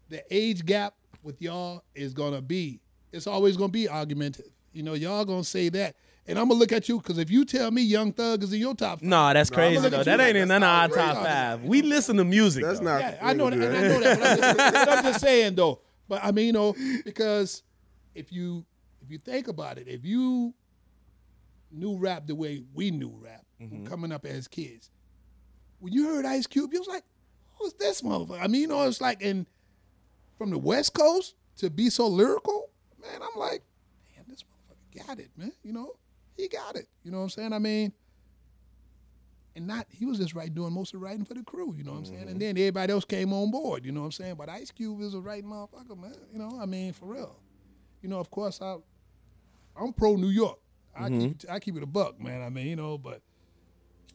The 0.09 0.23
age 0.35 0.65
gap 0.65 0.95
with 1.23 1.41
y'all 1.41 1.83
is 1.95 2.15
gonna 2.15 2.41
be. 2.41 2.81
It's 3.13 3.27
always 3.27 3.57
gonna 3.57 3.69
be 3.69 3.89
argumentative. 3.89 4.53
You 4.73 4.83
know, 4.83 4.95
y'all 4.95 5.25
gonna 5.25 5.45
say 5.45 5.69
that, 5.71 5.97
and 6.27 6.39
I'm 6.39 6.49
gonna 6.49 6.61
look 6.61 6.73
at 6.73 6.89
you 6.89 6.99
because 6.99 7.19
if 7.19 7.31
you 7.31 7.45
tell 7.45 7.71
me 7.71 7.83
Young 7.83 8.13
Thug 8.13 8.43
is 8.43 8.53
in 8.53 8.61
your 8.61 8.75
top, 8.75 9.01
five, 9.01 9.09
Nah, 9.09 9.33
that's 9.33 9.51
crazy 9.51 9.89
though. 9.89 10.03
That 10.03 10.21
ain't 10.21 10.21
like 10.21 10.29
in 10.37 10.49
that's 10.49 10.61
none 10.61 10.63
of 10.63 10.69
our 10.69 10.89
top 10.89 11.25
five. 11.25 11.63
We 11.63 11.83
listen 11.83 12.17
to 12.17 12.25
music. 12.25 12.65
That's 12.65 12.81
though. 12.81 12.85
not. 12.87 13.01
yeah, 13.01 13.19
I 13.23 13.33
know 13.35 13.51
ain't 13.51 13.61
that, 13.61 13.75
and 13.75 13.77
I 13.77 13.89
know 13.89 14.01
that. 14.01 14.19
But 14.19 14.45
I'm, 14.45 14.57
just, 14.57 14.89
I'm 14.89 15.05
just 15.05 15.21
saying 15.21 15.55
though. 15.55 15.81
But 16.09 16.25
I 16.25 16.33
mean, 16.33 16.47
you 16.47 16.53
know, 16.53 16.75
because 17.05 17.63
if 18.15 18.33
you 18.33 18.65
if 19.03 19.11
you 19.11 19.19
think 19.19 19.49
about 19.49 19.79
it, 19.79 19.89
if 19.89 20.05
you 20.05 20.55
knew 21.71 21.97
rap 21.97 22.27
the 22.27 22.35
way 22.35 22.63
we 22.75 22.91
knew 22.91 23.13
rap 23.23 23.45
Mm-hmm. 23.61 23.87
coming 23.87 24.13
up 24.13 24.25
as 24.25 24.47
kids, 24.47 24.91
when 25.81 25.93
you 25.93 26.07
heard 26.07 26.25
Ice 26.25 26.47
Cube, 26.47 26.73
you 26.73 26.79
was 26.79 26.89
like, 26.89 27.05
"Who's 27.59 27.75
this 27.75 28.03
motherfucker?" 28.03 28.41
I 28.41 28.47
mean, 28.47 28.63
you 28.63 28.67
know, 28.69 28.83
it's 28.87 29.01
like, 29.01 29.23
and 29.23 29.47
from 30.37 30.51
the 30.51 30.59
West 30.59 30.95
Coast 30.95 31.35
to 31.57 31.71
be 31.71 31.91
so 31.91 32.07
lyrical, 32.07 32.71
man, 33.01 33.21
I'm 33.21 33.39
like, 33.39 33.63
damn, 34.15 34.25
this 34.29 34.45
motherfucker 34.45 35.07
got 35.07 35.19
it, 35.19 35.31
man. 35.37 35.53
You 35.63 35.73
know, 35.73 35.95
he 36.37 36.49
got 36.49 36.77
it. 36.77 36.87
You 37.03 37.11
know 37.11 37.19
what 37.19 37.25
I'm 37.25 37.31
saying? 37.31 37.53
I 37.53 37.59
mean, 37.59 37.93
and 39.57 39.67
not 39.67 39.87
he 39.91 40.07
was 40.07 40.19
just 40.19 40.35
right 40.35 40.55
doing 40.55 40.73
most 40.73 40.95
of 40.95 41.01
the 41.01 41.05
writing 41.05 41.25
for 41.25 41.35
the 41.35 41.43
crew, 41.43 41.75
you 41.77 41.83
know 41.83 41.93
what 41.93 41.99
I'm 41.99 42.05
saying? 42.05 42.21
And 42.21 42.31
mm-hmm. 42.31 42.39
then 42.39 42.59
everybody 42.59 42.93
else 42.93 43.05
came 43.05 43.33
on 43.33 43.51
board, 43.51 43.85
you 43.85 43.91
know 43.91 44.01
what 44.01 44.07
I'm 44.07 44.13
saying? 44.13 44.37
But 44.37 44.49
Ice 44.49 44.71
Cube 44.71 45.01
is 45.01 45.15
a 45.15 45.21
writing 45.21 45.51
motherfucker, 45.51 46.01
man. 46.01 46.15
You 46.33 46.39
know, 46.39 46.59
I 46.61 46.67
mean, 46.67 46.93
for 46.93 47.07
real. 47.07 47.37
You 48.01 48.09
know, 48.09 48.21
of 48.21 48.31
course 48.31 48.63
I 48.63 48.77
I'm 49.77 49.93
pro 49.93 50.15
New 50.15 50.29
York. 50.29 50.59
I 50.97 51.09
keep 51.09 51.39
mm-hmm. 51.39 51.53
I 51.53 51.59
keep 51.59 51.77
it 51.77 51.83
a 51.83 51.87
buck, 51.87 52.21
man. 52.21 52.43
I 52.43 52.49
mean, 52.49 52.67
you 52.67 52.77
know, 52.77 52.99
but 52.99 53.21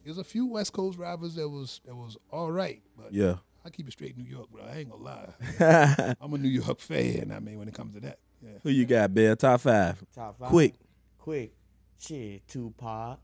there's 0.04 0.18
a 0.18 0.24
few 0.24 0.46
West 0.46 0.72
Coast 0.72 0.98
rappers 0.98 1.34
that 1.34 1.48
was 1.48 1.80
that 1.86 1.94
was 1.94 2.16
all 2.30 2.52
right, 2.52 2.82
but 2.96 3.12
Yeah. 3.12 3.36
I 3.66 3.70
keep 3.70 3.88
it 3.88 3.92
straight 3.92 4.16
New 4.18 4.24
York, 4.24 4.50
bro. 4.50 4.62
I 4.62 4.80
ain't 4.80 4.90
gonna 4.90 5.02
lie. 5.02 6.14
I'm 6.20 6.34
a 6.34 6.38
New 6.38 6.50
York 6.50 6.80
fan. 6.80 7.32
I 7.34 7.40
mean, 7.40 7.58
when 7.58 7.66
it 7.66 7.72
comes 7.72 7.94
to 7.94 8.00
that, 8.00 8.18
yeah. 8.42 8.58
Who 8.62 8.68
you 8.68 8.84
got, 8.84 9.14
Bill? 9.14 9.34
Top 9.36 9.62
five. 9.62 10.04
Top 10.14 10.38
five. 10.38 10.48
Quick. 10.50 10.74
Quick. 11.18 11.52
Shit, 11.98 12.46
Tupac. 12.46 13.18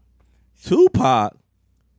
Tupac. 0.65 1.37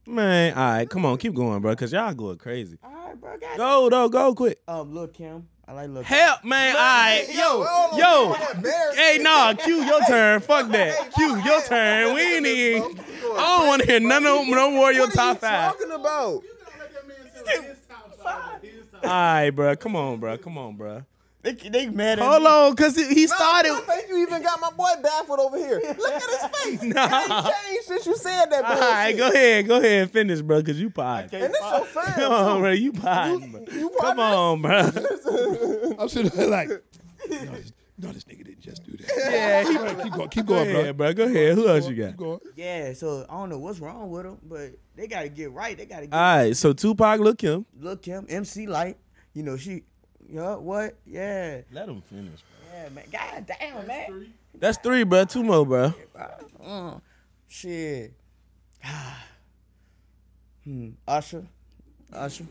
Man, 0.07 0.53
all 0.55 0.63
right, 0.71 0.89
come 0.89 1.05
on, 1.05 1.17
keep 1.19 1.35
going, 1.35 1.61
bro, 1.61 1.75
cause 1.75 1.93
y'all 1.93 2.11
going 2.15 2.37
crazy. 2.37 2.79
All 2.83 2.91
right, 2.91 3.21
bro. 3.21 3.37
Got 3.37 3.57
Go, 3.57 3.89
though, 3.89 4.09
go 4.09 4.33
quick. 4.33 4.59
Um, 4.67 4.91
Lil 4.95 5.07
Kim. 5.09 5.47
I 5.67 5.73
like 5.73 5.89
Lil 5.89 6.03
Kim. 6.03 6.17
Help, 6.17 6.43
man. 6.43 6.75
All 6.75 6.81
right, 6.81 7.25
yo, 7.29 7.97
yo. 7.97 8.93
Hey, 8.95 9.19
nah, 9.21 9.53
Q, 9.53 9.83
your 9.83 10.01
turn. 10.05 10.39
Fuck 10.41 10.69
that. 10.71 11.13
Q, 11.13 11.37
your 11.43 11.61
turn. 11.61 12.15
We 12.15 12.21
ain't 12.37 12.45
even. 12.47 12.99
Going 13.33 13.43
I 13.43 13.57
don't 13.57 13.67
want 13.67 13.81
to 13.81 13.87
hear 13.87 13.99
none 13.99 14.25
of 14.25 14.47
no 14.47 14.71
more 14.71 14.89
of 14.89 14.95
your 14.95 15.07
What 15.07 15.17
are 15.17 15.27
you 15.29 15.33
top 15.33 15.39
five. 15.39 15.71
talking 15.73 15.91
about? 15.91 16.43
You 16.43 16.49
gotta 16.65 16.79
let 16.79 16.93
that 16.93 17.07
man 17.07 17.17
tell 17.45 17.63
his 17.63 17.77
top 17.87 18.15
five. 18.15 19.03
All 19.03 19.09
right, 19.09 19.49
bro. 19.49 19.75
Come 19.75 19.95
on, 19.95 20.19
bro. 20.19 20.37
Come 20.37 20.57
on, 20.57 20.75
bro. 20.75 21.03
They, 21.43 21.53
they 21.53 21.89
mad 21.89 22.19
at 22.19 22.25
Hold 22.27 22.43
me. 22.43 22.47
on, 22.49 22.75
cause 22.75 22.95
he 22.95 23.03
he 23.15 23.25
started. 23.25 23.71
I 23.71 23.79
think 23.79 24.09
you 24.09 24.17
even 24.21 24.43
got 24.43 24.61
my 24.61 24.69
boy 24.69 24.91
baffled 25.01 25.39
over 25.39 25.57
here. 25.57 25.81
Look 25.97 26.11
at 26.13 26.21
his 26.21 26.79
face. 26.79 26.83
Nah. 26.93 27.07
It 27.07 27.31
ain't 27.31 27.55
changed 27.65 27.83
since 27.87 28.05
you 28.05 28.15
said 28.15 28.45
that 28.51 28.63
All 28.63 28.69
bullshit. 28.75 28.89
right, 28.91 29.17
go 29.17 29.27
ahead, 29.31 29.67
go 29.67 29.77
ahead 29.79 30.01
and 30.03 30.11
finish, 30.11 30.41
bro, 30.41 30.61
cause 30.61 30.77
you 30.79 30.91
pod. 30.91 31.33
And 31.33 31.51
this 31.51 31.59
your 31.59 31.85
fan. 31.85 32.13
Come 32.15 32.31
on, 32.31 32.61
bro. 32.61 32.71
You 32.73 32.91
pod, 32.93 33.51
bro. 33.51 33.65
you 33.71 33.91
Come 33.99 34.19
on, 34.19 34.61
bro. 34.61 34.79
I'm 35.97 36.09
sitting 36.09 36.29
there 36.29 36.47
like, 36.47 36.69
no, 38.01 38.11
this, 38.11 38.23
nigga 38.23 38.45
didn't 38.45 38.61
just 38.61 38.83
do 38.83 38.97
that. 38.97 39.11
Yeah, 39.31 39.63
he, 39.63 39.77
All 39.77 39.83
right, 39.85 40.03
keep 40.03 40.13
going, 40.13 40.29
keep 40.29 40.45
go 40.45 40.55
going, 40.55 40.71
bro. 40.71 40.79
ahead, 40.81 40.97
bro. 40.97 41.13
Go 41.13 41.23
ahead. 41.25 41.55
Who 41.55 41.67
else 41.67 41.87
you 41.87 41.95
Keep 41.95 42.05
got? 42.05 42.17
going. 42.17 42.39
Yeah, 42.55 42.93
so 42.93 43.25
I 43.29 43.33
don't 43.33 43.49
know 43.49 43.57
what's 43.59 43.79
wrong 43.79 44.09
with 44.09 44.23
them, 44.23 44.37
but 44.43 44.71
they 44.95 45.07
gotta 45.07 45.29
get 45.29 45.51
right. 45.51 45.77
They 45.77 45.85
gotta 45.85 46.07
get 46.07 46.13
All 46.15 46.37
right, 46.37 46.55
so 46.57 46.73
Tupac, 46.73 47.19
Lil 47.19 47.35
Kim. 47.35 47.65
Lil 47.79 47.97
Kim, 47.97 48.25
MC 48.29 48.67
Lyte. 48.67 48.97
You 49.33 49.43
know 49.43 49.55
she, 49.57 49.83
yeah, 50.29 50.55
what? 50.55 50.95
Yeah, 51.05 51.61
Let 51.71 51.87
him 51.89 52.01
finish. 52.01 52.41
Bro. 52.41 52.79
Yeah, 52.81 52.89
man. 52.89 53.05
God 53.11 53.45
damn, 53.59 53.87
man. 53.87 54.33
That's 54.57 54.77
three, 54.79 55.03
bro. 55.03 55.25
Two 55.25 55.43
more, 55.43 55.65
bro. 55.65 55.93
Uh, 56.63 56.95
shit. 57.47 58.13
hmm. 60.63 60.89
Usher, 61.07 61.45
Usher. 62.13 62.45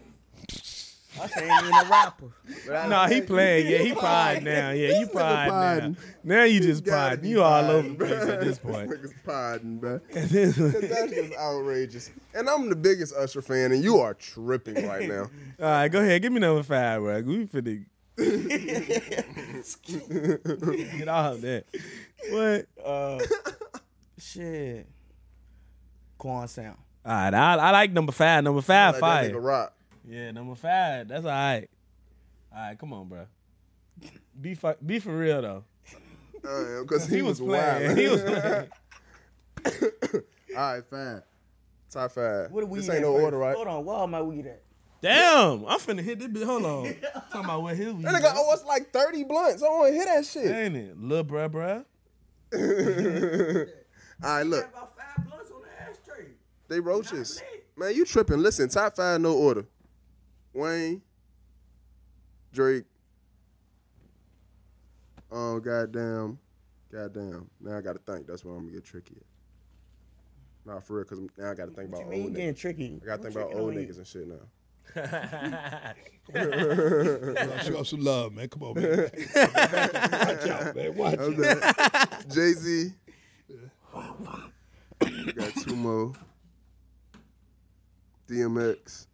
Usher 1.18 1.40
ain't 1.40 1.62
even 1.64 1.74
a 1.74 1.88
rapper. 1.90 2.26
No, 2.68 2.88
Nah, 2.88 3.08
he 3.08 3.20
playing. 3.22 3.66
Yeah, 3.70 3.78
he 3.78 3.92
pod 4.00 4.42
now. 4.42 4.70
Yeah, 4.70 5.00
you 5.00 5.06
pod 5.08 5.48
now. 5.48 5.94
Now 6.22 6.42
you 6.44 6.60
just 6.60 6.84
Gotta 6.84 7.16
pod. 7.16 7.22
be 7.22 7.28
You 7.30 7.42
all 7.42 7.64
over 7.64 7.88
the 7.88 7.94
place 7.94 8.12
at 8.22 8.40
this 8.40 8.58
point. 8.58 8.90
Niggas 8.92 9.14
podding, 9.24 9.78
bro. 9.78 10.00
And 10.14 10.30
That's 10.30 11.12
just 11.12 11.34
outrageous. 11.36 12.10
And 12.34 12.48
I'm 12.48 12.68
the 12.68 12.76
biggest 12.76 13.14
Usher 13.14 13.42
fan, 13.42 13.72
and 13.72 13.82
you 13.82 13.98
are 13.98 14.14
tripping 14.14 14.86
right 14.86 15.08
now. 15.08 15.22
All 15.58 15.66
right, 15.66 15.88
go 15.88 16.00
ahead. 16.00 16.22
Give 16.22 16.32
me 16.32 16.38
number 16.40 16.62
five, 16.62 17.00
bro. 17.00 17.20
We 17.22 17.46
finna 17.46 17.84
get 20.96 21.08
off 21.08 21.34
of 21.34 21.40
that. 21.42 21.64
What? 22.30 22.66
uh, 22.84 23.18
shit. 24.18 24.86
Quan 26.18 26.46
Sound. 26.48 26.76
All 27.04 27.12
right, 27.12 27.32
I, 27.34 27.54
I 27.54 27.70
like 27.70 27.92
number 27.92 28.12
five. 28.12 28.44
Number 28.44 28.60
five, 28.60 29.00
Like 29.00 29.28
that 29.28 29.32
nigga 29.34 29.42
rock. 29.44 29.74
Yeah, 30.06 30.30
number 30.32 30.54
five. 30.54 31.08
That's 31.08 31.24
all 31.24 31.30
right. 31.30 31.68
All 32.52 32.58
right, 32.58 32.78
come 32.78 32.92
on, 32.92 33.08
bro. 33.08 33.26
Be 34.40 34.54
fu- 34.54 34.74
be 34.84 34.98
for 34.98 35.16
real 35.16 35.42
though. 35.42 35.64
Because 36.80 37.06
He, 37.06 37.16
he, 37.16 37.22
was, 37.22 37.40
was, 37.40 37.48
playing. 37.48 37.86
wild. 37.86 37.98
He 37.98 38.08
was 38.08 38.22
playing. 38.22 38.68
All 40.56 40.74
right, 40.74 40.84
fine. 40.84 41.22
Top 41.90 42.12
five. 42.12 42.50
What 42.50 42.64
are 42.64 42.66
we 42.66 42.80
this 42.80 42.88
ain't 42.88 43.02
no 43.02 43.12
order, 43.12 43.36
right? 43.36 43.54
Hold 43.54 43.68
on, 43.68 43.84
where 43.84 43.96
all 43.96 44.06
my 44.06 44.22
weed 44.22 44.46
at? 44.46 44.62
Damn, 45.02 45.66
I'm 45.66 45.78
finna 45.78 46.02
hit 46.02 46.18
this 46.18 46.28
bitch. 46.28 46.44
Hold 46.44 46.64
on. 46.64 46.84
Talking 47.30 47.44
about 47.44 47.62
what 47.62 47.76
his 47.76 47.92
weed 47.92 48.04
That 48.04 48.14
nigga 48.14 48.32
owe 48.34 48.52
us 48.52 48.64
like 48.64 48.92
30 48.92 49.24
blunts. 49.24 49.62
I 49.62 49.66
don't 49.66 49.78
want 49.78 49.92
to 49.92 49.98
hit 49.98 50.06
that 50.06 50.24
shit. 50.26 50.46
Ain't 50.46 50.76
it? 50.76 50.98
Lil 51.00 51.24
bruh 51.24 51.48
bruh. 51.50 51.84
All 54.24 54.36
right, 54.36 54.46
look. 54.46 54.68
About 54.68 54.96
five 54.96 55.26
blunts 55.26 55.50
on 55.50 55.62
the 55.62 55.82
ashtray. 55.82 56.26
They 56.68 56.80
roaches. 56.80 57.42
Man, 57.76 57.94
you 57.94 58.04
tripping. 58.04 58.38
Listen, 58.38 58.68
top 58.68 58.96
five, 58.96 59.20
no 59.20 59.34
order. 59.34 59.64
Wayne, 60.52 61.02
Drake, 62.52 62.84
oh, 65.30 65.60
goddamn, 65.60 66.38
goddamn. 66.92 67.48
Now 67.60 67.78
I 67.78 67.80
got 67.80 67.92
to 67.94 68.12
think. 68.12 68.26
That's 68.26 68.44
where 68.44 68.54
I'm 68.54 68.62
going 68.62 68.70
to 68.74 68.74
get 68.80 68.84
tricky 68.84 69.16
at. 69.16 69.22
Nah, 70.66 70.80
for 70.80 70.96
real, 70.96 71.04
because 71.04 71.20
now 71.38 71.50
I 71.50 71.54
got 71.54 71.66
to 71.66 71.72
think 71.72 71.90
What 71.92 72.02
about 72.02 72.06
you 72.06 72.10
mean 72.10 72.22
old 72.24 72.34
getting 72.34 72.54
niggas. 72.54 72.58
tricky? 72.60 73.00
I 73.02 73.06
got 73.06 73.16
to 73.16 73.22
think 73.22 73.34
about 73.36 73.54
old 73.54 73.74
niggas 73.74 73.96
and 73.98 74.06
shit 74.06 74.26
now. 74.28 74.40
Show 77.62 77.78
us 77.80 77.88
some 77.90 78.04
love, 78.04 78.32
man. 78.32 78.48
Come 78.48 78.62
on, 78.64 78.74
man. 78.74 79.10
Watch 79.34 80.48
out, 80.48 80.76
man. 80.76 80.94
Watch 80.96 81.18
out. 81.18 82.28
Jay 82.28 82.52
Z. 82.52 82.92
got 85.34 85.54
two 85.62 85.76
more. 85.76 86.12
DMX. 88.28 89.06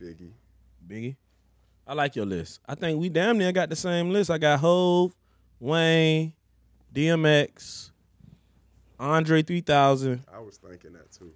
Biggie. 0.00 0.32
Biggie. 0.90 1.16
I 1.86 1.94
like 1.94 2.16
your 2.16 2.26
list. 2.26 2.60
I 2.68 2.74
think 2.74 3.00
we 3.00 3.08
damn 3.08 3.38
near 3.38 3.52
got 3.52 3.68
the 3.68 3.76
same 3.76 4.10
list. 4.10 4.30
I 4.30 4.38
got 4.38 4.58
Hove, 4.60 5.14
Wayne, 5.58 6.32
DMX, 6.94 7.90
Andre 8.98 9.42
3000. 9.42 10.24
I 10.32 10.40
was 10.40 10.56
thinking 10.56 10.92
that 10.94 11.10
too. 11.12 11.32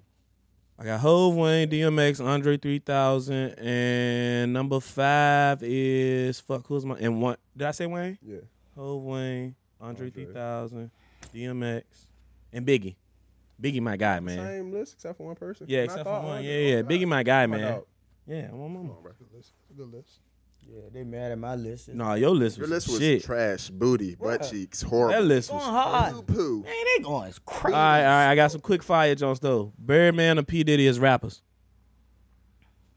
I 0.79 0.85
got 0.85 1.01
Hove, 1.01 1.37
Wayne, 1.37 1.71
DMX, 1.71 2.25
Andre 2.25 2.57
3000, 2.57 3.55
and 3.59 4.53
number 4.53 4.81
five 4.81 5.63
is 5.63 6.41
fuck. 6.41 6.67
Who's 6.67 6.85
my 6.85 6.97
and 6.97 7.23
one? 7.23 7.37
Did 7.57 7.69
I 7.69 7.71
say 7.71 7.87
Wayne? 7.87 8.19
Yeah. 8.21 8.39
Hove, 8.75 9.03
Wayne, 9.05 9.55
Andre, 9.81 10.07
Andre. 10.09 10.25
3000, 10.25 10.91
DMX, 11.33 11.83
and 12.53 12.67
Biggie. 12.67 12.97
Biggie, 13.63 13.81
my 13.81 13.97
guy, 13.97 14.19
man. 14.19 14.39
Same 14.39 14.73
list 14.73 14.95
except 14.95 15.17
for 15.17 15.27
one 15.27 15.37
person. 15.37 15.67
Yeah, 15.69 15.81
And 15.83 15.85
except 15.87 16.05
for 16.05 16.21
one. 16.21 16.43
Yeah, 16.43 16.57
yeah. 16.59 16.83
Biggie, 16.83 17.07
my 17.07 17.23
guy, 17.23 17.47
man. 17.47 17.83
Dog. 18.27 18.37
Yeah, 18.37 18.49
I'm 18.53 18.61
on 18.61 18.73
my 18.73 18.79
Come 18.79 18.87
mama. 18.87 18.97
on, 18.99 19.03
bro. 19.03 19.13
Good 19.77 19.93
list. 19.93 20.11
Yeah, 20.67 20.81
they 20.93 21.05
mad 21.05 21.31
at 21.33 21.39
my 21.39 21.55
list. 21.57 21.89
It's 21.89 21.97
No, 21.97 22.15
your 22.15 22.31
list 22.31 22.57
Your 22.57 22.65
was, 22.65 22.71
list 22.71 22.89
was 22.89 22.99
shit. 22.99 23.23
trash, 23.25 23.69
booty, 23.69 24.15
butt 24.15 24.41
What? 24.41 24.51
cheeks, 24.51 24.81
that 24.81 24.89
horrible. 24.89 25.23
list 25.25 25.51
going 25.51 25.61
was. 25.61 25.69
hard. 25.69 26.13
Poo 26.15 26.23
poo. 26.23 26.63
Man, 26.63 26.73
they 26.97 27.03
going 27.03 27.29
as 27.29 27.39
crazy. 27.41 27.75
All 27.75 27.81
right, 27.83 28.01
all 28.01 28.07
right. 28.07 28.31
I 28.31 28.35
got 28.35 28.51
some 28.51 28.63
quick 28.63 28.83
fire, 28.83 29.15
Jones 29.15 29.41
though. 29.41 29.75
Birdman 29.79 30.39
or 30.39 30.43
P 30.43 30.65
Diddy 30.65 30.87
as 30.87 30.99
rappers. 30.99 31.43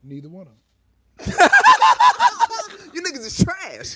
Neither 0.04 0.30
one 0.30 0.48
of 0.48 1.26
them. 1.26 1.50
You 2.94 3.04
niggas 3.04 3.26
is 3.28 3.44
trash. 3.44 3.96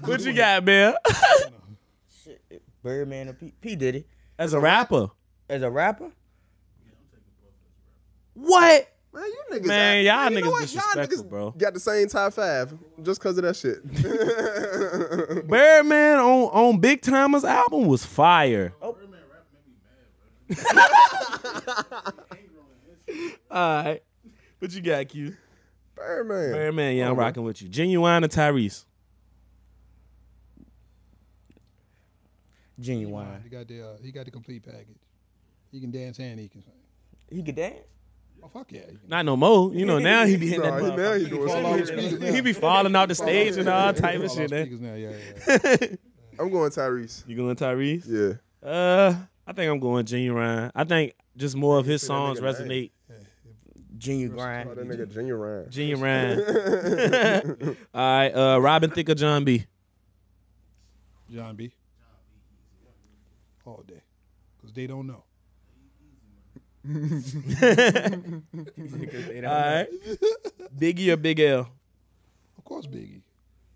What 0.00 0.20
you 0.24 0.32
got, 0.32 0.64
man? 0.64 0.94
Shit, 2.24 2.40
Birdman 2.82 3.28
and 3.28 3.38
P, 3.38 3.52
P 3.60 3.76
Diddy 3.76 4.04
As 4.38 4.54
a 4.54 4.60
rapper. 4.60 5.08
as 5.50 5.60
a 5.62 5.70
rapper. 5.70 6.12
What? 8.34 8.88
Man, 9.12 9.24
you 9.24 9.42
niggas. 9.50 9.66
Man, 9.66 10.04
y'all 10.04 10.30
you 10.30 10.40
know 10.40 10.46
niggas 10.46 10.50
what? 10.50 10.60
disrespectful, 10.62 11.02
y'all 11.02 11.24
niggas 11.24 11.28
bro. 11.28 11.50
Got 11.50 11.74
the 11.74 11.80
same 11.80 12.08
top 12.08 12.32
five 12.32 12.72
just 13.02 13.20
because 13.20 13.36
of 13.36 13.44
that 13.44 13.56
shit. 13.56 13.84
Birdman 15.48 16.18
on 16.18 16.44
on 16.44 16.80
Big 16.80 17.02
Timers 17.02 17.44
album 17.44 17.86
was 17.86 18.06
fire. 18.06 18.72
All 23.50 23.84
right. 23.84 24.02
What 24.58 24.72
you 24.72 24.80
got, 24.80 25.08
Q? 25.08 25.36
Birdman. 25.94 26.52
Birdman, 26.52 26.96
yeah, 26.96 27.10
I'm 27.10 27.16
rocking 27.16 27.42
with 27.42 27.60
you. 27.60 27.68
Ginuwine 27.68 28.24
or 28.24 28.28
Tyrese? 28.28 28.84
Ginuwine. 32.80 33.42
He 33.42 33.48
got 33.50 33.68
the 33.68 33.82
uh, 33.82 33.96
he 34.02 34.10
got 34.10 34.24
the 34.24 34.30
complete 34.30 34.64
package. 34.64 34.96
He 35.70 35.80
can 35.80 35.90
dance 35.90 36.18
and 36.18 36.40
he 36.40 36.48
can 36.48 36.62
sing. 36.62 36.72
He 37.30 37.42
can 37.42 37.54
dance. 37.54 37.86
Oh 38.44 38.48
fuck 38.48 38.70
yeah! 38.72 38.80
Not 39.08 39.24
no 39.24 39.36
more. 39.36 39.72
You 39.74 39.86
know, 39.86 39.98
now 39.98 40.24
he 40.26 40.36
be 40.36 40.48
hitting 40.48 40.62
Nah, 40.68 40.78
he, 40.78 40.84
that. 40.86 40.96
now 40.98 41.12
he 41.14 41.24
motherfucker. 41.24 41.28
doing 41.30 41.46
Fall 41.48 41.56
some 41.56 41.66
off 41.66 41.78
the 41.80 41.86
speakers 41.86 42.20
now. 42.20 42.32
He 42.32 42.40
be 42.40 42.52
falling 42.52 42.96
off 42.96 43.08
the 43.08 43.14
stage 43.14 43.56
and 43.56 43.68
all 43.68 43.92
type 43.92 44.20
of 44.20 44.30
shit. 44.30 44.52
off 44.52 44.58
eh? 44.58 44.66
now. 44.80 44.94
Yeah, 44.94 45.10
yeah, 45.48 45.58
yeah. 45.80 45.86
I'm 46.38 46.50
going 46.50 46.70
Tyrese. 46.70 47.26
You 47.28 47.36
going 47.36 47.56
Tyrese? 47.56 48.38
Yeah. 48.62 48.68
Uh, 48.68 49.14
I 49.46 49.52
think 49.52 49.70
I'm 49.70 49.80
going 49.80 50.04
Ginuwine. 50.04 50.70
I 50.74 50.84
think 50.84 51.14
just 51.36 51.56
more 51.56 51.78
of 51.78 51.86
his 51.86 52.02
Say 52.02 52.06
that 52.08 52.12
songs 52.12 52.40
nigga 52.40 52.60
resonate. 52.60 52.90
Ginuwine 53.98 54.30
Oh, 54.32 54.34
grind. 54.34 54.70
that 54.70 54.88
nigga 54.88 55.12
genuine. 55.12 55.70
Genuine. 55.70 57.76
All 57.94 58.02
right, 58.02 58.30
uh, 58.30 58.58
Robin 58.60 58.90
Thicke 58.90 59.10
or 59.10 59.14
Jon 59.14 59.44
B. 59.44 59.64
Jon 61.32 61.54
B. 61.54 61.72
All 63.64 63.84
day, 63.86 64.02
because 64.56 64.72
they 64.72 64.88
don't 64.88 65.06
know. 65.06 65.22
All 66.84 66.92
right, 69.42 69.86
Biggie 70.76 71.08
or 71.12 71.16
Big 71.16 71.40
L. 71.40 71.68
Of 72.58 72.64
course, 72.64 72.86
Biggie. 72.86 73.20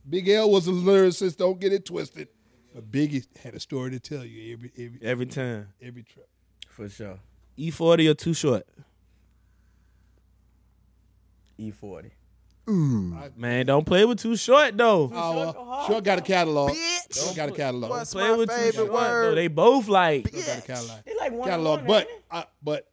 Big 0.08 0.28
L 0.28 0.50
was 0.50 0.66
a 0.68 0.72
lyricist. 0.72 1.36
Don't 1.36 1.58
get 1.60 1.72
it 1.72 1.84
twisted. 1.84 2.28
But 2.74 2.90
Biggie 2.90 3.26
had 3.42 3.54
a 3.54 3.60
story 3.60 3.90
to 3.92 4.00
tell 4.00 4.24
you 4.24 4.52
every 4.54 4.72
every 4.76 4.98
Every 5.02 5.26
time. 5.26 5.68
every 5.80 6.02
trip. 6.02 6.28
For 6.68 6.88
sure. 6.88 7.18
E40 7.58 8.10
or 8.10 8.14
Too 8.14 8.34
Short. 8.34 8.66
E40. 11.58 12.10
Man, 13.36 13.64
don't 13.66 13.86
play 13.86 14.04
with 14.04 14.18
Too 14.18 14.36
Short 14.36 14.76
though. 14.76 15.10
Oh, 15.14 15.54
uh, 15.56 15.86
sure 15.86 16.00
got 16.00 16.18
a 16.18 16.22
catalog. 16.22 16.74
Sure 17.10 17.34
got 17.34 17.48
a 17.48 17.52
catalog. 17.52 17.90
What's 17.90 18.12
Play 18.12 18.28
my 18.28 18.36
with 18.36 18.50
Too 18.50 18.56
favorite 18.56 18.74
Short 18.88 18.90
though. 18.92 19.34
They 19.36 19.48
both 19.48 19.88
like. 19.88 20.28
Sure 20.34 20.42
got 20.44 20.58
a 20.58 20.62
catalog. 20.62 20.98
They 21.06 21.14
like 21.16 21.32
one 21.32 21.48
Catalog, 21.48 21.78
one, 21.78 21.86
but 21.86 22.08
ain't 22.10 22.22
I, 22.30 22.44
but 22.62 22.88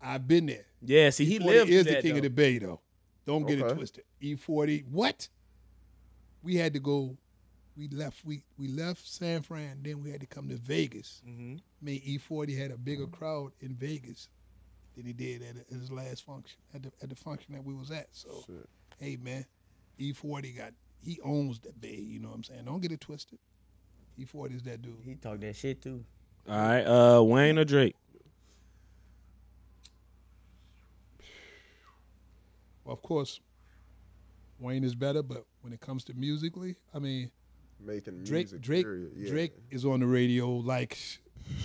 I've 0.00 0.26
been 0.28 0.46
there. 0.46 0.64
Yeah, 0.82 1.10
see, 1.10 1.24
he 1.24 1.38
E40 1.38 1.44
lived 1.44 1.70
is 1.70 1.84
that, 1.86 1.96
the 1.96 2.02
king 2.02 2.12
though. 2.12 2.16
of 2.18 2.22
the 2.22 2.30
bay, 2.30 2.58
though. 2.58 2.80
Don't 3.26 3.46
get 3.46 3.58
it 3.58 3.68
twisted. 3.74 4.04
E40, 4.22 4.84
what? 4.90 5.28
We 6.42 6.56
had 6.56 6.72
to 6.74 6.80
go. 6.80 7.16
we 7.76 7.88
left 7.88 8.24
we 8.24 8.42
we 8.58 8.68
left 8.68 9.06
San 9.06 9.42
Fran, 9.42 9.80
then 9.82 10.02
we 10.02 10.10
had 10.10 10.20
to 10.20 10.26
come 10.26 10.48
to 10.48 10.56
Vegas. 10.56 11.20
Mm-hmm. 11.28 11.56
I 11.58 11.84
mean, 11.84 12.00
E40 12.06 12.58
had 12.58 12.70
a 12.70 12.76
bigger 12.76 13.06
crowd 13.06 13.52
in 13.60 13.74
Vegas 13.74 14.28
than 14.96 15.04
he 15.04 15.12
did 15.12 15.42
at 15.42 15.56
his 15.70 15.90
last 15.92 16.24
function 16.24 16.58
at 16.74 16.82
the 16.84 16.92
at 17.02 17.08
the 17.10 17.16
function 17.16 17.54
that 17.54 17.64
we 17.64 17.74
was 17.74 17.90
at. 17.90 18.08
So, 18.12 18.44
Shit. 18.46 18.68
hey 18.98 19.16
man, 19.16 19.44
E40 20.00 20.56
got 20.56 20.72
he 21.00 21.20
owns 21.22 21.58
the 21.58 21.72
bay. 21.72 21.96
You 22.00 22.20
know 22.20 22.28
what 22.28 22.36
I'm 22.36 22.44
saying? 22.44 22.64
Don't 22.64 22.80
get 22.80 22.92
it 22.92 23.00
twisted. 23.00 23.38
E40 24.18 24.56
is 24.56 24.62
that 24.62 24.80
dude. 24.82 24.96
He 25.04 25.14
talk 25.16 25.38
that 25.40 25.54
shit 25.54 25.82
too. 25.82 26.04
All 26.48 26.56
right, 26.56 26.82
uh, 26.82 27.22
Wayne 27.22 27.58
or 27.58 27.64
Drake? 27.64 27.94
Well, 32.88 32.94
of 32.94 33.02
course, 33.02 33.38
Wayne 34.58 34.82
is 34.82 34.94
better, 34.94 35.22
but 35.22 35.44
when 35.60 35.74
it 35.74 35.80
comes 35.80 36.04
to 36.04 36.14
musically, 36.14 36.74
I 36.94 36.98
mean, 36.98 37.30
Making 37.78 38.24
Drake 38.24 38.46
music. 38.46 38.62
Drake 38.62 38.86
period. 38.86 39.12
Yeah. 39.14 39.28
Drake 39.30 39.52
is 39.70 39.84
on 39.84 40.00
the 40.00 40.06
radio 40.06 40.48
like 40.48 40.96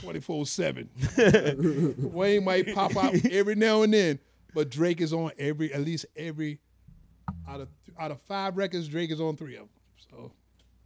24/7. 0.01 1.97
Wayne 2.11 2.43
might 2.43 2.75
pop 2.75 2.97
out 2.97 3.15
every 3.31 3.55
now 3.55 3.83
and 3.83 3.93
then, 3.93 4.19
but 4.53 4.69
Drake 4.69 4.99
is 4.99 5.13
on 5.13 5.31
every 5.39 5.73
at 5.73 5.79
least 5.85 6.05
every 6.17 6.59
out 7.47 7.61
of 7.61 7.69
out 7.97 8.11
of 8.11 8.19
5 8.23 8.57
records 8.57 8.89
Drake 8.89 9.09
is 9.09 9.21
on 9.21 9.37
3 9.37 9.53
of 9.55 9.59
them. 9.61 9.69
So, 10.11 10.31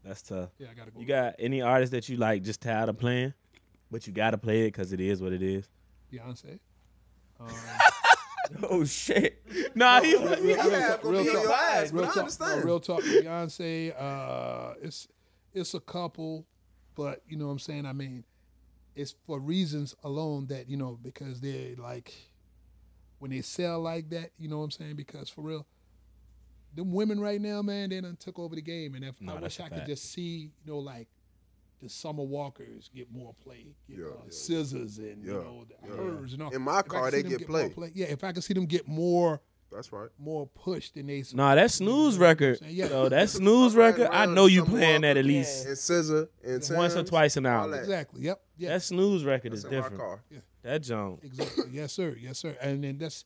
That's 0.06 0.22
tough. 0.22 0.50
yeah, 0.60 0.68
I 0.70 0.76
got 0.76 0.86
to 0.86 0.92
go. 0.92 1.00
You 1.00 1.08
got 1.08 1.34
any 1.40 1.62
artist 1.64 1.92
that 1.94 2.08
you 2.10 2.18
like 2.18 2.44
just 2.44 2.62
tired 2.62 2.90
of 2.90 3.00
playing, 3.00 3.34
but 3.90 4.06
you 4.06 4.14
gotta 4.14 4.38
play 4.38 4.62
it 4.62 4.68
because 4.68 4.94
it 4.94 5.02
is 5.02 5.20
what 5.20 5.34
it 5.34 5.42
is? 5.42 5.68
Beyonce. 6.14 6.60
Um, 7.40 7.48
Oh 8.70 8.84
shit. 8.86 9.42
Nah, 9.76 10.02
he, 10.02 10.16
real, 10.16 10.28
real, 10.30 10.46
Yeah, 10.46 10.64
real, 10.68 10.98
gonna 10.98 11.10
real 11.10 11.24
be 11.24 11.30
on 11.30 11.36
talk, 11.36 11.44
your 11.44 11.54
ass, 11.54 11.92
but 11.92 11.94
real 12.00 12.04
I 12.04 12.08
talk, 12.08 12.18
understand. 12.18 12.60
no, 12.60 12.66
real 12.66 12.80
talk. 12.80 13.02
Beyonce, 13.02 14.02
uh, 14.02 14.74
it's 14.82 15.08
it's 15.54 15.74
a 15.74 15.80
couple, 15.80 16.46
but 16.96 17.22
you 17.28 17.38
know 17.38 17.46
what 17.48 17.52
I'm 17.54 17.60
saying. 17.60 17.86
I 17.86 17.94
mean, 17.94 18.24
it's 18.96 19.16
for 19.26 19.40
reasons 19.40 19.96
alone 20.04 20.48
that 20.48 20.70
you 20.70 20.78
know 20.78 20.98
because 21.02 21.40
they're 21.42 21.76
like 21.78 22.14
when 23.20 23.32
they 23.32 23.42
sell 23.42 23.80
like 23.82 24.10
that. 24.12 24.32
You 24.38 24.48
know 24.50 24.58
what 24.60 24.66
I'm 24.66 24.72
saying? 24.72 24.96
Because 24.96 25.30
for 25.30 25.42
real, 25.42 25.66
them 26.76 26.92
women 26.92 27.20
right 27.20 27.42
now, 27.42 27.62
man, 27.62 27.90
they 27.90 28.00
done 28.02 28.18
took 28.18 28.40
over 28.40 28.56
the 28.56 28.62
game, 28.62 28.96
and 28.96 29.04
if 29.06 29.20
No, 29.22 29.36
I 29.36 29.40
wish 29.40 29.60
I 29.60 29.70
could 29.70 29.78
fact. 29.80 29.90
just 29.90 30.12
see, 30.12 30.52
you 30.66 30.72
know, 30.72 30.80
like. 30.80 31.08
The 31.82 31.90
Summer 31.90 32.24
Walkers 32.24 32.90
get 32.94 33.12
more 33.12 33.36
play, 33.44 33.76
get, 33.88 34.00
Yeah, 34.00 34.06
uh, 34.06 34.10
yeah. 34.26 34.30
scissors 34.32 34.98
and 34.98 35.24
you 35.24 35.32
know 35.34 35.66
the 35.70 35.88
yeah. 35.88 35.96
hers 35.96 36.34
and 36.34 36.42
all. 36.42 36.50
In 36.50 36.62
my 36.64 36.80
If 36.80 36.88
car, 36.88 37.12
they 37.12 37.18
see 37.18 37.30
them 37.30 37.38
get 37.38 37.50
more 37.50 37.70
play. 37.70 37.92
Yeah, 37.94 38.08
if 38.08 38.24
I 38.24 38.32
could 38.32 38.44
see 38.44 38.54
them 38.56 38.66
get 38.66 38.88
more 38.88 39.42
That's 39.72 39.92
right. 39.94 40.10
more 40.18 40.48
push 40.48 40.90
than 40.90 41.06
they. 41.08 41.24
nah, 41.34 41.54
that 41.54 41.70
snooze 41.70 42.18
record. 42.18 42.58
Yeah. 42.66 42.88
Yo, 42.88 43.10
that 43.10 43.30
snooze 43.30 43.76
record. 43.76 44.08
I 44.12 44.26
know 44.26 44.48
you 44.48 44.66
playing 44.66 45.02
that 45.02 45.18
at 45.18 45.26
least 45.26 45.68
And 45.68 45.76
SZA 45.76 46.28
and 46.44 46.70
once 46.76 46.96
or 46.96 47.04
twice 47.04 47.38
an 47.38 47.46
hour. 47.46 47.72
Exactly. 47.78 48.22
Yep. 48.22 48.42
Yeah. 48.58 48.70
That 48.70 48.82
snooze 48.82 49.24
record 49.24 49.52
That's 49.52 49.60
is 49.60 49.66
in 49.66 49.72
my 49.72 49.78
different. 49.78 49.98
car. 50.00 50.24
That 50.64 50.82
junk. 50.82 51.20
exactly. 51.24 51.66
yes, 51.72 51.94
sir. 51.94 52.16
Yes, 52.20 52.40
sir. 52.40 52.58
And 52.60 52.84
then 52.84 52.98
that's, 52.98 53.24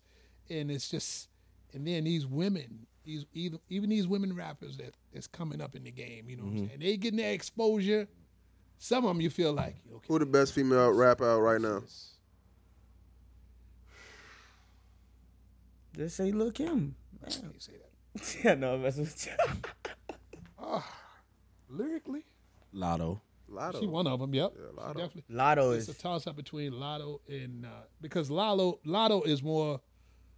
and 0.50 0.70
it's 0.70 0.90
just, 0.90 1.30
and 1.74 1.88
then 1.88 2.04
these 2.04 2.26
women, 2.28 2.86
these 3.06 3.26
even 3.34 3.60
even 3.70 3.90
these 3.90 4.08
women 4.08 4.36
rappers 4.36 4.78
that 4.78 4.94
that's 5.14 5.26
coming 5.26 5.60
up 5.62 5.74
in 5.76 5.84
the 5.86 5.92
game. 5.92 6.26
You 6.30 6.36
know 6.38 6.44
what 6.44 6.52
I'm 6.52 6.68
saying? 6.68 6.80
They 6.82 6.98
getting 6.98 7.18
their 7.18 7.32
exposure. 7.32 8.08
Some 8.84 9.06
of 9.06 9.10
them 9.10 9.22
you 9.22 9.30
feel 9.30 9.54
like 9.54 9.76
okay. 9.94 10.06
Who 10.08 10.18
the 10.18 10.26
best 10.26 10.54
female 10.54 10.90
rapper 10.92 11.30
out 11.30 11.42
right 11.42 11.62
now? 11.62 11.84
Just 15.96 16.16
say 16.18 16.32
look 16.32 16.58
him. 16.58 16.96
I 17.24 17.30
can't 17.30 17.62
say 17.62 17.74
that. 17.74 18.36
yeah, 18.44 18.56
no, 18.56 18.82
that's 18.82 18.98
what 18.98 20.84
Lyrically, 21.70 22.26
Latto. 22.76 23.20
Latto. 23.52 23.82
she 23.82 23.86
one 23.86 24.08
of 24.08 24.20
them. 24.20 24.34
Yep. 24.34 24.54
Yeah, 24.56 24.82
Latto. 24.84 24.94
definitely. 24.98 25.24
Latto 25.36 25.76
is. 25.76 25.88
It's 25.88 25.90
is 25.90 26.00
a 26.00 26.02
toss 26.02 26.26
up 26.26 26.36
between 26.36 26.72
Latto 26.74 27.20
and 27.30 27.68
uh, 27.68 27.70
because 28.02 28.30
Latto 28.32 28.80
Latto 28.84 29.28
is 29.28 29.44
more. 29.44 29.80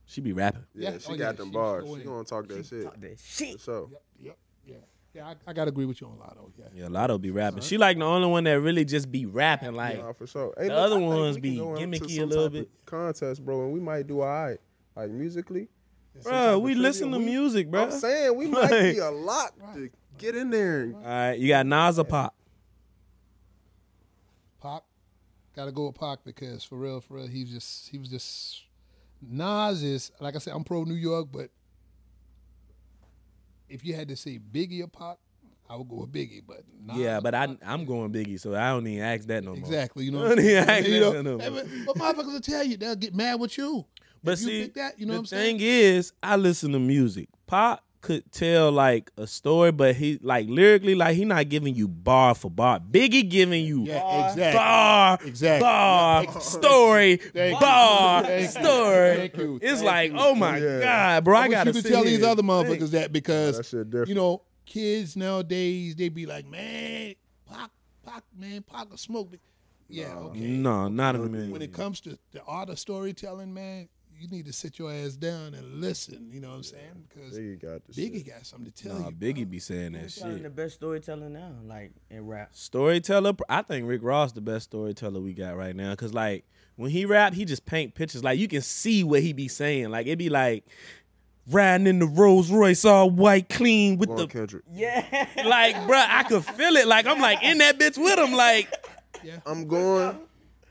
She 0.06 0.20
be 0.20 0.34
rapping. 0.34 0.66
Yeah, 0.76 0.92
Yeah, 0.92 0.98
she 0.98 1.06
oh, 1.14 1.16
got 1.16 1.18
yeah, 1.20 1.32
them 1.32 1.48
she- 1.48 1.54
bars. 1.54 1.88
she 1.88 1.96
She 2.00 2.04
gonna 2.04 2.24
talk 2.26 2.48
that 2.50 2.66
shit. 2.66 2.84
talk 2.84 3.00
that 3.00 3.20
shit. 3.20 3.62
So 3.62 3.88
Yep. 3.90 4.04
Yep. 4.20 4.38
Yeah. 4.66 4.76
Yeah. 5.14 5.28
I, 5.28 5.36
I 5.48 5.54
gotta 5.54 5.70
agree 5.70 5.86
with 5.86 6.02
you 6.02 6.08
on 6.08 6.18
Latto. 6.18 6.50
Yeah. 6.58 6.66
Yeah, 6.74 6.86
Latto 6.88 7.22
be 7.22 7.30
rapping. 7.30 7.62
She 7.62 7.78
like 7.78 7.98
the 8.00 8.04
only 8.06 8.28
one 8.28 8.44
that 8.46 8.60
really 8.60 8.84
just 8.86 9.12
be 9.12 9.26
rapping. 9.26 9.74
Like, 9.74 10.00
Nah, 10.00 10.14
for 10.14 10.26
sure. 10.26 10.54
Hey, 10.58 10.68
The 10.70 10.74
look, 10.76 10.84
other 10.86 11.00
ones 11.00 11.38
be 11.38 11.56
can 11.56 11.58
go 11.60 11.76
into 11.76 12.00
gimmicky 12.00 12.22
a 12.22 12.26
little 12.26 12.50
bit. 12.50 12.70
Contest, 12.86 13.46
bro, 13.46 13.64
and 13.66 13.74
we 13.74 13.80
might 13.80 14.08
do 14.08 14.22
all 14.22 14.28
right. 14.28 14.60
Like 14.96 15.10
musically. 15.12 15.68
bro, 16.24 16.58
we 16.60 16.74
listen 16.76 17.12
to 17.12 17.18
we- 17.20 17.26
music, 17.26 17.70
bro. 17.70 17.84
I'm 17.84 17.92
saying 17.92 18.36
we 18.36 18.48
might 18.48 18.72
Like- 18.72 18.94
be 18.96 18.98
a 19.00 19.12
lot 19.12 19.52
to 19.76 19.90
get 20.18 20.36
in 20.36 20.50
there. 20.50 20.82
And, 20.82 20.96
All 20.96 21.02
right, 21.04 21.34
you 21.38 21.48
got 21.48 21.66
Nas 21.66 22.00
or 22.00 22.06
Pop? 22.06 22.36
Pac, 24.62 24.84
gotta 25.56 25.72
go 25.72 25.88
with 25.88 25.96
Pac 26.00 26.20
because 26.24 26.64
for 26.64 26.78
real, 26.78 27.02
for 27.02 27.16
real, 27.16 27.28
he's 27.28 27.50
just 27.52 27.90
he 27.90 27.98
was 27.98 28.10
just 28.10 28.64
Nas 29.22 29.84
is 29.84 30.12
like 30.20 30.36
I 30.36 30.40
said, 30.40 30.54
I'm 30.54 30.64
pro 30.64 30.84
New 30.84 30.94
York, 30.96 31.28
but 31.32 31.50
if 33.74 33.84
you 33.86 33.94
had 33.96 34.08
to 34.10 34.16
say 34.16 34.40
Biggie 34.40 34.84
or 34.84 34.88
Pac, 34.88 35.18
I 35.70 35.76
would 35.76 35.88
go 35.90 35.96
with 36.02 36.12
Biggie. 36.12 36.42
But 36.46 36.64
Nas 36.86 36.98
Yeah, 36.98 37.20
but 37.20 37.34
I, 37.34 37.58
I'm 37.66 37.86
going 37.86 38.12
Biggie, 38.12 38.40
so 38.40 38.54
I 38.56 38.70
don't 38.70 38.86
even 38.88 39.04
ask 39.04 39.26
that 39.28 39.44
no 39.44 39.52
more. 39.52 39.58
exactly, 39.60 40.06
you 40.06 40.12
know, 40.14 40.20
I 40.20 40.24
what 40.24 40.32
I'm 40.34 40.38
don't 40.38 40.46
even 40.46 40.70
ask 40.70 40.86
you 40.88 41.00
that 41.00 41.24
know, 41.24 41.38
no 41.38 41.40
hey, 41.40 41.50
more. 41.50 41.62
but, 41.86 41.86
but 41.86 41.96
motherfuckers 42.18 42.34
will 42.34 42.40
tell 42.42 42.64
you 42.64 42.78
they'll 42.78 42.96
get 42.96 43.16
mad 43.16 43.40
with 43.40 43.58
you. 43.58 43.86
But 44.24 44.34
If 44.34 44.42
you 44.42 44.46
see, 44.48 44.62
pick 44.64 44.74
that, 44.76 45.00
you 45.00 45.06
know 45.06 45.14
the 45.14 45.18
what 45.18 45.22
I'm 45.22 45.26
saying? 45.26 45.58
thing 45.58 45.68
is, 45.68 46.14
I 46.22 46.36
listen 46.38 46.72
to 46.74 46.80
music. 46.80 47.28
Pop 47.48 47.84
could 48.04 48.30
tell 48.32 48.70
like 48.72 49.10
a 49.18 49.26
story, 49.26 49.72
but 49.72 49.96
he 49.96 50.20
like 50.22 50.48
lyrically, 50.50 50.94
like 50.94 51.16
he 51.16 51.24
not 51.26 51.48
giving 51.50 51.74
you 51.74 51.88
bar 51.88 52.36
for 52.36 52.52
bar. 52.52 52.80
Biggie 52.80 53.28
giving 53.30 53.66
you 53.66 53.86
Yeah, 53.86 54.28
exactly. 54.30 54.58
bar, 54.60 55.20
Exactly. 55.26 55.64
bar, 55.64 56.42
story, 56.42 57.16
Thank 57.16 57.60
bar, 57.60 58.30
you. 58.40 58.48
story. 58.48 59.16
Thank 59.16 59.38
you. 59.38 59.56
It's 59.62 59.76
Thank 59.82 59.86
like, 59.86 60.12
you. 60.12 60.18
oh 60.20 60.36
my 60.36 60.58
Yeah. 60.58 60.80
god, 60.82 61.24
bro, 61.24 61.38
I, 61.40 61.44
I 61.44 61.48
gotta 61.48 61.70
you 61.72 61.82
could 61.82 61.86
tell 61.92 62.04
here 62.04 62.12
these 62.18 62.24
other 62.24 62.42
think. 62.44 62.52
motherfuckers 62.52 62.92
that 62.92 63.12
because 63.14 63.72
that 63.72 64.06
you 64.08 64.14
know 64.16 64.42
kids 64.66 65.16
nowadays 65.16 65.96
they 65.96 66.10
be 66.10 66.26
like, 66.26 66.46
man, 66.46 67.16
Pac, 67.50 67.70
Pac, 68.06 68.24
man, 68.38 68.62
Pac 68.64 68.90
will 68.90 68.98
smoke. 68.98 69.32
me." 69.32 69.40
Yeah, 69.90 70.14
okay. 70.16 70.40
No, 70.40 70.88
not 70.90 71.16
in 71.16 71.22
a 71.22 71.26
minute. 71.30 71.52
when 71.52 71.62
it 71.62 71.72
comes 71.74 72.02
to 72.02 72.18
the 72.32 72.44
art 72.44 72.70
of 72.70 72.80
storytelling, 72.80 73.54
man, 73.54 73.88
you 74.20 74.28
need 74.30 74.46
to 74.46 74.54
sit 74.54 74.80
your 74.80 74.92
ass 74.92 75.14
down 75.14 75.54
and 75.54 75.82
listen. 75.82 76.30
You 76.32 76.40
know 76.40 76.50
what 76.50 76.58
I'm 76.58 76.64
saying? 76.64 77.08
Because 77.10 77.38
Biggie 77.38 77.62
got 77.62 77.86
the 77.86 77.94
Biggie 77.94 78.18
shit. 78.26 78.28
got 78.28 78.46
something 78.46 78.72
to 78.72 78.84
tell 78.84 79.00
Nah, 79.00 79.08
you. 79.10 79.16
Biggie 79.16 79.50
be 79.50 79.60
saying 79.60 79.94
that 79.94 80.00
Who's 80.04 80.16
telling 80.16 80.44
the 80.44 80.50
best 80.50 80.76
storyteller 80.76 81.30
now, 81.30 81.52
like 81.66 81.92
in 82.10 82.26
rap? 82.26 82.50
Storyteller, 82.52 83.34
I 83.50 83.62
think 83.64 83.88
Rick 83.88 84.02
Ross 84.04 84.32
the 84.32 84.42
best 84.42 84.66
storyteller 84.66 85.20
we 85.20 85.34
got 85.34 85.58
right 85.58 85.76
now. 85.76 85.94
Cause 85.96 86.14
like 86.14 86.46
when 86.76 86.90
he 86.92 87.06
rap, 87.06 87.34
he 87.34 87.46
just 87.46 87.66
paint 87.66 87.96
pictures. 87.96 88.24
Like 88.24 88.40
you 88.40 88.48
can 88.48 88.62
see 88.62 89.04
what 89.04 89.22
he 89.22 89.34
be 89.34 89.48
saying. 89.48 89.90
Like 89.92 90.08
it 90.08 90.18
be 90.18 90.30
like 90.30 90.66
riding 91.52 91.88
in 91.88 92.00
the 92.00 92.08
Rolls 92.08 92.50
Royce 92.50 92.86
all 92.86 93.10
white, 93.10 93.50
clean 93.50 93.98
with 93.98 94.08
Going 94.10 94.20
the 94.22 94.28
Kendrick. 94.28 94.64
Yeah. 94.72 95.06
like, 95.46 95.76
bruh, 95.76 96.06
I 96.10 96.24
could 96.24 96.46
feel 96.46 96.76
it. 96.78 96.88
Like 96.88 97.06
I'm 97.06 97.20
like 97.20 97.44
in 97.44 97.58
that 97.60 97.78
bitch 97.80 97.98
with 97.98 98.18
him. 98.18 98.34
Like, 98.34 98.72
I'm 99.46 99.68
going. 99.68 100.18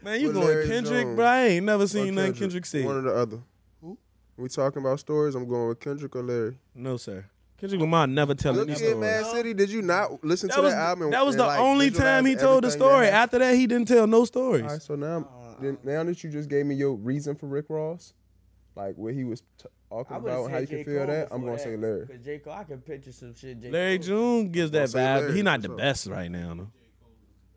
Man, 0.04 0.20
you 0.20 0.26
With 0.28 0.36
going 0.36 0.46
Larry 0.48 0.68
Kendrick, 0.68 1.02
Jones. 1.04 1.18
bruh? 1.18 1.24
I 1.26 1.46
ain't 1.46 1.66
never 1.66 1.84
or 1.84 1.86
seen 1.88 2.14
nothing 2.14 2.34
Kendrick 2.34 2.66
said. 2.66 2.84
One 2.84 2.96
or 2.96 3.02
the 3.02 3.14
other. 3.14 3.38
Who? 3.80 3.98
We 4.36 4.48
talking 4.48 4.82
about 4.82 5.00
stories. 5.00 5.34
I'm 5.34 5.48
going 5.48 5.68
with 5.68 5.80
Kendrick 5.80 6.14
or 6.16 6.22
Larry. 6.22 6.58
No, 6.74 6.96
sir. 6.96 7.24
Kendrick 7.58 7.80
Lamar 7.80 8.06
never 8.08 8.34
tell 8.34 8.54
Look 8.54 8.64
any 8.64 8.72
at 8.72 8.78
story. 8.78 8.94
Mad 8.96 9.24
City. 9.26 9.54
Did 9.54 9.70
you 9.70 9.82
not 9.82 10.24
listen 10.24 10.48
That 10.48 10.56
to 10.56 10.62
was, 10.62 10.72
that 10.74 10.80
album? 10.80 11.10
that 11.10 11.24
was 11.24 11.36
and, 11.36 11.40
the 11.42 11.46
like, 11.46 11.60
only 11.60 11.90
time 11.92 12.26
he 12.26 12.34
told 12.34 12.64
the 12.64 12.66
everything 12.68 12.80
that 12.80 12.86
story. 12.92 13.06
After 13.06 13.38
that, 13.38 13.54
he 13.54 13.66
didn't 13.68 13.86
tell 13.86 14.06
no 14.08 14.24
stories. 14.24 14.62
All 14.64 14.68
right, 14.70 14.82
so 14.82 14.94
now, 14.96 15.28
then, 15.60 15.78
now 15.84 16.02
that 16.02 16.24
you 16.24 16.30
just 16.30 16.48
gave 16.48 16.66
me 16.66 16.74
your 16.74 16.94
reason 16.94 17.36
for 17.36 17.46
Rick 17.46 17.66
Ross, 17.68 18.14
like 18.74 18.96
what 18.96 19.14
he 19.14 19.22
was 19.22 19.42
t- 19.58 19.68
talking 19.90 20.16
about, 20.16 20.50
how 20.50 20.58
you 20.58 20.66
can 20.66 20.82
feel 20.84 21.06
that, 21.06 21.28
I'm 21.30 21.44
gonna 21.44 21.56
say 21.58 21.76
Larry. 21.76 22.06
Because 22.06 22.24
J. 22.24 22.38
Cole, 22.40 22.52
I 22.52 22.64
can 22.64 22.80
picture 22.80 23.12
some 23.12 23.32
shit. 23.34 23.60
J. 23.60 23.70
Larry 23.70 23.98
Cole. 23.98 24.06
June 24.06 24.50
gives 24.50 24.72
that 24.72 24.90
say 24.90 24.98
vibe. 24.98 25.14
but 25.14 25.20
Larry, 25.22 25.36
He 25.36 25.42
not 25.42 25.62
the 25.62 25.68
sure. 25.68 25.76
best 25.76 26.06
right 26.08 26.30
now, 26.32 26.54
though. 26.54 26.70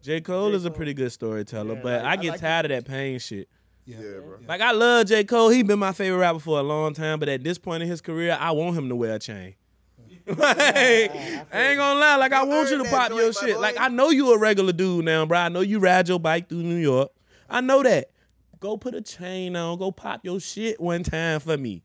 J. 0.06 0.22
Cole 0.22 0.54
is 0.54 0.66
a 0.66 0.72
pretty 0.72 0.94
good 0.94 1.12
storyteller, 1.12 1.74
Yeah, 1.74 1.82
but 1.82 2.04
like, 2.04 2.06
I 2.06 2.12
I 2.12 2.16
get 2.18 2.30
like 2.32 2.40
tired 2.40 2.66
of 2.66 2.70
that 2.70 2.86
pain 2.86 3.18
shit. 3.18 3.50
Yeah. 3.86 3.98
Yeah, 4.00 4.20
bro. 4.20 4.38
Like 4.48 4.62
I 4.62 4.72
love 4.72 5.08
J. 5.08 5.24
Cole. 5.24 5.50
He 5.50 5.64
been 5.64 5.80
my 5.80 5.94
favorite 5.94 6.20
rapper 6.20 6.38
for 6.38 6.60
a 6.60 6.64
long 6.64 6.94
time, 6.94 7.20
but 7.20 7.28
at 7.28 7.44
this 7.44 7.58
point 7.58 7.82
in 7.82 7.90
his 7.90 8.02
career, 8.02 8.38
I 8.40 8.52
want 8.52 8.78
him 8.78 8.88
to 8.90 8.96
wear 8.96 9.16
a 9.16 9.20
chain. 9.20 9.56
like, 10.28 10.40
I 10.60 11.46
ain't 11.54 11.78
gonna 11.78 12.00
lie. 12.00 12.18
Like 12.18 12.34
I 12.34 12.44
want 12.44 12.70
you 12.70 12.84
to 12.84 12.90
pop 12.90 13.10
your 13.10 13.34
shit. 13.34 13.56
boy. 13.56 13.62
Like 13.62 13.80
I 13.80 13.88
know 13.88 14.10
you 14.12 14.32
a 14.32 14.38
regular 14.38 14.74
dude 14.74 15.06
now, 15.06 15.26
bro. 15.26 15.40
I 15.40 15.50
know 15.50 15.62
you 15.62 15.80
ride 15.80 16.08
your 16.08 16.20
bike 16.20 16.50
through 16.50 16.62
New 16.64 16.78
York. 16.78 17.10
I 17.50 17.62
know 17.62 17.82
that. 17.82 18.12
Go 18.60 18.78
put 18.78 18.94
a 18.94 19.02
chain 19.02 19.56
on. 19.56 19.80
Go 19.80 19.92
pop 19.92 20.24
your 20.24 20.40
shit 20.40 20.80
one 20.80 21.02
time 21.02 21.40
for 21.40 21.58
me. 21.58 21.84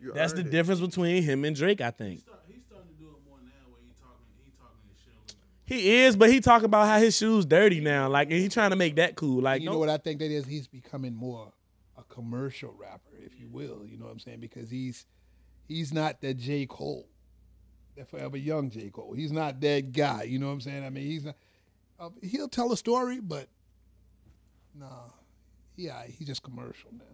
You 0.00 0.12
That's 0.14 0.32
the 0.32 0.40
it. 0.40 0.50
difference 0.50 0.80
between 0.80 1.22
him 1.22 1.44
and 1.44 1.54
Drake. 1.54 1.80
I 1.80 1.90
think 1.90 2.22
he 5.70 5.98
is, 6.02 6.16
but 6.16 6.30
he 6.30 6.40
talk 6.40 6.64
about 6.64 6.88
how 6.88 6.98
his 6.98 7.16
shoes 7.16 7.46
dirty 7.46 7.80
now. 7.80 8.08
Like 8.08 8.30
and 8.30 8.40
he 8.40 8.48
trying 8.48 8.70
to 8.70 8.76
make 8.76 8.96
that 8.96 9.14
cool. 9.14 9.40
Like 9.40 9.60
you 9.62 9.66
no- 9.66 9.74
know 9.74 9.78
what 9.78 9.88
I 9.88 9.98
think 9.98 10.18
that 10.18 10.30
is? 10.30 10.44
He's 10.44 10.66
becoming 10.66 11.14
more 11.14 11.52
a 11.96 12.02
commercial 12.12 12.74
rapper, 12.76 13.16
if 13.24 13.38
you 13.38 13.48
will. 13.48 13.86
You 13.86 13.96
know 13.96 14.06
what 14.06 14.12
I'm 14.12 14.18
saying? 14.18 14.40
Because 14.40 14.68
he's 14.68 15.06
he's 15.68 15.92
not 15.92 16.20
the 16.20 16.34
J. 16.34 16.66
Cole. 16.66 17.08
that 17.96 18.10
forever 18.10 18.36
young 18.36 18.68
J. 18.68 18.90
Cole. 18.90 19.12
He's 19.14 19.30
not 19.30 19.60
that 19.60 19.92
guy. 19.92 20.24
You 20.24 20.40
know 20.40 20.46
what 20.46 20.54
I'm 20.54 20.60
saying? 20.60 20.84
I 20.84 20.90
mean, 20.90 21.06
he's 21.06 21.24
not. 21.24 21.36
Uh, 22.00 22.08
he'll 22.22 22.48
tell 22.48 22.72
a 22.72 22.76
story, 22.76 23.20
but 23.20 23.46
nah, 24.74 25.10
yeah, 25.76 26.02
he's 26.06 26.26
just 26.26 26.42
commercial 26.42 26.90
now. 26.92 27.04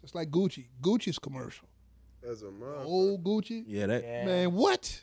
Just 0.00 0.14
like 0.14 0.30
Gucci. 0.30 0.66
Gucci's 0.80 1.18
commercial. 1.18 1.66
As 2.28 2.42
a 2.42 2.50
mother. 2.50 2.84
Old 2.84 3.24
Gucci. 3.24 3.64
Yeah, 3.66 3.86
that 3.86 4.02
Yeah. 4.02 4.26
Man, 4.26 4.52
what? 4.52 5.02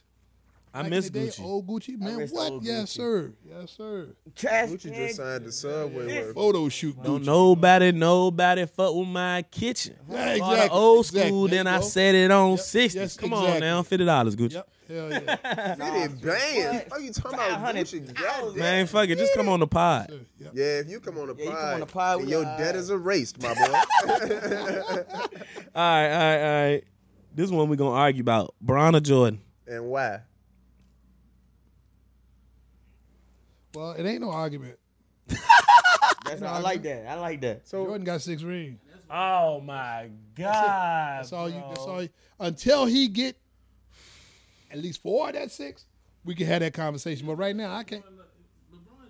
I 0.78 0.82
Back 0.82 0.86
in 0.86 0.90
miss 0.92 1.06
the 1.10 1.12
day, 1.20 1.28
Gucci. 1.28 1.44
Old 1.44 1.68
Gucci, 1.68 1.98
man. 2.00 2.18
miss 2.18 2.32
What? 2.32 2.52
old 2.52 2.64
Yes, 2.64 2.84
Gucci. 2.84 2.88
sir. 2.96 3.34
Yes, 3.44 3.72
sir. 3.72 4.08
Trash 4.36 4.70
Gucci 4.70 4.82
can. 4.84 4.94
just 4.94 5.16
signed 5.16 5.46
the 5.46 5.52
subway 5.52 6.06
with 6.06 6.36
Photo 6.36 6.70
shoot. 6.70 7.02
Don't 7.04 7.22
Gucci. 7.24 7.26
nobody, 7.26 7.92
nobody 7.92 8.66
fuck 8.68 8.94
with 8.96 9.08
my 9.08 9.42
kitchen. 9.50 9.96
Yeah, 10.10 10.18
All 10.18 10.26
the 10.26 10.36
exactly, 10.36 10.70
old 10.80 11.06
exactly. 11.06 11.28
school, 11.30 11.48
There 11.48 11.64
then 11.64 11.66
you 11.66 11.72
I 11.72 11.80
go. 11.80 11.86
set 11.86 12.16
it 12.16 12.32
on 12.32 12.50
Yep, 12.52 12.60
60. 12.60 13.00
yes, 13.00 13.18
Come 13.18 13.34
on 13.34 13.44
exactly. 13.62 13.68
now, 13.68 13.82
$50, 13.82 14.36
Gucci. 14.36 14.54
Yep. 14.54 14.70
Hell 14.88 15.12
yeah. 15.12 15.36
Fifty 15.76 16.26
bands. 16.26 16.92
Are 16.94 17.00
you 17.02 17.12
talking 17.12 17.34
about 17.34 17.50
500 17.50 17.86
Gucci? 17.88 18.14
Goddamn. 18.14 18.60
Man, 18.60 18.88
fuck 18.88 19.10
it. 19.10 19.18
Just 19.18 19.34
come 19.34 19.50
on 19.50 19.60
the 19.60 19.68
pod. 19.68 20.26
Yep. 20.40 20.52
Yeah, 20.54 20.64
if 20.80 20.90
you 20.90 21.00
come 21.02 21.18
on 21.18 21.28
the 21.28 21.36
Yeah, 21.38 21.44
you 21.44 21.50
pod, 21.52 21.60
come 21.60 21.74
on 21.74 21.80
the 21.82 21.86
pod, 21.88 22.20
then 22.20 22.26
we 22.28 22.32
your 22.32 22.46
all 22.46 22.58
debt 22.58 22.76
is 22.76 22.90
erased, 22.90 23.42
my 23.42 23.54
boy. 23.54 23.62
All 24.08 24.94
right, 24.94 25.04
all 25.76 25.84
right, 25.84 26.42
all 26.42 26.72
right. 26.74 26.84
This 27.36 27.52
one 27.52 27.70
we 27.70 27.78
going 27.78 27.92
to 27.92 27.98
argue 27.98 28.22
about. 28.22 28.56
Bron 28.62 28.96
or 28.96 29.00
Jordan? 29.00 29.42
and 29.68 29.86
why? 29.90 30.22
Well, 33.78 33.92
it 33.92 34.06
ain't 34.06 34.22
no 34.22 34.32
argument. 34.32 34.78
That's 36.26 36.42
I 36.42 36.60
like 36.60 36.82
that. 36.84 37.08
I 37.08 37.14
like 37.16 37.42
that. 37.42 37.68
So 37.68 37.86
Jordan 37.86 38.04
got 38.06 38.22
six 38.22 38.42
rings. 38.44 38.80
Oh, 39.10 39.62
my 39.62 40.10
God. 40.36 41.20
That's 41.20 41.32
all 41.32 41.48
you. 41.48 41.62
That's 41.70 41.80
all. 41.80 42.02
You, 42.02 42.10
until 42.40 42.86
he 42.86 43.08
get 43.08 43.38
at 44.72 44.80
least 44.80 45.02
four 45.02 45.28
of 45.30 45.36
that 45.36 45.52
six, 45.52 45.86
we 46.26 46.36
can 46.36 46.48
have 46.48 46.60
that 46.62 46.74
conversation. 46.74 47.26
But 47.28 47.36
right 47.36 47.56
now, 47.56 47.74
I 47.74 47.84
can't. 47.84 48.04
LeBron 48.04 48.10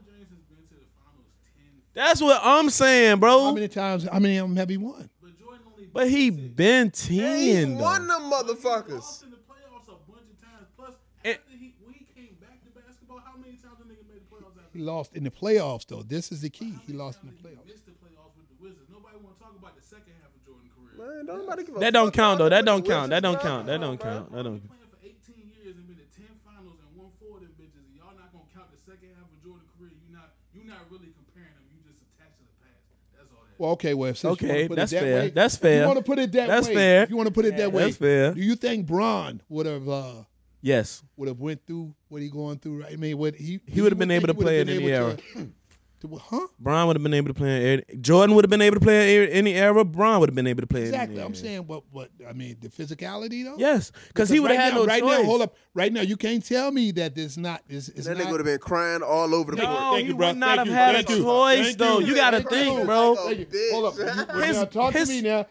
James 0.06 0.28
has 0.30 0.38
been 0.50 0.68
to 0.70 0.76
the 0.76 0.86
finals 1.00 1.26
ten, 1.56 1.66
That's 1.96 2.22
what 2.22 2.40
I'm 2.44 2.70
saying, 2.70 3.20
bro. 3.20 3.46
How 3.46 3.54
many 3.54 3.68
times? 3.70 4.04
How 4.04 4.20
many 4.20 4.38
of 4.38 4.48
them 4.48 4.56
have 4.58 4.70
he 4.70 4.78
won? 4.78 5.10
but 5.22 5.40
Jordan 5.40 5.62
only 5.74 5.88
But 5.92 6.10
he 6.10 6.30
been 6.30 6.92
he 6.96 7.18
10, 7.54 7.78
won 7.78 8.08
though. 8.08 8.20
them 8.20 8.30
motherfuckers. 8.32 8.92
lost 9.00 9.24
in 9.24 9.32
the 9.32 9.38
playoffs 9.38 9.88
a 9.88 10.12
bunch 10.12 10.28
of 10.30 10.40
times. 10.42 10.68
Plus, 10.78 10.94
It- 11.24 11.38
after 11.42 11.58
he 11.58 11.74
when 11.84 11.94
he 11.96 12.06
came 12.14 12.36
back 12.40 12.62
to 12.64 12.70
basketball, 12.80 13.20
how 13.26 13.36
many 13.38 13.54
times 13.58 13.80
the 13.80 13.86
nigga 13.86 14.06
made 14.08 14.22
the 14.22 14.36
playoffs 14.36 14.54
after 14.64 14.67
He 14.78 14.84
lost 14.84 15.16
in 15.18 15.24
the 15.24 15.32
playoffs, 15.32 15.88
though. 15.88 16.04
This 16.04 16.32
is 16.32 16.42
the 16.42 16.52
key. 16.52 16.78
He 16.86 16.94
lost 16.94 17.18
in 17.24 17.30
the 17.30 17.36
playoffs. 17.42 17.66
missed 17.66 17.86
the 17.90 17.94
playoffs 17.98 18.38
with 18.38 18.46
the 18.46 18.58
Wizards. 18.62 18.86
Nobody 18.94 19.18
want 19.18 19.34
to 19.36 19.42
talk 19.42 19.56
about 19.58 19.74
the 19.76 19.82
second 19.82 20.14
half 20.22 20.30
of 20.30 20.46
Jordan's 20.46 20.70
career. 20.78 20.94
Man, 21.02 21.26
don't 21.26 21.40
nobody 21.50 21.64
give 21.66 21.76
a 21.76 21.80
That 21.80 21.94
don't 21.94 22.08
fuck 22.08 22.14
count, 22.14 22.38
though. 22.38 22.50
That 22.50 22.64
don't 22.64 22.86
count. 22.86 23.10
That 23.10 23.24
don't 23.26 23.42
count. 23.42 23.66
That 23.66 23.82
don't 23.82 23.98
count. 23.98 24.32
That 24.32 24.44
don't 24.46 24.62
count. 24.62 24.70
playing 24.70 24.86
for 24.94 25.02
18 25.34 25.50
years 25.66 25.74
and 25.82 25.88
been 25.90 25.98
to 25.98 26.06
10 26.14 26.30
finals 26.46 26.78
and 26.78 26.90
won 26.94 27.10
four 27.18 27.38
of 27.38 27.42
them 27.42 27.58
bitches, 27.58 27.82
and 27.90 27.98
y'all 27.98 28.14
not 28.14 28.30
gonna 28.30 28.46
count 28.54 28.70
the 28.70 28.78
second 28.86 29.10
half 29.18 29.26
of 29.26 29.38
Jordan's 29.42 29.66
career. 29.82 29.98
You 29.98 30.14
not 30.14 30.30
you 30.54 30.62
not 30.70 30.86
really 30.94 31.10
comparing 31.18 31.58
them. 31.58 31.66
You 31.74 31.82
just 31.90 32.06
attached 32.14 32.38
to 32.38 32.46
the 32.46 32.54
past. 32.62 32.86
That's 33.18 33.34
all 33.34 33.42
that. 33.42 33.50
is. 33.50 33.58
Well, 33.58 33.74
okay. 33.82 33.94
Well, 33.98 34.14
since 34.14 34.38
Okay, 34.38 34.70
wanna 34.70 34.78
that's 34.78 34.94
it 34.94 35.02
that 35.02 35.02
fair. 35.10 35.22
Way, 35.26 35.30
That's 35.34 35.56
if 35.58 35.62
fair. 35.66 35.80
You 35.82 35.90
want 35.90 35.98
to 35.98 36.06
put 36.06 36.22
it 36.22 36.30
that 36.38 36.48
That's 36.54 36.70
way? 36.70 36.78
fair. 36.78 37.00
You 37.10 37.18
want 37.18 37.28
to 37.34 37.34
put 37.34 37.46
it 37.50 37.58
that 37.58 37.74
way? 37.74 37.84
That's 37.90 37.98
fair. 37.98 38.38
Do 38.38 38.42
you 38.46 38.54
think 38.54 38.86
Bron 38.86 39.42
would 39.50 39.66
have 39.66 39.90
uh, 39.90 40.27
Yes. 40.62 41.04
would 41.16 41.28
have 41.28 41.40
went 41.40 41.66
through 41.66 41.94
what 42.10 42.22
he 42.22 42.30
going 42.30 42.58
through? 42.60 42.82
Right? 42.82 42.94
I 42.94 42.96
mean, 42.96 43.18
what 43.18 43.36
he 43.36 43.60
He 43.68 43.82
would 43.82 43.92
have 43.92 44.00
been 44.00 44.12
able 44.12 44.28
to 44.28 44.34
play 44.34 44.60
in 44.62 44.70
any 44.70 44.86
era. 44.92 45.16
To, 45.36 46.08
to, 46.08 46.16
huh? 46.16 46.48
Bron 46.60 46.86
would 46.88 46.96
have 46.96 47.02
been 47.04 47.14
able 47.16 47.30
to 47.30 47.34
play 47.34 47.74
in 47.74 47.84
any, 47.90 48.00
Jordan 48.02 48.36
would 48.36 48.44
have 48.46 48.50
been 48.52 48.62
able 48.62 48.76
to 48.76 48.80
play 48.80 49.24
in 49.24 49.30
any 49.30 49.54
era. 49.56 49.84
Bron 49.84 50.20
would 50.20 50.30
have 50.30 50.36
been 50.36 50.46
able 50.48 50.62
to 50.62 50.68
play 50.68 50.82
in 50.82 50.88
Exactly. 50.88 51.16
any 51.16 51.24
I'm 51.26 51.32
era. 51.34 51.36
saying, 51.36 51.68
what? 51.68 51.84
What? 51.92 52.10
I 52.28 52.34
mean, 52.34 52.56
the 52.62 52.70
physicality 52.70 53.44
though. 53.44 53.56
Yes, 53.58 53.92
because 54.10 54.30
he 54.30 54.40
would 54.40 54.52
have 54.52 54.60
right 54.60 54.64
had 54.66 54.74
now, 54.74 54.80
no 54.82 54.86
right 54.86 55.02
choice. 55.02 55.20
now. 55.20 55.26
Hold 55.26 55.42
up. 55.42 55.56
Right 55.74 55.92
now, 55.94 56.02
you 56.02 56.18
can't 56.18 56.46
tell 56.46 56.72
me 56.72 56.92
that 56.92 57.16
this 57.16 57.36
not. 57.38 57.64
Is 57.68 57.88
That 57.88 58.18
nigga 58.18 58.30
would 58.30 58.40
have 58.40 58.46
been 58.46 58.60
crying 58.60 59.02
all 59.02 59.34
over 59.34 59.52
the 59.56 59.58
No, 59.58 59.66
court. 59.66 59.80
Thank 59.94 60.02
he 60.02 60.08
you, 60.10 60.16
bro. 60.16 60.28
would 60.28 60.38
not 60.38 60.48
Thank 60.48 60.58
have 60.60 60.68
you. 60.68 60.74
had 60.74 60.96
Thank 60.96 61.10
a 61.10 61.14
you. 61.14 61.24
choice, 61.24 61.66
Thank 61.66 61.78
though. 61.80 62.00
you. 62.00 62.06
You 62.08 62.16
got 62.16 62.32
to 62.32 62.42
think, 62.42 62.86
bro. 62.86 63.16
Thank 63.16 63.38
Thank 63.50 63.54
you. 63.54 63.70
Hold 63.74 63.86
up. 63.86 63.98
You, 63.98 64.04
Bitch. 64.06 64.54
now 64.54 64.66
talk 64.66 64.94
his- 64.94 65.08
to 65.10 65.16
me 65.16 65.22
now. 65.22 65.46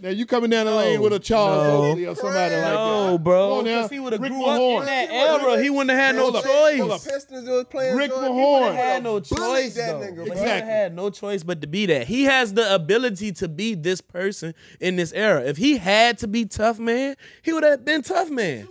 Now 0.00 0.08
you 0.10 0.24
coming 0.26 0.50
down 0.50 0.66
the 0.66 0.74
lane 0.74 1.00
with 1.00 1.12
a 1.12 1.18
Charles 1.18 1.98
No. 1.98 2.10
Or 2.10 2.14
somebody 2.14 2.54
like 2.54 2.62
that. 2.64 2.72
No, 2.74 3.18
bro. 3.18 3.48
Come 3.48 3.58
on 3.58 3.64
now. 3.64 3.76
Because 3.82 3.90
he 3.90 4.00
would 4.00 4.12
have 4.14 4.22
Rick 4.22 4.32
grew 4.32 4.44
up 4.46 4.60
Mahorn. 4.60 4.80
in 4.80 4.86
that 4.86 5.10
era. 5.10 5.62
He 5.62 5.70
wouldn't 5.70 5.90
have 5.90 5.98
had 5.98 6.14
no 6.16 6.22
Hold 6.22 6.36
up. 6.36 6.44
Hold 6.46 6.90
up. 6.92 7.00
choice. 7.02 7.04
Pistons 7.12 7.48
was 7.48 7.64
playing 7.70 7.96
Rick 7.96 8.10
Mahorn. 8.12 8.70
He 8.72 8.76
had 8.76 9.02
no 9.02 9.20
choice, 9.20 9.74
that 9.74 9.92
though. 9.92 10.06
nigga, 10.06 10.12
He 10.14 10.18
would've 10.20 10.32
Exactly. 10.32 10.72
had 10.72 10.94
no 10.96 11.10
choice 11.10 11.42
but 11.42 11.60
to 11.60 11.66
be 11.66 11.86
that. 11.86 12.06
He 12.06 12.24
has 12.24 12.54
the 12.54 12.74
ability 12.74 13.32
to 13.32 13.48
be 13.48 13.74
this 13.74 14.00
person 14.00 14.54
in 14.80 14.96
this 14.96 15.12
era. 15.12 15.42
If 15.42 15.56
he 15.58 15.76
had 15.76 16.18
to 16.18 16.26
be 16.28 16.44
tough 16.46 16.78
man, 16.78 17.16
he 17.42 17.52
would 17.52 17.62
have 17.64 17.84
been 17.84 18.02
tough 18.02 18.30
man. 18.30 18.68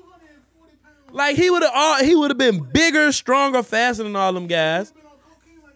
Like 1.11 1.35
he 1.35 1.49
would 1.51 1.61
have, 1.61 1.71
all 1.75 2.03
he 2.03 2.15
would 2.15 2.31
have 2.31 2.39
been 2.39 2.59
bigger, 2.73 3.11
stronger, 3.11 3.61
faster 3.61 4.01
than 4.03 4.15
all 4.15 4.33
them 4.33 4.47
guys. 4.47 4.91
Been 4.91 5.03
on 5.05 5.11
cocaine 5.21 5.61
like 5.63 5.75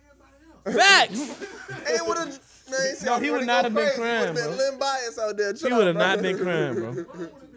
everybody 0.66 0.80
else. 0.80 1.38
Facts. 1.38 1.48
Hey, 1.86 1.98
would 2.06 2.18
have. 2.18 2.40
Man, 2.70 2.96
see, 2.96 3.06
No, 3.06 3.20
he 3.20 3.32
would 3.32 3.46
not 3.46 3.64
have 3.64 3.74
been 3.74 3.92
crying, 3.96 4.34
Would've 4.34 4.58
been 4.58 4.80
Bias 4.80 5.18
out 5.20 5.38
there. 5.38 5.54
He 5.54 5.74
would 5.74 5.88
have 5.88 5.96
not 5.96 6.22
been 6.22 6.38
crying, 6.38 6.74
bro. 6.74 7.28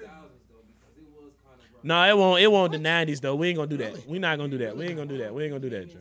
No, 1.82 2.02
it 2.06 2.16
won't. 2.16 2.42
It 2.42 2.52
won't 2.52 2.72
the 2.72 2.78
'90s 2.78 3.20
though. 3.22 3.34
We 3.36 3.48
ain't 3.48 3.56
gonna 3.56 3.68
do 3.68 3.78
that. 3.78 4.06
We 4.06 4.18
not 4.18 4.36
gonna 4.36 4.50
do 4.50 4.58
that. 4.58 4.76
We 4.76 4.84
ain't 4.86 4.96
gonna 4.96 5.08
do 5.08 5.18
that. 5.18 5.32
We 5.34 5.44
ain't 5.44 5.52
gonna 5.52 5.62
do 5.62 5.70
that. 5.70 5.90
Joe. 5.90 5.98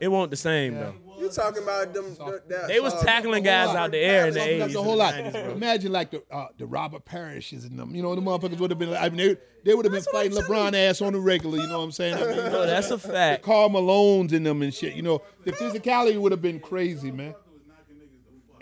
It 0.00 0.08
won't 0.08 0.30
the 0.30 0.36
same 0.36 0.74
though. 0.74 0.94
You 1.18 1.28
talking 1.30 1.62
about 1.62 1.92
them? 1.94 2.14
the- 2.14 2.42
that- 2.48 2.68
They 2.68 2.78
was 2.78 2.92
uh, 2.94 3.02
tackling 3.02 3.42
guys 3.42 3.74
out 3.74 3.90
the 3.90 3.98
air 3.98 4.28
in 4.28 4.34
the 4.34 4.38
That's 4.40 4.74
'80s. 4.74 4.78
a 4.78 4.82
whole 4.82 4.96
lot. 4.96 5.14
Imagine 5.16 5.90
like 5.90 6.10
the 6.12 6.22
uh, 6.30 6.46
the 6.56 6.66
Robert 6.66 7.04
Parishes 7.04 7.64
and 7.64 7.76
them. 7.78 7.94
You 7.96 8.02
know, 8.02 8.14
the 8.14 8.20
motherfuckers 8.20 8.58
would 8.58 8.70
have 8.70 8.78
been. 8.78 8.94
I 8.94 9.08
mean, 9.08 9.16
they, 9.16 9.36
they 9.64 9.74
would 9.74 9.86
have 9.86 9.92
been 9.92 10.04
fighting 10.12 10.36
LeBron 10.38 10.74
ass 10.74 11.00
on 11.02 11.14
the 11.14 11.18
regular. 11.18 11.58
You 11.58 11.66
know 11.66 11.78
what 11.78 11.84
I'm 11.86 11.90
saying? 11.92 12.14
I 12.14 12.20
mean, 12.20 12.36
No, 12.36 12.66
that's 12.66 12.90
a 12.92 12.98
fact. 12.98 13.42
Karl 13.42 13.70
Malone's 13.70 14.32
in 14.32 14.44
them 14.44 14.62
and 14.62 14.72
shit. 14.72 14.94
You 14.94 15.02
know, 15.02 15.22
the 15.44 15.50
physicality 15.50 16.16
would 16.16 16.30
have 16.30 16.42
been 16.42 16.60
crazy, 16.60 17.10
man. 17.10 17.34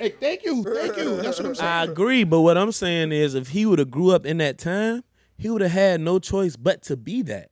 Hey, 0.04 0.10
thank 0.20 0.44
you, 0.44 0.62
thank 0.62 0.98
you. 0.98 1.16
That's 1.22 1.38
what 1.38 1.46
I'm 1.48 1.54
saying. 1.54 1.70
I 1.70 1.84
agree, 1.84 2.24
but 2.24 2.42
what 2.42 2.58
I'm 2.58 2.72
saying 2.72 3.12
is, 3.12 3.34
if 3.34 3.48
he 3.48 3.64
would 3.64 3.78
have 3.78 3.90
grew 3.90 4.10
up 4.10 4.26
in 4.26 4.36
that 4.36 4.58
time, 4.58 5.02
he 5.38 5.48
would 5.48 5.62
have 5.62 5.70
had 5.70 6.02
no 6.02 6.18
choice 6.18 6.56
but 6.56 6.82
to 6.82 6.96
be 6.98 7.22
that. 7.22 7.50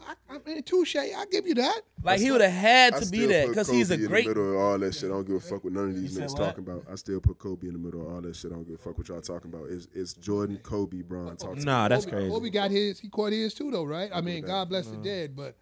I, 0.00 0.14
I 0.28 0.38
mean, 0.44 0.64
touche. 0.64 0.96
I 0.96 1.24
give 1.30 1.46
you 1.46 1.54
that. 1.54 1.82
Like 2.02 2.18
he 2.18 2.32
would 2.32 2.40
have 2.40 2.50
had 2.50 2.94
I 2.94 2.98
to 3.00 3.06
be 3.08 3.18
still 3.18 3.28
that 3.28 3.42
put 3.44 3.50
because 3.50 3.70
he's 3.70 3.92
a 3.92 3.96
Kobe 3.96 4.08
great. 4.08 4.26
In 4.26 4.34
the 4.34 4.40
middle 4.40 4.54
of 4.56 4.60
all 4.60 4.78
that 4.78 4.94
shit, 4.94 5.04
I 5.04 5.08
don't 5.12 5.26
give 5.26 5.36
a 5.36 5.40
fuck 5.40 5.62
what 5.62 5.72
none 5.72 5.90
of 5.90 5.94
these 5.94 6.14
said 6.14 6.24
niggas 6.24 6.30
what? 6.30 6.38
talking 6.38 6.64
about. 6.64 6.84
I 6.90 6.94
still 6.96 7.20
put 7.20 7.38
Kobe 7.38 7.68
in 7.68 7.74
the 7.74 7.78
middle 7.78 8.00
of 8.04 8.12
all 8.14 8.20
that 8.22 8.34
shit. 8.34 8.50
I 8.50 8.54
don't 8.56 8.64
give 8.66 8.74
a 8.74 8.78
fuck 8.78 8.98
what 8.98 9.08
y'all 9.08 9.20
talking 9.20 9.54
about. 9.54 9.68
It's, 9.70 9.86
it's 9.94 10.14
Jordan, 10.14 10.58
Kobe, 10.64 11.02
Bron. 11.02 11.36
Talk 11.36 11.56
to 11.56 11.64
Nah, 11.64 11.86
that's 11.86 12.04
Kobe, 12.06 12.16
crazy. 12.16 12.30
Kobe 12.32 12.50
got 12.50 12.70
his. 12.72 12.98
He 12.98 13.08
caught 13.08 13.30
his 13.30 13.54
too, 13.54 13.70
though, 13.70 13.84
right? 13.84 14.10
I 14.12 14.20
mean, 14.22 14.42
God 14.42 14.68
bless 14.70 14.88
the 14.88 14.96
dead, 14.96 15.36
but 15.36 15.54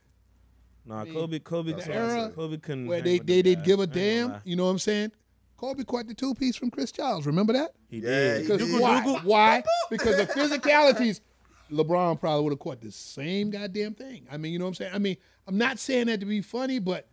Nah, 0.86 1.04
Kobe, 1.04 1.38
Kobe, 1.40 1.72
That's 1.72 1.86
Kobe, 1.86 2.16
what 2.22 2.34
Kobe 2.34 2.56
couldn't. 2.56 2.86
where 2.86 2.96
hang 2.98 3.04
they 3.04 3.18
with 3.18 3.26
they 3.26 3.42
them 3.42 3.54
did 3.54 3.64
give 3.64 3.78
a 3.78 3.82
ain't 3.82 3.92
gonna 3.92 4.04
damn. 4.06 4.28
lie. 4.30 4.40
You 4.44 4.56
know 4.56 4.64
what 4.64 4.70
I'm 4.70 4.78
saying? 4.78 5.12
Kobe 5.58 5.84
caught 5.84 6.06
the 6.06 6.14
two 6.14 6.34
piece 6.34 6.56
from 6.56 6.70
Chris 6.70 6.90
Childs. 6.92 7.26
Remember 7.26 7.52
that? 7.52 7.72
He 7.90 7.98
Yeah, 7.98 8.38
did. 8.38 8.60
he 8.60 8.66
did. 8.66 8.80
why? 8.80 9.00
Why? 9.24 9.62
Because 9.90 10.16
the 10.16 10.26
physicalities, 10.26 11.20
LeBron 11.70 12.18
probably 12.20 12.44
would 12.44 12.52
have 12.52 12.58
caught 12.60 12.80
the 12.80 12.90
same 12.92 13.50
goddamn 13.50 13.94
thing. 13.94 14.26
I 14.30 14.36
mean, 14.38 14.52
you 14.52 14.58
know 14.58 14.64
what 14.66 14.68
I'm 14.70 14.74
saying? 14.74 14.92
I 14.94 14.98
mean, 14.98 15.16
I'm 15.46 15.58
not 15.58 15.78
saying 15.78 16.06
that 16.06 16.20
to 16.20 16.26
be 16.26 16.40
funny, 16.40 16.78
but 16.78 17.08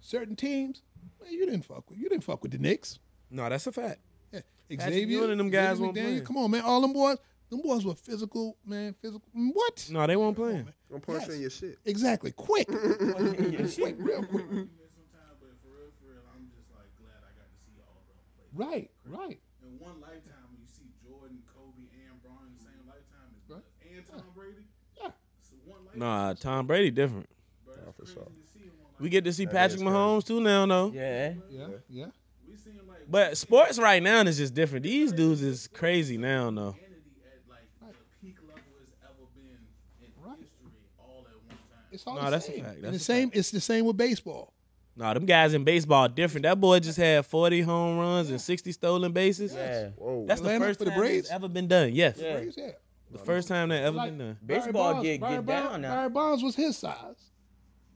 certain 0.00 0.36
teams, 0.36 0.82
man, 1.20 1.32
you 1.32 1.46
didn't 1.46 1.62
fuck 1.64 1.88
with. 1.90 1.98
You 1.98 2.08
didn't 2.08 2.24
fuck 2.24 2.42
with 2.42 2.52
the 2.52 2.58
Knicks. 2.58 2.98
No, 3.30 3.48
that's 3.48 3.66
a 3.66 3.72
fact. 3.72 4.00
Yeah. 4.32 4.40
Patrick 4.70 4.92
Xavier 4.94 5.18
Ewing 5.18 5.30
and 5.32 5.40
them 5.40 5.50
guys 5.50 5.78
Xavier 5.78 5.84
won't 5.86 5.96
McDaniel, 5.96 6.16
play. 6.18 6.20
Come 6.26 6.36
on, 6.36 6.50
man. 6.50 6.60
All 6.62 6.80
them 6.82 6.92
boys, 6.92 7.16
them 7.50 7.62
boys 7.62 7.84
were 7.86 7.94
physical, 7.94 8.56
man. 8.66 8.94
Physical. 9.00 9.22
What? 9.32 9.88
No, 9.90 10.06
they 10.06 10.16
won't 10.16 10.36
play. 10.36 10.64
I'm 10.94 11.00
punching 11.00 11.30
Yes. 11.30 11.40
your 11.40 11.50
shit. 11.50 11.78
Exactly. 11.86 12.32
Quick. 12.32 12.66
quick, 12.68 12.78
real 12.78 14.22
quick. 14.24 14.46
Sometimes, 14.46 15.36
but 15.40 15.52
for 15.60 15.72
real, 15.72 15.90
for 16.00 16.08
real, 16.08 16.24
I'm 16.34 16.48
just 16.54 16.68
like 16.76 16.88
glad 17.00 17.20
I 17.24 17.32
got 17.36 17.48
to 17.48 17.58
see 17.66 17.76
all 17.80 17.96
of 18.00 18.06
them 18.08 18.20
play. 18.36 18.37
Right. 18.54 18.90
Right. 19.06 19.38
In 19.62 19.78
one 19.78 20.00
lifetime, 20.00 20.48
when 20.50 20.60
you 20.60 20.66
see 20.66 20.88
Jordan, 21.06 21.38
Kobe, 21.54 21.84
and 22.08 22.22
Bron 22.22 22.38
in 22.48 22.54
the 22.56 22.62
same 22.62 22.82
lifetime, 22.86 23.28
is 23.36 23.50
Right. 23.50 23.62
nuts. 23.62 24.10
and 24.10 24.20
Tom 24.20 24.32
Brady. 24.34 24.64
Yeah. 25.00 25.10
It's 25.40 25.52
one 25.64 25.84
lifetime. 25.84 25.98
Nah, 26.00 26.34
Tom 26.34 26.66
Brady 26.66 26.90
different. 26.90 27.28
but 27.66 27.76
it's 27.86 27.96
for 27.98 28.06
sure. 28.06 28.24
to 28.24 28.30
see 28.52 28.64
in 28.64 28.68
one 28.82 28.92
We 28.98 29.08
get 29.10 29.24
to 29.24 29.32
see 29.32 29.46
Patrick. 29.46 29.80
Mahomes 29.82 30.26
too 30.26 30.40
now, 30.40 30.66
though. 30.66 30.92
Yeah. 30.94 31.34
Yeah. 31.50 31.66
Yeah. 31.88 32.06
We 32.48 32.56
see 32.56 32.70
him 32.70 32.88
like 32.88 33.10
But 33.10 33.36
sports 33.36 33.78
right 33.78 34.02
now 34.02 34.22
is 34.22 34.38
just 34.38 34.54
different. 34.54 34.84
These 34.84 35.12
dudes 35.12 35.42
is 35.42 35.68
crazy 35.68 36.16
now, 36.16 36.50
though. 36.50 36.72
Kennedy 36.72 37.02
at 37.24 37.48
like 37.48 37.62
the 37.80 37.94
peak 38.26 38.36
level 38.46 38.62
has 38.80 38.88
ever 39.04 39.26
been 39.34 39.58
in 40.02 40.10
Right. 40.24 40.38
history 40.38 40.70
all 40.98 41.26
at 41.28 41.36
one 41.46 41.48
time. 41.48 41.84
It's 41.92 42.06
all 42.06 42.14
No, 42.16 42.24
the 42.24 42.30
that's 42.30 42.48
a 42.48 42.52
same. 42.52 42.64
fact. 42.64 42.74
And 42.76 42.84
the 42.84 42.96
a 42.96 42.98
same. 42.98 43.30
It's 43.34 43.50
the 43.50 43.60
same 43.60 43.84
with 43.84 43.96
baseball. 43.98 44.54
Nah, 44.98 45.14
them 45.14 45.26
guys 45.26 45.54
in 45.54 45.62
baseball 45.62 46.08
different. 46.08 46.42
That 46.42 46.60
boy 46.60 46.80
just 46.80 46.98
had 46.98 47.24
40 47.24 47.60
home 47.60 47.98
runs 47.98 48.30
and 48.30 48.40
60 48.40 48.72
stolen 48.72 49.12
bases. 49.12 49.54
Yeah. 49.54 49.90
Whoa. 49.96 50.26
That's 50.26 50.40
the 50.40 50.58
first 50.58 50.80
for 50.80 50.84
the 50.86 50.90
time 50.90 50.98
Braves? 50.98 51.26
it's 51.26 51.30
ever 51.30 51.46
been 51.48 51.68
done. 51.68 51.92
Yes. 51.94 52.18
Yeah. 52.20 52.36
Crazy. 52.36 52.60
Yeah. 52.60 52.70
The 53.12 53.18
first 53.18 53.46
time 53.48 53.68
that 53.70 53.82
ever 53.84 53.96
Like- 53.96 54.10
been 54.10 54.18
done. 54.18 54.38
Baseball 54.44 54.72
Barry 54.72 54.72
Bonds- 54.72 55.02
get- 55.04 55.20
Barry 55.20 55.34
get 55.36 55.46
Bonds- 55.46 55.70
down 55.70 55.82
now. 55.82 55.94
Barry 55.94 56.08
Bonds 56.10 56.42
was 56.42 56.56
his 56.56 56.76
size. 56.76 57.16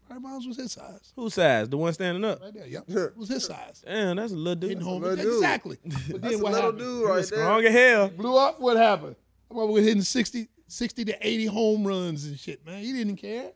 Barry 0.08 0.20
Bonds 0.20 0.46
was 0.46 0.56
his 0.56 0.72
size. 0.72 1.12
Whose 1.16 1.34
size? 1.34 1.68
The 1.68 1.76
one 1.76 1.92
standing 1.92 2.24
up? 2.24 2.40
Right 2.40 2.54
there. 2.54 2.66
Yep. 2.68 2.84
It 2.88 3.16
was 3.16 3.28
his 3.28 3.44
size. 3.46 3.82
Damn, 3.84 4.16
that's 4.16 4.32
a 4.32 4.36
little 4.36 4.54
dude. 4.54 4.70
Hitting 4.70 4.84
home. 4.84 5.02
little 5.02 5.16
dude. 5.16 5.34
Exactly. 5.34 5.78
But 5.84 5.92
That's 5.92 6.08
then 6.22 6.34
a 6.34 6.38
what 6.38 6.52
little 6.52 6.70
happened? 6.70 6.78
dude 6.78 7.04
right 7.08 7.14
there. 7.14 7.22
Strong 7.24 7.64
as 7.64 7.72
hell. 7.72 8.08
Blew 8.10 8.36
up. 8.36 8.60
What 8.60 8.76
happened? 8.76 9.16
I'm 9.50 9.58
over 9.58 9.80
hitting 9.80 10.02
60, 10.02 10.48
60 10.68 11.04
to 11.06 11.26
80 11.26 11.46
home 11.46 11.84
runs 11.86 12.24
and 12.26 12.38
shit, 12.38 12.64
man. 12.64 12.80
He 12.82 12.92
didn't 12.92 13.16
care. 13.16 13.50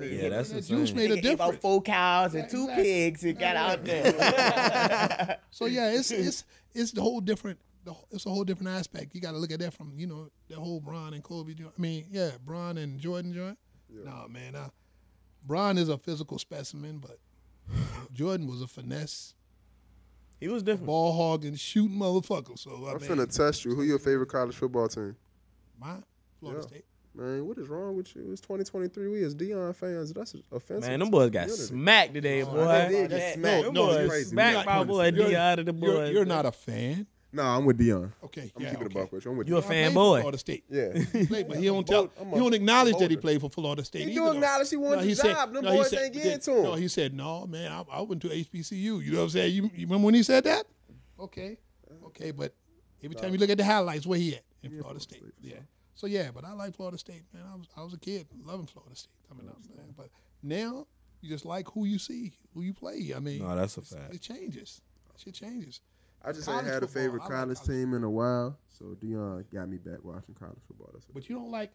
Yeah, 0.00 0.28
that's 0.30 0.50
That 0.50 0.56
insane. 0.58 0.78
juice 0.78 0.92
made 0.94 1.10
a 1.10 1.16
Nigga 1.16 1.26
ate 1.26 1.34
about 1.34 1.54
four 1.60 1.82
cows 1.82 2.34
and 2.34 2.48
two 2.48 2.62
Exactly. 2.62 2.84
pigs 2.84 3.24
and 3.24 3.38
got 3.38 3.56
out 3.56 3.84
there. 3.84 5.38
So 5.50 5.66
yeah, 5.66 5.90
it's 5.90 6.10
it's 6.10 6.44
it's 6.74 6.92
the 6.92 7.02
whole 7.02 7.20
different. 7.20 7.58
The, 7.84 7.94
it's 8.12 8.24
a 8.26 8.30
whole 8.30 8.44
different 8.44 8.68
aspect. 8.70 9.14
You 9.14 9.20
got 9.20 9.32
to 9.32 9.38
look 9.38 9.50
at 9.50 9.58
that 9.60 9.74
from 9.74 9.92
you 9.96 10.06
know 10.06 10.28
the 10.48 10.54
whole 10.56 10.80
Bron 10.80 11.14
and 11.14 11.22
Kobe. 11.22 11.52
I 11.52 11.80
mean, 11.80 12.06
yeah, 12.10 12.30
Bron 12.44 12.78
and 12.78 12.98
Jordan 12.98 13.32
joint. 13.32 13.58
No 13.90 14.26
man, 14.30 14.54
uh, 14.54 14.68
Bron 15.44 15.76
is 15.78 15.88
a 15.88 15.98
physical 15.98 16.38
specimen, 16.38 16.98
but 16.98 17.18
Jordan 18.12 18.46
was 18.46 18.62
a 18.62 18.66
finesse, 18.66 19.34
He 20.40 20.48
was 20.48 20.62
different. 20.62 20.86
ball 20.86 21.12
hogging, 21.12 21.54
shooting 21.56 21.98
motherfucker. 21.98 22.58
So 22.58 22.86
I 22.86 22.92
I'm 22.92 23.00
mean, 23.00 23.10
finna 23.10 23.34
test 23.36 23.64
you. 23.64 23.74
Who 23.74 23.82
your 23.82 23.98
favorite 23.98 24.28
college 24.28 24.54
football 24.56 24.88
team? 24.88 25.16
my 25.78 25.96
Florida 26.40 26.62
Yeah. 26.62 26.68
State. 26.68 26.84
Man, 27.14 27.46
what 27.46 27.58
is 27.58 27.68
wrong 27.68 27.94
with 27.96 28.14
you? 28.16 28.32
It's 28.32 28.40
2023. 28.40 29.08
We 29.08 29.22
as 29.24 29.34
Deion 29.34 29.74
fans, 29.76 30.12
that's 30.14 30.34
offensive. 30.50 30.88
Man, 30.88 31.00
them 31.00 31.10
boys 31.10 31.28
got 31.30 31.42
community. 31.42 31.62
smacked 31.66 32.14
today, 32.14 32.42
oh, 32.42 32.46
They 32.46 32.52
boy. 32.64 32.88
did 32.88 32.90
get 32.90 33.10
that- 33.10 33.34
smacked. 33.34 33.64
Them 33.64 33.74
No, 33.74 33.86
boys 33.86 34.08
crazy. 34.08 34.30
smacked 34.30 34.54
You're 34.56 34.64
my 34.74 34.84
boy 34.84 35.04
You're- 35.08 35.28
D 35.28 35.36
out 35.36 35.58
of 35.58 35.66
the 35.66 35.74
You're, 35.74 36.06
you're 36.06 36.24
not 36.24 36.46
a 36.46 36.52
fan. 36.52 37.06
Nah, 37.34 37.56
I'm 37.56 37.64
with 37.66 37.78
Deion. 37.78 38.12
Okay, 38.24 38.52
I'm 38.56 38.62
yeah, 38.62 38.70
keeping 38.70 38.86
okay. 38.86 38.98
it 38.98 39.02
buck 39.02 39.12
with 39.12 39.24
you. 39.24 39.30
I'm 39.30 39.36
with 39.38 39.48
You 39.48 39.56
a 39.56 39.62
Deion. 39.62 39.64
I 39.64 39.66
played 39.68 39.92
for 39.92 39.98
fanboy. 40.00 40.20
Florida 40.20 40.38
State. 40.38 40.64
Yeah. 40.70 40.92
He 41.12 41.26
played, 41.26 41.48
but 41.48 41.56
he 41.58 41.64
don't 41.66 41.86
tell. 41.86 42.06
bold- 42.06 42.10
I'm 42.20 42.28
He 42.32 42.38
don't 42.38 42.54
acknowledge 42.54 42.96
that 42.98 43.10
he 43.10 43.16
played 43.18 43.40
for 43.42 43.50
Florida 43.50 43.84
State. 43.84 44.08
He 44.08 44.14
do 44.14 44.30
acknowledge 44.32 44.70
he 44.70 44.76
won 44.76 44.98
the 44.98 45.04
he 45.04 45.14
said- 45.14 45.32
job. 45.34 45.52
Them 45.52 45.64
he 45.64 45.70
boys 45.70 45.90
said- 45.90 45.98
ain't 46.04 46.14
getting 46.14 46.40
to 46.40 46.50
him. 46.56 46.62
No, 46.62 46.74
he 46.74 46.88
said, 46.88 47.14
"No, 47.14 47.46
man, 47.46 47.70
I, 47.72 47.84
I 47.90 48.00
went 48.02 48.22
to 48.22 48.28
HBCU." 48.28 49.02
You 49.04 49.12
know 49.12 49.18
what 49.18 49.24
I'm 49.24 49.30
saying? 49.30 49.54
You, 49.54 49.62
you 49.74 49.86
remember 49.86 50.06
when 50.06 50.14
he 50.14 50.22
said 50.22 50.44
that? 50.44 50.66
Okay, 51.20 51.58
okay, 52.06 52.30
but 52.32 52.54
every 53.04 53.16
time 53.16 53.32
you 53.32 53.38
look 53.38 53.50
at 53.50 53.58
the 53.58 53.64
highlights, 53.64 54.06
where 54.06 54.18
he 54.18 54.34
at 54.34 54.42
in 54.62 54.78
Florida 54.78 55.00
State? 55.00 55.22
Yeah. 55.42 55.54
So 55.94 56.06
yeah, 56.06 56.30
but 56.34 56.44
I 56.44 56.52
like 56.52 56.74
Florida 56.74 56.98
State, 56.98 57.24
man. 57.32 57.44
I 57.50 57.56
was 57.56 57.68
I 57.76 57.82
was 57.82 57.94
a 57.94 57.98
kid 57.98 58.26
loving 58.44 58.66
Florida 58.66 58.96
State. 58.96 59.10
I 59.30 59.34
mean, 59.34 59.48
I'm 59.48 59.62
mm. 59.62 59.96
but 59.96 60.08
now 60.42 60.86
you 61.20 61.28
just 61.28 61.44
like 61.44 61.68
who 61.70 61.84
you 61.84 61.98
see, 61.98 62.32
who 62.54 62.62
you 62.62 62.72
play. 62.72 63.12
I 63.14 63.20
mean, 63.20 63.42
No, 63.42 63.54
that's 63.54 63.76
a 63.76 63.82
fact. 63.82 64.14
It 64.14 64.20
changes. 64.20 64.80
Shit 65.16 65.34
changes. 65.34 65.80
I 66.24 66.32
just 66.32 66.48
ain't 66.48 66.58
College 66.58 66.66
had 66.66 66.82
a 66.82 66.86
football, 66.86 67.02
favorite 67.02 67.20
I 67.20 67.24
like 67.24 67.32
college 67.32 67.58
college 67.58 67.68
team 67.68 67.94
in 67.94 68.04
a 68.04 68.10
while, 68.10 68.58
so 68.68 68.96
Deion 69.00 69.44
got 69.52 69.68
me 69.68 69.76
back 69.76 70.02
watching 70.02 70.34
college 70.34 70.58
football. 70.66 70.90
That's 70.92 71.04
But 71.12 71.28
you 71.28 71.36
don't 71.36 71.50
like 71.50 71.72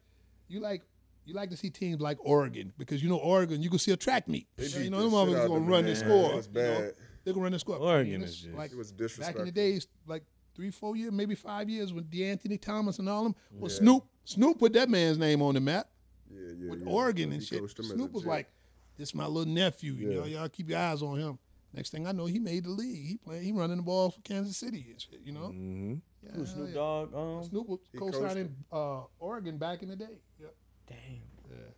you 0.48 0.60
like 0.60 0.84
you 1.26 1.34
like 1.34 1.50
to 1.50 1.58
see 1.58 1.70
teams 1.70 2.00
like 2.00 2.18
Oregon 2.22 2.74
because 2.78 3.04
you 3.04 3.10
know 3.10 3.18
Oregon 3.18 3.62
you 3.62 3.70
can 3.70 3.80
see 3.80 3.92
a 3.92 3.98
track 3.98 4.28
meet. 4.28 4.48
You 4.58 4.90
know 4.90 5.02
them 5.02 5.12
shit 5.12 5.38
motherfuckers 5.38 5.48
gonna 5.48 5.60
run 5.60 5.86
the 5.86 5.96
score. 5.96 6.32
It 6.32 6.36
was 6.38 6.48
you 6.48 6.62
know? 6.62 6.80
bad. 6.80 6.94
They 7.24 7.34
gonna 7.34 7.44
run 7.44 7.52
the 7.52 7.60
score. 7.60 7.78
Oregon 7.78 8.14
I 8.14 8.18
mean, 8.18 8.24
is 8.24 8.38
just- 8.38 8.56
like 8.56 8.72
It 8.72 8.78
was 8.78 8.92
back 8.92 9.36
in 9.36 9.46
the 9.46 9.52
days, 9.52 9.88
like 10.08 10.24
three, 10.58 10.72
four 10.72 10.98
years, 10.98 11.14
maybe 11.14 11.36
five 11.36 11.70
years 11.70 11.94
with 11.94 12.10
DeAnthony 12.12 12.60
Thomas 12.60 13.00
and 13.00 13.08
all 13.08 13.24
them. 13.24 13.36
Well, 13.54 13.70
Snoop 13.70 14.04
Snoop 14.26 14.60
put 14.60 14.74
that 14.74 14.90
man's 14.90 15.18
name 15.18 15.42
on 15.42 15.54
the 15.54 15.62
map 15.62 15.88
Yeah, 16.30 16.40
yeah, 16.60 16.70
with 16.72 16.82
yeah. 16.82 16.90
Oregon 16.92 17.30
He 17.32 17.38
and 17.38 17.46
shit. 17.46 17.60
coached 17.62 17.78
them 17.78 17.86
as 17.86 17.92
a 17.92 17.96
Snoop 17.96 18.12
was 18.12 18.24
jet. 18.24 18.30
like, 18.30 18.50
"This 18.98 19.16
my 19.16 19.26
little 19.26 19.52
nephew. 19.54 19.94
You 19.94 20.10
Yeah. 20.12 20.16
know, 20.20 20.26
y'all 20.26 20.50
keep 20.50 20.68
your 20.70 20.80
eyes 20.80 21.02
on 21.02 21.18
him." 21.18 21.40
Next 21.74 21.92
thing 21.92 22.08
I 22.08 22.12
know, 22.12 22.26
he 22.26 22.40
made 22.40 22.64
the 22.66 22.72
league. 22.72 23.06
He 23.08 23.18
playing, 23.18 23.44
he 23.44 23.52
running 23.52 23.78
the 23.78 23.84
ball 23.84 24.10
for 24.10 24.20
Kansas 24.22 24.58
City 24.58 24.88
and 24.90 25.00
shit. 25.00 25.22
You 25.24 25.32
know, 25.34 25.50
Mm-hmm. 25.50 25.94
yeah, 26.24 26.32
Who, 26.32 26.46
Snoop 26.46 26.68
yeah. 26.70 26.74
Dogg? 26.74 27.14
Um, 27.14 27.44
Snoop 27.44 27.68
was 27.70 27.80
He 27.92 27.98
coached 28.00 28.14
co-signing 28.16 28.56
uh, 28.72 29.02
Oregon 29.20 29.58
back 29.58 29.84
in 29.84 29.90
the 29.90 29.96
day. 29.96 30.18
Yep. 30.40 30.56
damn. 30.88 30.98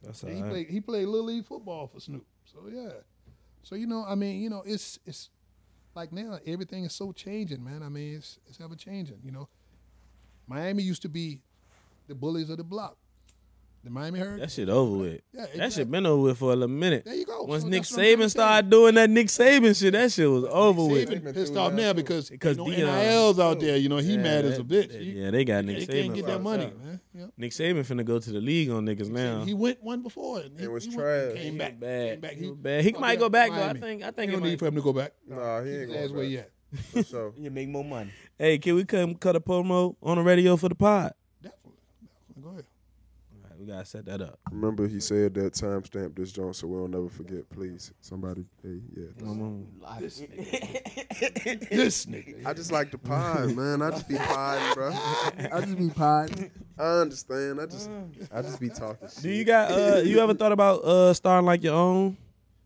That's 0.02 0.24
Yeah, 0.24 0.30
all 0.30 0.36
he 0.36 0.42
right. 0.42 0.50
played 0.52 0.70
he 0.70 0.82
played 0.82 1.08
little 1.08 1.26
league 1.28 1.46
football 1.46 1.88
for 1.88 2.00
Snoop. 2.00 2.26
So 2.46 2.60
yeah. 2.72 2.92
So 3.64 3.76
you 3.76 3.86
know, 3.88 4.06
I 4.08 4.16
mean, 4.16 4.42
you 4.42 4.50
know, 4.50 4.64
it's 4.66 4.98
it's 5.06 5.30
like 5.96 6.12
now 6.12 6.40
everything 6.46 6.86
is 6.86 6.94
so 6.94 7.12
changing, 7.12 7.64
man. 7.64 7.84
I 7.84 7.90
mean, 7.90 8.18
it's 8.18 8.40
it's 8.48 8.62
ever 8.62 8.76
changing. 8.76 9.20
You 9.24 9.32
know, 9.32 9.50
Miami 10.48 10.84
used 10.84 11.02
to 11.04 11.10
be 11.10 11.42
the 12.08 12.16
bullies 12.16 12.50
of 12.50 12.58
the 12.58 12.64
block. 12.64 12.98
The 13.82 13.90
Miami 13.90 14.20
Hurricanes. 14.20 14.42
That 14.42 14.52
shit 14.52 14.70
over 14.70 14.98
with. 14.98 15.22
Yeah, 15.34 15.42
That 15.42 15.50
exactly. 15.52 15.72
shit 15.72 15.92
been 15.92 16.06
over 16.06 16.22
with 16.24 16.38
for 16.38 16.52
a 16.52 16.56
little 16.56 16.68
minute. 16.68 17.06
There 17.06 17.14
you 17.16 17.26
go. 17.26 17.44
Once 17.44 17.64
So 17.64 17.70
Nick 17.70 17.82
that's 17.84 17.92
what 17.92 18.00
I'm 18.02 18.06
trying 18.06 18.18
to 18.18 18.24
Saban 18.26 18.30
started 18.30 18.70
doing 18.70 18.96
that 18.96 19.10
Nick 19.10 19.28
Saban 19.28 19.80
shit, 19.80 19.94
that 19.94 20.12
shit 20.12 20.30
was 20.30 20.44
over 20.44 20.82
Saban 20.82 20.92
with. 20.92 21.10
Saban 21.10 21.34
pissed 21.34 21.56
off 21.56 21.74
now 21.74 21.94
because 21.94 22.30
Because 22.30 22.58
you 22.58 22.64
know, 22.86 22.94
NILs 23.02 23.40
out 23.40 23.60
there. 23.62 23.78
You 23.78 23.88
know, 23.88 23.98
he 23.98 24.16
Yeah, 24.16 24.18
mad 24.22 24.46
as 24.46 24.60
a 24.60 24.64
bitch. 24.64 24.92
that- 24.92 25.02
He- 25.02 25.12
yeah, 25.22 25.32
they 25.32 25.46
got 25.46 25.64
Nick 25.64 25.78
they 25.78 25.86
Saban. 25.86 26.02
can't 26.04 26.16
get 26.16 26.26
that 26.26 26.42
money, 26.42 26.66
up. 26.66 26.78
man. 26.78 27.00
Yep. 27.16 27.30
Nick 27.38 27.52
Saban 27.54 27.80
finna 27.86 28.04
go 28.04 28.20
to 28.20 28.32
the 28.32 28.42
league 28.42 28.70
on 28.70 28.86
niggas 28.86 29.10
now. 29.10 29.46
He 29.46 29.54
went 29.54 29.82
one 29.82 30.04
before. 30.04 30.40
And 30.42 30.60
he, 30.60 30.66
It 30.66 30.72
was 30.72 30.84
he 30.86 30.92
trash. 30.94 31.34
Came 31.36 31.54
He 31.54 31.58
back. 31.58 31.72
was 31.72 31.80
bad. 31.80 32.10
Came 32.12 32.20
back. 32.20 32.32
He 32.34 32.48
was 32.48 32.58
bad. 32.58 32.84
He 32.86 32.92
might 32.94 33.20
go 33.20 33.30
back, 33.30 33.52
though. 33.52 33.64
I 33.64 33.74
think- 33.74 34.04
I 34.04 34.12
think 34.12 34.20
Ain't 34.20 34.30
he 34.32 34.36
no 34.36 34.42
might- 34.42 34.50
need 34.50 34.60
for 34.60 34.68
him 34.68 34.76
to 34.76 34.82
go 34.82 34.92
back. 34.94 35.14
Nah, 35.28 35.64
he 35.64 35.72
ain't 35.72 35.90
That's 35.92 36.12
going 36.12 36.14
where 36.14 36.24
back. 36.24 36.30
he 36.30 36.38
at. 36.40 37.06
For. 37.08 37.34
You 37.38 37.50
make 37.50 37.68
more 37.70 37.84
money. 37.84 38.12
Hey, 38.38 38.58
can 38.60 38.76
we 38.76 38.84
come 38.86 39.16
cut 39.16 39.36
a 39.36 39.40
promo 39.40 39.96
on 40.04 40.18
the 40.18 40.24
radio 40.24 40.56
for 40.58 40.70
the 40.70 40.76
pod? 40.76 41.14
Definitely. 41.42 41.72
Definitely. 42.04 42.44
Go 42.44 42.50
ahead. 42.50 42.66
All 43.60 43.66
right, 43.66 43.68
we 43.68 43.74
gotta 43.74 43.86
set 43.86 44.06
that 44.06 44.22
up. 44.22 44.40
Remember, 44.52 44.88
he 44.88 45.00
said 45.00 45.34
that 45.36 45.54
timestamp 45.54 46.16
this 46.16 46.32
joint, 46.32 46.56
so 46.56 46.68
we'll 46.68 46.88
never 46.88 47.10
forget. 47.10 47.50
Please, 47.50 47.92
somebody. 48.00 48.46
Hey, 48.64 48.80
yeah. 48.96 49.08
This 50.00 50.22
nigga. 50.22 51.70
this 51.70 52.06
nigga. 52.06 52.46
I 52.46 52.54
just 52.54 52.72
like 52.72 52.92
to 52.92 52.98
pod, 52.98 53.56
man. 53.56 53.82
I 53.82 53.92
just 53.92 54.08
be 54.08 54.16
podding, 54.16 54.74
bro. 54.74 54.92
I 55.52 55.62
just 55.62 55.78
be 55.78 55.90
podding. 55.90 56.52
I 56.78 56.84
understand. 57.02 57.60
I 57.60 57.66
just, 57.66 57.90
I 58.34 58.42
just 58.42 58.60
be 58.60 58.70
talking 58.70 59.08
shit. 59.10 59.24
Do 59.24 59.30
you 59.30 59.44
got? 59.44 59.72
uh 59.72 59.98
You 60.04 60.20
ever 60.20 60.34
thought 60.34 60.52
about 60.54 60.84
uh 60.84 61.14
starting 61.14 61.46
like 61.46 61.64
your 61.64 61.76
own? 61.76 62.18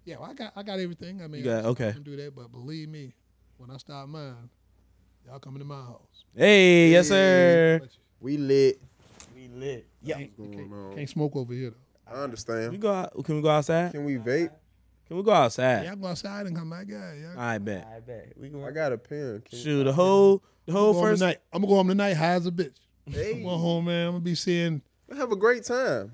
Yeah, 0.05 0.17
well, 0.19 0.29
I 0.29 0.33
got 0.33 0.53
I 0.55 0.63
got 0.63 0.79
everything. 0.79 1.21
I 1.21 1.27
mean, 1.27 1.39
You 1.39 1.45
got- 1.45 1.65
I, 1.65 1.67
okay. 1.69 1.89
I 1.89 1.93
can 1.93 2.03
do 2.03 2.15
that, 2.17 2.35
but 2.35 2.51
believe 2.51 2.89
me, 2.89 3.13
when 3.57 3.71
I 3.71 3.77
start 3.77 4.09
mine, 4.09 4.49
y'all 5.25 5.39
coming 5.39 5.59
to 5.59 5.65
my 5.65 5.81
house. 5.81 6.25
Hey, 6.35 6.89
yes 6.91 7.07
sir. 7.07 7.81
We 8.19 8.37
lit. 8.37 8.79
We 9.53 9.59
lit. 9.59 9.87
Yeah. 10.01 10.19
you 10.19 10.29
Going 10.37 10.53
can't, 10.53 10.73
on. 10.73 10.95
can't 10.95 11.09
smoke 11.09 11.35
over 11.35 11.53
here 11.53 11.71
though. 11.71 12.11
I 12.11 12.17
We 12.17 12.23
understand. 12.23 12.79
go. 12.81 12.91
Out, 12.91 13.23
can 13.23 13.35
we 13.35 13.41
go 13.41 13.49
outside? 13.49 13.91
Can 13.91 14.05
we 14.05 14.17
vape? 14.17 14.51
Can 15.07 15.17
we 15.17 15.23
go 15.23 15.31
outside? 15.31 15.85
Y'all 15.85 15.95
go 15.95 16.07
outside 16.07 16.47
and 16.47 16.55
come 16.55 16.69
back, 16.69 16.85
yeah. 16.87 17.13
yeah. 17.13 17.33
I 17.37 17.57
bet. 17.57 17.87
I 17.95 17.99
bet. 17.99 18.33
We 18.37 18.49
can 18.49 18.63
I 18.63 18.71
got 18.71 18.93
a 18.93 18.97
pen. 18.97 19.43
Can 19.49 19.59
Shoot, 19.59 19.83
the 19.83 19.93
whole 19.93 20.43
the 20.65 20.71
I'm 20.71 20.77
whole 20.77 20.93
go 20.93 20.99
home 20.99 21.09
first. 21.09 21.19
tonight. 21.21 21.37
I'm 21.51 21.61
gonna 21.61 21.69
go 21.71 21.75
home 21.75 21.87
tonight 21.89 22.13
high 22.13 22.33
as 22.33 22.45
a 22.45 22.51
bitch. 22.51 22.75
Hey, 23.05 23.33
I'm 23.33 23.43
going 23.43 23.59
home, 23.59 23.85
man. 23.85 24.07
I'm 24.07 24.13
gonna 24.13 24.23
be 24.23 24.35
seeing 24.35 24.81
have 25.15 25.31
a 25.31 25.35
great 25.35 25.63
time. 25.63 26.13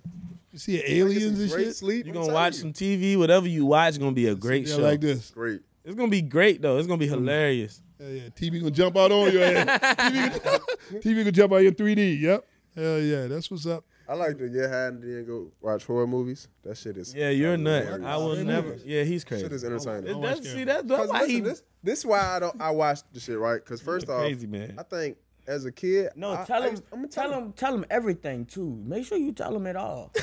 You 0.51 0.59
see 0.59 0.81
aliens 0.85 1.39
and 1.39 1.49
great 1.49 1.65
shit. 1.67 1.75
sleep. 1.75 2.05
You 2.05 2.11
I'm 2.11 2.15
gonna 2.15 2.25
telling 2.25 2.41
watch 2.41 2.53
you. 2.55 2.59
some 2.61 2.73
TV, 2.73 3.17
whatever 3.17 3.47
you 3.47 3.65
watch, 3.65 3.99
gonna 3.99 4.11
be 4.11 4.27
a 4.27 4.35
great 4.35 4.67
Yeah, 4.67 4.75
show. 4.75 4.81
like 4.81 4.99
this. 4.99 5.31
Great. 5.31 5.61
It's 5.85 5.95
gonna 5.95 6.09
be 6.09 6.21
great 6.21 6.61
though. 6.61 6.77
It's 6.77 6.87
gonna 6.87 6.97
be 6.97 7.05
mm. 7.07 7.11
hilarious. 7.11 7.81
Yeah, 7.99 8.07
yeah. 8.07 8.21
TV 8.29 8.59
gonna 8.59 8.71
jump 8.71 8.97
out 8.97 9.11
on 9.11 9.31
your 9.31 9.45
head. 9.45 9.67
TV, 9.67 10.43
gonna- 10.43 10.59
TV 11.01 11.17
gonna 11.17 11.31
jump 11.31 11.53
out 11.53 11.63
in 11.63 11.75
3D. 11.75 12.19
Yep. 12.19 12.45
Hell 12.79 12.99
yeah, 12.99 13.27
that's 13.27 13.51
what's 13.51 13.65
up. 13.65 13.83
I 14.07 14.13
like 14.13 14.37
to 14.37 14.47
get 14.49 14.69
high 14.69 14.85
and 14.87 15.03
then 15.03 15.25
go 15.25 15.51
watch 15.61 15.85
horror 15.85 16.07
movies. 16.07 16.47
That 16.63 16.77
shit 16.77 16.97
is. 16.97 17.13
Yeah, 17.13 17.29
you're 17.29 17.53
a 17.53 17.57
nut. 17.57 17.83
hilarious. 17.83 18.07
I 18.07 18.17
will 18.17 18.31
Scary 18.31 18.47
never. 18.47 18.77
Yeah, 18.85 19.03
he's 19.03 19.23
crazy. 19.23 19.43
Shit 19.43 19.51
crazy. 19.51 19.67
is 19.67 19.85
entertaining. 19.85 20.09
It- 20.09 20.17
watch 20.17 20.35
that's, 20.37 20.51
see, 20.51 20.63
that's, 20.63 20.83
that's 20.87 21.09
why 21.11 21.19
listen, 21.19 21.29
he 21.29 21.39
this 21.41 21.63
this 21.83 22.05
why 22.05 22.19
I 22.19 22.39
don't 22.39 22.61
I 22.61 22.71
watch 22.71 22.99
the 23.11 23.19
shit 23.19 23.37
right. 23.37 23.63
Cause 23.63 23.81
first 23.81 24.09
off, 24.09 24.21
crazy 24.21 24.47
man. 24.47 24.75
I 24.79 24.83
think 24.83 25.17
as 25.45 25.65
a 25.65 25.71
kid, 25.71 26.09
No, 26.15 26.33
I, 26.33 26.45
tell 26.45 26.63
I 26.63 26.69
him. 26.69 26.83
I'ma 26.93 27.07
tell 27.07 27.33
him. 27.33 27.53
Tell 27.53 27.73
him 27.73 27.85
everything 27.89 28.45
too. 28.45 28.81
Make 28.85 29.05
sure 29.05 29.17
you 29.17 29.31
tell 29.33 29.55
him 29.55 29.67
it 29.67 29.75
all. 29.75 30.11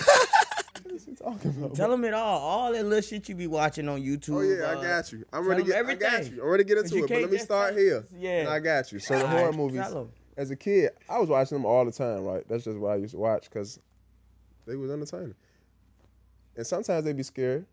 What 0.82 0.94
is 0.94 1.04
he 1.04 1.14
talking 1.14 1.50
about? 1.50 1.74
tell 1.74 1.92
him 1.92 2.04
it 2.04 2.14
all. 2.14 2.38
All 2.38 2.72
that 2.72 2.84
little 2.84 3.00
shit 3.00 3.28
you 3.28 3.34
be 3.34 3.48
watching 3.48 3.88
on 3.88 4.00
YouTube. 4.00 4.36
Oh 4.36 4.40
yeah, 4.42 4.66
uh, 4.66 4.78
I 4.78 4.82
got 4.84 5.10
you. 5.10 5.24
I'm 5.32 5.44
ready 5.48 5.64
to 5.64 5.76
him 5.76 5.86
get. 5.86 5.90
I 5.90 5.94
got 5.96 6.12
everything. 6.12 6.36
you. 6.36 6.42
I'm 6.42 6.48
ready 6.48 6.62
to 6.62 6.68
get 6.68 6.78
into 6.78 6.96
it. 6.98 7.08
But 7.08 7.20
let 7.22 7.30
me 7.32 7.38
start 7.38 7.76
here. 7.76 8.04
Yeah. 8.16 8.40
And 8.42 8.48
I 8.50 8.60
got 8.60 8.92
you. 8.92 9.00
So 9.00 9.18
the 9.18 9.22
All 9.22 9.26
horror 9.28 9.46
right, 9.46 9.54
movies. 9.56 9.80
Tell 10.36 10.42
'em. 10.42 10.44
As 10.44 10.50
a 10.50 10.56
kid, 10.56 10.90
I 11.08 11.18
was 11.18 11.28
watching 11.28 11.56
them 11.56 11.64
all 11.66 11.84
the 11.84 11.92
time. 11.92 12.24
Right. 12.24 12.44
That's 12.48 12.64
just 12.64 12.78
what 12.78 12.92
I 12.92 12.96
used 12.96 13.12
to 13.14 13.18
watch 13.18 13.44
because 13.48 13.80
they 14.66 14.76
was 14.76 14.90
entertaining. 14.90 15.34
And 16.56 16.66
sometimes 16.66 17.04
they'd 17.04 17.16
be 17.16 17.22
scary, 17.22 17.64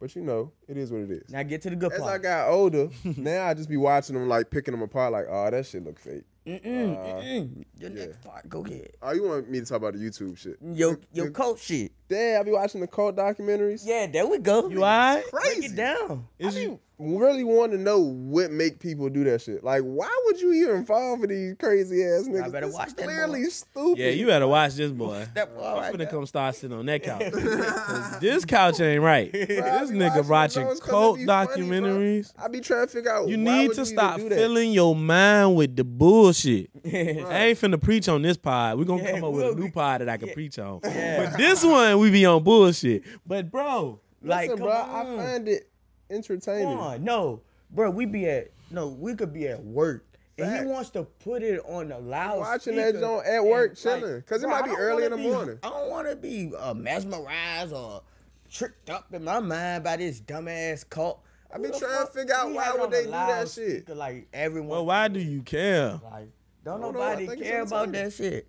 but 0.00 0.14
you 0.16 0.22
know 0.22 0.50
it 0.66 0.76
is 0.76 0.90
what 0.90 1.02
it 1.02 1.10
is. 1.10 1.30
Now 1.30 1.42
get 1.44 1.62
to 1.62 1.70
the 1.70 1.76
good 1.76 1.92
As 1.92 2.02
I 2.02 2.18
got 2.18 2.48
older, 2.48 2.88
now 3.16 3.46
I 3.46 3.54
just 3.54 3.68
be 3.68 3.76
watching 3.76 4.14
them 4.14 4.28
like 4.28 4.50
picking 4.50 4.72
them 4.72 4.82
apart. 4.82 5.12
Like, 5.12 5.26
oh, 5.28 5.50
that 5.50 5.64
shit 5.66 5.84
look 5.84 5.98
fake. 5.98 6.24
Mm-mm, 6.44 6.96
Uh, 6.98 7.20
mm-mm. 7.22 7.64
The 7.78 7.88
next 7.90 8.20
part. 8.20 8.48
Go 8.48 8.64
ahead. 8.64 8.90
Oh, 9.00 9.12
you 9.12 9.22
want 9.22 9.48
me 9.48 9.60
to 9.60 9.64
talk 9.64 9.76
about 9.76 9.92
the 9.92 10.00
YouTube 10.00 10.36
shit? 10.36 10.56
Yo, 10.60 10.96
yo, 11.12 11.30
cult 11.30 11.60
shit. 11.60 11.92
Damn, 12.08 12.40
I 12.40 12.42
be 12.42 12.50
watching 12.50 12.80
the 12.80 12.88
cult 12.88 13.14
documentaries. 13.14 13.82
Yeah, 13.84 14.08
there 14.08 14.26
we 14.26 14.38
go. 14.38 14.68
You 14.68 14.78
alright? 14.78 15.22
Break 15.30 15.44
Crazy. 15.44 15.66
it 15.66 15.76
down. 15.76 16.26
Is 16.40 16.56
I 16.56 16.60
you? 16.60 16.80
Really 16.98 17.42
want 17.44 17.72
to 17.72 17.78
know 17.78 17.98
what 17.98 18.50
make 18.52 18.78
people 18.78 19.08
do 19.08 19.24
that 19.24 19.40
shit. 19.42 19.64
Like, 19.64 19.82
why 19.82 20.10
would 20.26 20.40
you 20.40 20.52
even 20.52 20.84
fall 20.84 21.18
for 21.18 21.26
these 21.26 21.54
crazy 21.58 22.02
ass 22.04 22.28
niggas? 22.28 22.44
I 22.44 22.48
better 22.48 22.66
This 22.66 22.74
watch 22.74 22.88
is 22.88 22.94
that 22.94 23.04
Clearly 23.04 23.42
boy. 23.42 23.48
stupid. 23.48 23.98
Yeah, 23.98 24.10
you 24.10 24.26
better 24.26 24.46
watch 24.46 24.74
this 24.74 24.92
boy. 24.92 25.26
That 25.34 25.54
boy 25.54 25.64
I'm 25.64 25.76
right 25.78 25.94
finna 25.94 25.98
there. 25.98 26.06
come 26.06 26.26
start 26.26 26.54
sitting 26.54 26.76
on 26.76 26.86
that 26.86 27.02
couch. 27.02 27.22
this 28.20 28.44
couch 28.44 28.80
ain't 28.80 29.02
right. 29.02 29.32
This 29.32 29.90
nigga 29.90 30.28
watching 30.28 30.28
watching 30.28 30.64
those 30.66 30.80
'cause 30.80 30.88
it 30.88 30.90
cult 30.90 31.16
be 31.18 31.26
funny, 31.26 31.46
documentaries. 31.46 32.32
I 32.38 32.48
be 32.48 32.60
trying 32.60 32.86
to 32.86 32.92
figure 32.92 33.10
out. 33.12 33.28
You 33.28 33.36
why 33.38 33.42
need 33.58 33.68
would 33.68 33.74
to 33.76 33.80
you 33.82 33.86
stop 33.86 34.18
do 34.18 34.28
filling 34.28 34.72
your 34.72 34.94
mind 34.94 35.56
with 35.56 35.76
the 35.76 35.84
bullshit. 35.84 36.70
I 36.84 36.88
ain't 36.88 37.58
finna 37.58 37.80
preach 37.82 38.08
on 38.08 38.22
this 38.22 38.36
pod. 38.36 38.78
We're 38.78 38.84
gonna 38.84 39.02
Yeah, 39.02 39.12
come 39.12 39.24
up 39.24 39.32
with 39.32 39.52
a 39.52 39.54
new 39.54 39.64
be- 39.66 39.70
pod 39.70 40.00
that 40.02 40.08
I 40.08 40.16
can 40.18 40.28
preach 40.30 40.58
on. 40.58 40.80
But 40.80 41.36
this 41.36 41.64
one, 41.64 41.98
we 41.98 42.10
be 42.10 42.24
on 42.26 42.42
bullshit. 42.42 43.02
But 43.26 43.50
bro, 43.50 44.00
Like, 44.24 44.50
Listen, 44.50 44.58
come 44.58 44.66
bro, 44.68 44.76
on. 44.76 45.06
I 45.18 45.24
find 45.32 45.48
it 45.48 45.68
entertaining. 46.12 46.76
Come 46.76 46.78
on, 46.78 47.04
no, 47.04 47.40
bro. 47.70 47.90
We 47.90 48.06
be 48.06 48.28
at 48.28 48.50
no. 48.70 48.88
We 48.88 49.14
could 49.14 49.32
be 49.32 49.48
at 49.48 49.62
work 49.62 50.04
and 50.38 50.66
he 50.66 50.72
wants 50.72 50.90
to 50.90 51.04
put 51.04 51.42
it 51.42 51.60
on 51.66 51.88
the 51.88 51.98
loud. 51.98 52.38
Watching 52.38 52.76
that 52.76 52.98
joint 52.98 53.26
at 53.26 53.44
work, 53.44 53.76
chilling, 53.76 54.22
cause 54.22 54.42
it 54.42 54.48
might 54.48 54.64
be 54.64 54.72
early 54.72 55.04
in 55.04 55.10
the 55.10 55.16
be- 55.16 55.24
morning. 55.24 55.58
I 55.62 55.68
don't 55.70 55.90
want 55.90 56.08
to 56.08 56.16
be 56.16 56.52
uh, 56.58 56.74
mesmerized 56.74 57.72
or 57.72 58.02
tricked 58.50 58.90
up 58.90 59.12
in 59.12 59.24
my 59.24 59.40
mind 59.40 59.84
by 59.84 59.96
this 59.96 60.20
dumbass 60.20 60.88
cult. 60.88 61.22
I 61.54 61.58
been 61.58 61.78
trying 61.78 62.06
to 62.06 62.12
figure 62.12 62.34
out 62.34 62.50
why 62.52 62.72
would 62.72 62.90
they 62.90 63.04
do 63.04 63.10
that 63.10 63.48
shit? 63.50 63.82
speaker 63.82 63.94
Like 63.94 64.28
everyone. 64.32 64.70
Well, 64.70 64.86
why 64.86 65.08
do 65.08 65.20
you 65.20 65.42
care? 65.42 66.00
Like, 66.02 66.30
don't 66.64 66.80
don't 66.80 66.94
nobody 66.94 67.26
think 67.26 67.40
it's 67.40 67.50
care 67.50 67.62
about 67.62 67.92
that 67.92 68.12
shit. 68.12 68.46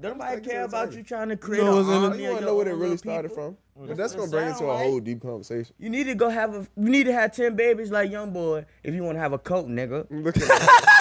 Don't 0.00 0.16
nobody 0.16 0.36
think 0.36 0.50
care 0.52 0.64
about 0.64 0.92
you 0.92 1.02
trying 1.02 1.28
to 1.30 1.36
create 1.36 1.64
know 1.64 1.70
an 1.80 1.86
what's 1.86 1.88
in 1.88 2.04
army 2.04 2.22
You 2.22 2.28
want 2.30 2.40
to 2.40 2.46
know 2.46 2.54
where 2.54 2.68
it 2.68 2.74
really 2.74 2.96
started 2.96 3.30
people? 3.30 3.56
from? 3.74 3.86
But 3.88 3.96
That's 3.96 4.12
that's 4.12 4.14
gonna 4.14 4.30
bring 4.30 4.48
it 4.48 4.56
to 4.58 4.64
a 4.64 4.66
like. 4.66 4.86
whole 4.86 5.00
deep 5.00 5.20
conversation. 5.22 5.74
You 5.78 5.90
need 5.90 6.04
to 6.04 6.14
go 6.14 6.28
have 6.28 6.54
a. 6.54 6.58
You 6.76 6.88
need 6.88 7.04
to 7.04 7.12
have 7.12 7.32
ten 7.34 7.56
babies 7.56 7.90
like 7.90 8.10
young 8.10 8.32
boy 8.32 8.64
if 8.84 8.94
you 8.94 9.02
want 9.04 9.16
to 9.16 9.20
have 9.20 9.32
a 9.32 9.38
cult, 9.38 9.68
nigga. 9.68 10.06
Look 10.10 10.36
at 10.36 10.42
that. 10.42 10.94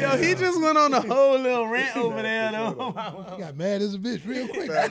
Yo, 0.00 0.16
he 0.16 0.34
just 0.34 0.60
went 0.62 0.78
on 0.78 0.92
a 0.94 1.00
whole 1.00 1.38
little 1.38 1.66
rant 1.66 1.96
over 1.96 2.22
there 2.22 2.52
though. 2.52 2.92
He 3.34 3.40
got 3.42 3.56
mad 3.56 3.82
as 3.82 3.94
a 3.94 3.98
bitch 3.98 4.24
real 4.26 4.46
quick. 4.48 4.68
like 4.68 4.90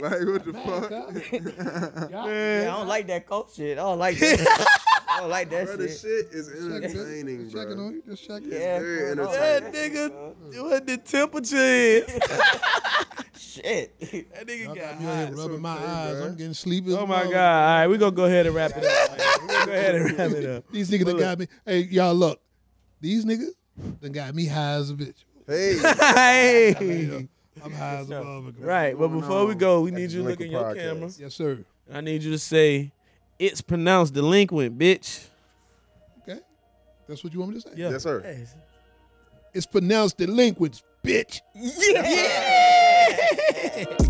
what 0.00 0.44
the 0.44 0.52
fuck? 0.52 2.10
Yeah, 2.10 2.72
I 2.72 2.76
don't 2.78 2.88
like 2.88 3.06
that 3.06 3.26
cult 3.26 3.52
shit. 3.54 3.78
I 3.78 3.82
don't 3.82 3.98
like 3.98 4.18
that. 4.18 4.68
I 5.10 5.20
don't 5.20 5.30
like 5.30 5.50
that 5.50 5.66
Bro, 5.66 5.76
the 5.76 5.88
shit. 5.88 5.98
shit 6.00 6.26
is 6.32 6.48
entertaining, 6.50 7.44
just 7.44 7.56
checking 7.56 7.78
on 7.80 7.92
you. 7.94 8.02
Just 8.08 8.26
checking. 8.26 8.52
Yeah, 8.52 8.78
very 8.78 9.14
bro, 9.14 9.28
I 9.28 9.32
That 9.36 9.64
like 9.64 9.74
nigga, 9.74 10.62
what 10.64 10.86
the 10.86 10.96
temperature 10.98 11.56
is? 11.56 12.04
Shit. 13.38 13.94
That 14.34 14.46
nigga 14.46 14.66
got 14.66 14.76
got 14.76 15.00
me 15.00 15.06
out 15.06 15.16
here 15.16 15.26
hot. 15.26 15.34
rubbing 15.36 15.60
my 15.62 15.74
okay, 15.76 15.84
eyes. 15.86 16.16
bro. 16.16 16.26
I'm 16.26 16.36
getting 16.36 16.54
sleepy. 16.54 16.92
Oh 16.94 17.06
my 17.06 17.22
motherfucker. 17.24 17.30
god! 17.32 17.68
All 17.70 17.78
right, 17.80 17.86
we 17.88 17.98
gonna 17.98 18.12
go 18.12 18.24
ahead 18.24 18.46
and 18.46 18.54
wrap 18.54 18.72
it 18.76 18.84
up. 18.84 19.18
man. 19.18 19.40
We 19.42 19.48
gonna 19.48 19.66
go 19.66 19.72
ahead 19.72 19.94
and 19.94 20.18
wrap 20.18 20.30
it 20.30 20.44
up. 20.50 20.64
These 20.72 20.90
niggas 20.90 21.04
that 21.06 21.18
got 21.18 21.38
me. 21.38 21.46
Hey, 21.64 21.80
y'all 21.80 22.14
look. 22.14 22.40
These 23.00 23.24
niggas 23.24 23.50
done 24.00 24.12
got 24.12 24.34
me 24.34 24.46
high 24.46 24.72
as 24.74 24.90
a 24.90 24.94
bitch. 24.94 25.24
Hey, 25.46 25.78
hey, 25.78 27.28
I'm 27.64 27.72
high 27.72 27.96
as 27.96 28.10
a 28.10 28.14
motherfucker. 28.14 28.64
right. 28.64 28.98
But 28.98 29.08
going 29.08 29.20
before 29.20 29.46
we 29.46 29.54
go, 29.54 29.80
we 29.80 29.90
at 29.90 29.96
need 29.96 30.10
you 30.12 30.22
to 30.22 30.28
look 30.28 30.40
in 30.40 30.50
your 30.50 30.74
camera. 30.74 31.10
Yes, 31.18 31.34
sir. 31.34 31.64
I 31.92 32.00
need 32.00 32.22
you 32.22 32.30
to 32.32 32.38
say, 32.38 32.92
it's 33.38 33.60
pronounced 33.60 34.14
delinquent, 34.14 34.76
bitch. 34.78 35.26
Okay. 36.22 36.40
That's 37.08 37.22
what 37.22 37.32
you 37.32 37.40
want 37.40 37.54
me 37.54 37.60
to 37.60 37.68
say? 37.68 37.74
Yeah. 37.76 37.90
Yes, 37.90 38.02
sir. 38.02 38.46
It's 39.54 39.66
pronounced 39.66 40.18
delinquents, 40.18 40.82
bitch. 41.04 41.40
Yeah. 41.54 42.02
yeah. 43.76 44.07